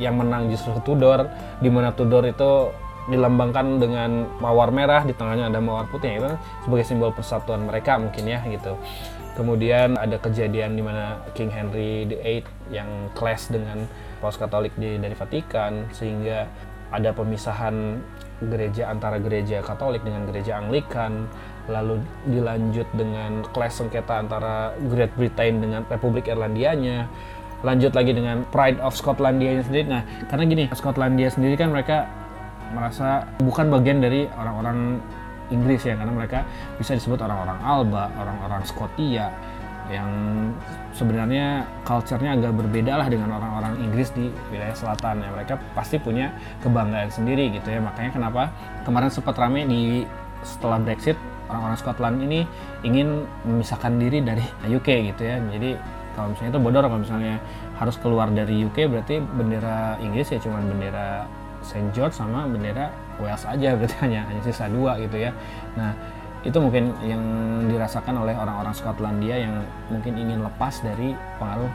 yang 0.00 0.16
menang 0.16 0.48
justru 0.48 0.76
Tudor 0.84 1.28
di 1.58 1.68
mana 1.68 1.92
Tudor 1.92 2.24
itu 2.28 2.72
dilambangkan 3.08 3.80
dengan 3.80 4.28
mawar 4.42 4.68
merah 4.74 5.06
di 5.06 5.16
tengahnya 5.16 5.48
ada 5.48 5.62
mawar 5.62 5.88
putih 5.88 6.20
itu 6.20 6.30
sebagai 6.66 6.84
simbol 6.84 7.14
persatuan 7.14 7.64
mereka 7.64 7.96
mungkin 7.96 8.24
ya 8.28 8.44
gitu. 8.44 8.76
Kemudian 9.38 9.96
ada 9.96 10.20
kejadian 10.20 10.76
di 10.76 10.82
mana 10.84 11.22
King 11.32 11.48
Henry 11.48 12.04
VIII 12.04 12.74
yang 12.74 13.08
clash 13.16 13.48
dengan 13.48 13.88
Paus 14.20 14.36
Katolik 14.36 14.74
di, 14.76 15.00
dari 15.00 15.16
Vatikan 15.16 15.88
sehingga 15.96 16.44
ada 16.90 17.14
pemisahan 17.14 18.02
gereja 18.42 18.90
antara 18.92 19.16
gereja 19.16 19.64
Katolik 19.64 20.04
dengan 20.04 20.28
gereja 20.28 20.60
Anglikan 20.60 21.30
lalu 21.70 22.02
dilanjut 22.26 22.88
dengan 22.92 23.46
clash 23.54 23.80
sengketa 23.80 24.20
antara 24.20 24.74
Great 24.90 25.14
Britain 25.14 25.62
dengan 25.62 25.86
Republik 25.86 26.26
Irlandianya 26.26 27.06
lanjut 27.60 27.92
lagi 27.92 28.16
dengan 28.16 28.42
Pride 28.48 28.80
of 28.80 28.96
Scotlandia 28.96 29.60
sendiri. 29.60 29.86
Nah 29.88 30.02
karena 30.28 30.44
gini 30.48 30.64
Skotlandia 30.72 31.28
sendiri 31.28 31.54
kan 31.60 31.70
mereka 31.70 32.08
merasa 32.70 33.26
bukan 33.42 33.68
bagian 33.70 33.98
dari 34.02 34.26
orang-orang 34.34 35.02
Inggris 35.50 35.82
ya 35.82 35.98
karena 35.98 36.14
mereka 36.14 36.46
bisa 36.78 36.94
disebut 36.94 37.18
orang-orang 37.26 37.58
Alba, 37.62 38.06
orang-orang 38.14 38.62
Skotia 38.62 39.34
yang 39.90 40.10
sebenarnya 40.94 41.66
culture-nya 41.82 42.38
agak 42.38 42.54
berbeda 42.54 42.94
lah 42.94 43.10
dengan 43.10 43.34
orang-orang 43.34 43.74
Inggris 43.82 44.14
di 44.14 44.30
wilayah 44.54 44.76
selatan 44.78 45.18
ya 45.18 45.30
mereka 45.34 45.58
pasti 45.74 45.98
punya 45.98 46.30
kebanggaan 46.62 47.10
sendiri 47.10 47.50
gitu 47.50 47.74
ya 47.74 47.82
makanya 47.82 48.14
kenapa 48.14 48.54
kemarin 48.86 49.10
sempat 49.10 49.34
rame 49.34 49.66
di 49.66 50.06
setelah 50.46 50.78
Brexit 50.78 51.18
orang-orang 51.50 51.78
Scotland 51.82 52.16
ini 52.22 52.46
ingin 52.86 53.26
memisahkan 53.42 53.98
diri 53.98 54.22
dari 54.22 54.46
UK 54.70 55.10
gitu 55.12 55.22
ya. 55.26 55.42
Jadi 55.42 55.74
kalau 56.14 56.32
misalnya 56.32 56.50
itu 56.54 56.60
bodor 56.62 56.84
kalau 56.86 57.02
misalnya 57.02 57.34
harus 57.76 57.96
keluar 57.98 58.28
dari 58.30 58.62
UK 58.66 58.86
berarti 58.86 59.18
bendera 59.18 59.98
Inggris 59.98 60.30
ya 60.30 60.38
cuma 60.38 60.62
bendera 60.62 61.26
St 61.60 61.92
George 61.92 62.16
sama 62.16 62.48
bendera 62.48 62.92
Wales 63.20 63.44
aja 63.44 63.76
berarti 63.76 63.96
hanya 64.04 64.24
hanya 64.28 64.42
sisa 64.44 64.66
dua 64.68 64.96
gitu 65.00 65.16
ya. 65.20 65.30
Nah 65.76 65.92
itu 66.40 66.56
mungkin 66.56 66.96
yang 67.04 67.20
dirasakan 67.68 68.24
oleh 68.24 68.32
orang-orang 68.32 68.72
Skotlandia 68.72 69.36
yang 69.36 69.60
mungkin 69.92 70.16
ingin 70.16 70.40
lepas 70.40 70.80
dari 70.80 71.12
pengaruh 71.36 71.68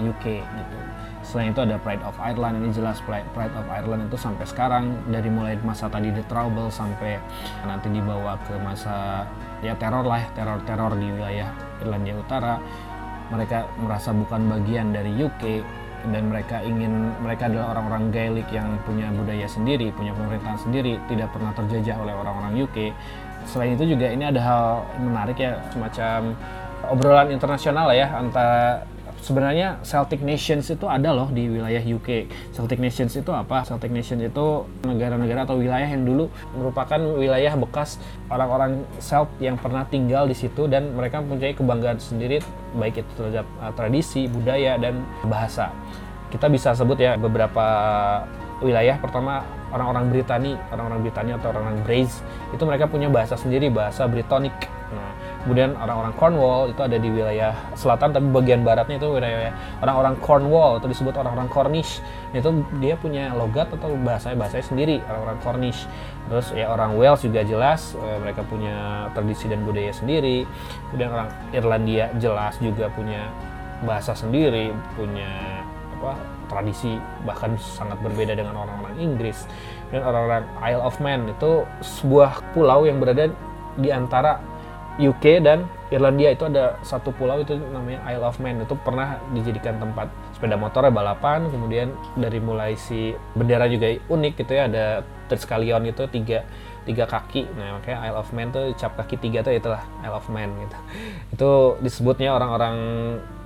UK 0.00 0.44
gitu. 0.44 0.76
Selain 1.20 1.52
itu 1.52 1.60
ada 1.60 1.76
Pride 1.76 2.00
of 2.04 2.16
Ireland 2.16 2.64
ini 2.64 2.72
jelas 2.72 3.00
Pride 3.04 3.54
of 3.56 3.66
Ireland 3.68 4.08
itu 4.08 4.16
sampai 4.16 4.48
sekarang 4.48 4.96
dari 5.12 5.28
mulai 5.28 5.56
masa 5.60 5.92
tadi 5.92 6.08
The 6.08 6.24
Trouble 6.24 6.72
sampai 6.72 7.20
nanti 7.68 7.92
dibawa 7.92 8.40
ke 8.48 8.56
masa 8.60 9.28
ya 9.60 9.76
teror 9.76 10.08
lah 10.08 10.24
teror-teror 10.32 10.96
di 10.96 11.12
wilayah 11.12 11.52
Irlandia 11.84 12.16
Utara 12.16 12.56
mereka 13.30 13.68
merasa 13.78 14.10
bukan 14.10 14.48
bagian 14.48 14.90
dari 14.90 15.12
UK 15.14 15.62
dan 16.08 16.32
mereka 16.32 16.64
ingin 16.64 17.12
mereka 17.20 17.52
adalah 17.52 17.76
orang-orang 17.76 18.08
Gaelic 18.08 18.48
yang 18.48 18.80
punya 18.88 19.12
budaya 19.12 19.44
sendiri, 19.44 19.92
punya 19.92 20.16
pemerintahan 20.16 20.56
sendiri, 20.56 20.96
tidak 21.12 21.28
pernah 21.36 21.52
terjajah 21.52 21.96
oleh 22.00 22.14
orang-orang 22.16 22.52
UK. 22.64 22.76
Selain 23.44 23.76
itu 23.76 23.96
juga 23.96 24.08
ini 24.08 24.24
ada 24.24 24.40
hal 24.40 24.64
menarik 25.00 25.36
ya 25.36 25.60
semacam 25.72 26.36
obrolan 26.88 27.28
internasional 27.28 27.92
lah 27.92 27.96
ya 27.96 28.08
antara 28.16 28.84
sebenarnya 29.20 29.80
Celtic 29.84 30.24
Nations 30.24 30.66
itu 30.72 30.88
ada 30.88 31.12
loh 31.12 31.28
di 31.30 31.46
wilayah 31.46 31.80
UK. 31.80 32.28
Celtic 32.52 32.80
Nations 32.80 33.12
itu 33.16 33.30
apa? 33.30 33.62
Celtic 33.64 33.92
Nations 33.92 34.24
itu 34.24 34.46
negara-negara 34.84 35.44
atau 35.44 35.56
wilayah 35.60 35.88
yang 35.88 36.04
dulu 36.04 36.32
merupakan 36.56 36.98
wilayah 36.98 37.54
bekas 37.56 38.00
orang-orang 38.32 38.84
Celt 38.98 39.28
yang 39.38 39.60
pernah 39.60 39.84
tinggal 39.86 40.26
di 40.26 40.36
situ 40.36 40.66
dan 40.66 40.92
mereka 40.96 41.20
mempunyai 41.20 41.54
kebanggaan 41.54 42.00
sendiri 42.00 42.40
baik 42.76 43.02
itu 43.02 43.10
terhadap 43.18 43.46
uh, 43.60 43.72
tradisi, 43.74 44.26
budaya 44.26 44.80
dan 44.80 45.04
bahasa. 45.26 45.70
Kita 46.30 46.46
bisa 46.46 46.72
sebut 46.74 46.98
ya 46.98 47.18
beberapa 47.18 47.66
wilayah 48.62 48.96
pertama 49.00 49.42
orang-orang 49.72 50.12
Britani, 50.12 50.52
orang-orang 50.70 51.00
Britania 51.02 51.34
atau 51.40 51.48
orang-orang 51.50 51.80
Braze 51.82 52.22
itu 52.54 52.62
mereka 52.62 52.86
punya 52.86 53.08
bahasa 53.10 53.34
sendiri, 53.34 53.72
bahasa 53.72 54.06
Brittonic. 54.06 54.54
Nah, 54.94 55.09
Kemudian 55.40 55.72
orang-orang 55.72 56.12
Cornwall 56.20 56.68
itu 56.68 56.80
ada 56.84 57.00
di 57.00 57.08
wilayah 57.08 57.56
selatan, 57.72 58.12
tapi 58.12 58.28
bagian 58.28 58.60
baratnya 58.60 59.00
itu 59.00 59.08
wilayah 59.08 59.56
orang-orang 59.80 60.14
Cornwall 60.20 60.76
atau 60.76 60.88
disebut 60.92 61.16
orang-orang 61.16 61.48
Cornish. 61.48 62.04
Itu 62.36 62.60
dia 62.76 63.00
punya 63.00 63.32
logat 63.32 63.72
atau 63.72 63.96
bahasa 64.04 64.36
bahasanya 64.36 64.66
sendiri 64.68 64.96
orang-orang 65.08 65.38
Cornish. 65.40 65.88
Terus 66.28 66.52
ya 66.52 66.68
orang 66.68 66.92
Wales 67.00 67.24
juga 67.24 67.40
jelas 67.40 67.96
eh, 67.96 68.18
mereka 68.20 68.44
punya 68.44 69.08
tradisi 69.16 69.48
dan 69.48 69.64
budaya 69.64 69.92
sendiri. 69.96 70.44
Kemudian 70.92 71.08
orang 71.08 71.28
Irlandia 71.56 72.12
jelas 72.20 72.60
juga 72.60 72.92
punya 72.92 73.32
bahasa 73.80 74.12
sendiri, 74.12 74.76
punya 74.92 75.64
apa 76.00 76.16
tradisi 76.48 76.96
bahkan 77.28 77.54
sangat 77.60 77.96
berbeda 78.00 78.34
dengan 78.34 78.56
orang-orang 78.56 78.96
Inggris 78.98 79.46
dan 79.92 80.02
orang-orang 80.02 80.44
Isle 80.64 80.82
of 80.82 80.96
Man 80.98 81.28
itu 81.30 81.62
sebuah 81.80 82.56
pulau 82.56 82.88
yang 82.88 82.98
berada 82.98 83.30
di 83.78 83.88
antara 83.94 84.42
UK 85.00 85.40
dan 85.40 85.64
Irlandia 85.88 86.30
itu 86.36 86.44
ada 86.46 86.76
satu 86.84 87.10
pulau 87.10 87.40
itu 87.40 87.56
namanya 87.56 88.04
Isle 88.06 88.24
of 88.28 88.36
Man. 88.38 88.62
Itu 88.62 88.76
pernah 88.78 89.16
dijadikan 89.32 89.80
tempat 89.80 90.12
sepeda 90.36 90.54
motor 90.60 90.86
balapan 90.92 91.48
kemudian 91.48 91.92
dari 92.16 92.38
mulai 92.38 92.76
si 92.76 93.16
bendera 93.34 93.66
juga 93.66 93.92
unik 94.08 94.32
gitu 94.40 94.52
ya 94.56 94.68
ada 94.68 94.84
Triskelion 95.26 95.86
itu 95.88 96.04
tiga 96.10 96.44
tiga 96.84 97.04
kaki. 97.06 97.46
Nah 97.54 97.78
makanya 97.78 97.98
Isle 98.06 98.18
of 98.20 98.30
Man 98.36 98.48
tuh 98.52 98.72
cap 98.76 98.94
kaki 98.98 99.16
tiga 99.18 99.42
tuh 99.42 99.52
itulah 99.56 99.82
Isle 100.04 100.16
of 100.16 100.26
Man 100.28 100.50
gitu. 100.62 100.76
Itu 101.34 101.50
disebutnya 101.80 102.34
orang-orang 102.34 102.76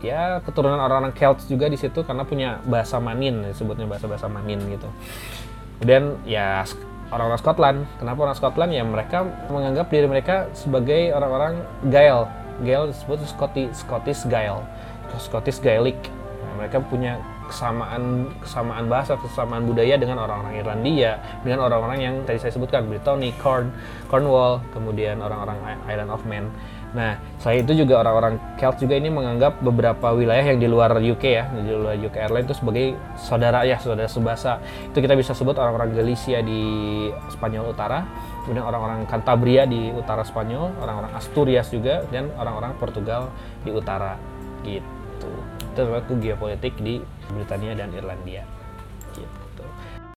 ya 0.00 0.40
keturunan 0.44 0.80
orang-orang 0.80 1.16
Celts 1.16 1.48
juga 1.48 1.68
di 1.68 1.76
situ 1.80 2.04
karena 2.04 2.28
punya 2.28 2.60
bahasa 2.68 3.00
Manin 3.00 3.44
disebutnya 3.48 3.88
bahasa-bahasa 3.88 4.28
Manin 4.28 4.60
gitu. 4.68 4.88
Kemudian 5.80 6.16
ya 6.24 6.64
orang-orang 7.14 7.40
Scotland. 7.40 7.78
Kenapa 8.02 8.18
orang 8.26 8.36
Scotland? 8.36 8.70
Ya 8.74 8.82
mereka 8.82 9.22
menganggap 9.46 9.86
diri 9.88 10.06
mereka 10.10 10.50
sebagai 10.52 11.14
orang-orang 11.14 11.62
Gael. 11.88 12.26
Gael 12.66 12.90
disebut 12.90 13.22
Scottish, 13.26 13.70
Scottish 13.86 14.26
Gael, 14.26 14.62
Scottish 15.18 15.62
Gaelic. 15.62 15.98
Nah, 16.42 16.54
mereka 16.58 16.82
punya 16.82 17.18
kesamaan 17.44 18.32
kesamaan 18.40 18.88
bahasa, 18.88 19.20
kesamaan 19.20 19.68
budaya 19.68 20.00
dengan 20.00 20.22
orang-orang 20.24 20.58
Irlandia, 20.58 21.20
dengan 21.44 21.68
orang-orang 21.68 21.98
yang 22.00 22.14
tadi 22.24 22.40
saya 22.40 22.52
sebutkan, 22.56 22.88
Brittany, 22.88 23.36
Corn, 23.36 23.68
Cornwall, 24.08 24.64
kemudian 24.72 25.20
orang-orang 25.20 25.60
Island 25.84 26.10
of 26.10 26.24
Man. 26.24 26.48
Nah, 26.94 27.18
selain 27.42 27.66
itu 27.66 27.82
juga 27.82 28.06
orang-orang 28.06 28.38
Celt 28.54 28.78
juga 28.78 28.94
ini 28.94 29.10
menganggap 29.10 29.58
beberapa 29.58 30.14
wilayah 30.14 30.46
yang 30.46 30.62
di 30.62 30.70
luar 30.70 30.94
UK 30.94 31.24
ya, 31.26 31.50
di 31.50 31.74
luar 31.74 31.98
UK 31.98 32.16
Ireland 32.30 32.46
itu 32.46 32.54
sebagai 32.54 32.94
saudara 33.18 33.66
ya, 33.66 33.82
saudara 33.82 34.06
sebasa. 34.06 34.62
Itu 34.94 35.02
kita 35.02 35.18
bisa 35.18 35.34
sebut 35.34 35.58
orang-orang 35.58 35.90
Galicia 35.90 36.38
di 36.38 36.62
Spanyol 37.34 37.74
Utara, 37.74 38.06
kemudian 38.46 38.62
orang-orang 38.62 39.10
Cantabria 39.10 39.66
di 39.66 39.90
utara 39.90 40.22
Spanyol, 40.22 40.70
orang-orang 40.78 41.12
Asturias 41.18 41.66
juga, 41.74 42.06
dan 42.14 42.30
orang-orang 42.38 42.78
Portugal 42.78 43.34
di 43.66 43.74
utara 43.74 44.14
gitu. 44.62 45.30
Itu 45.74 46.14
geopolitik 46.22 46.78
di 46.78 47.02
Britania 47.34 47.74
dan 47.74 47.90
Irlandia. 47.90 48.46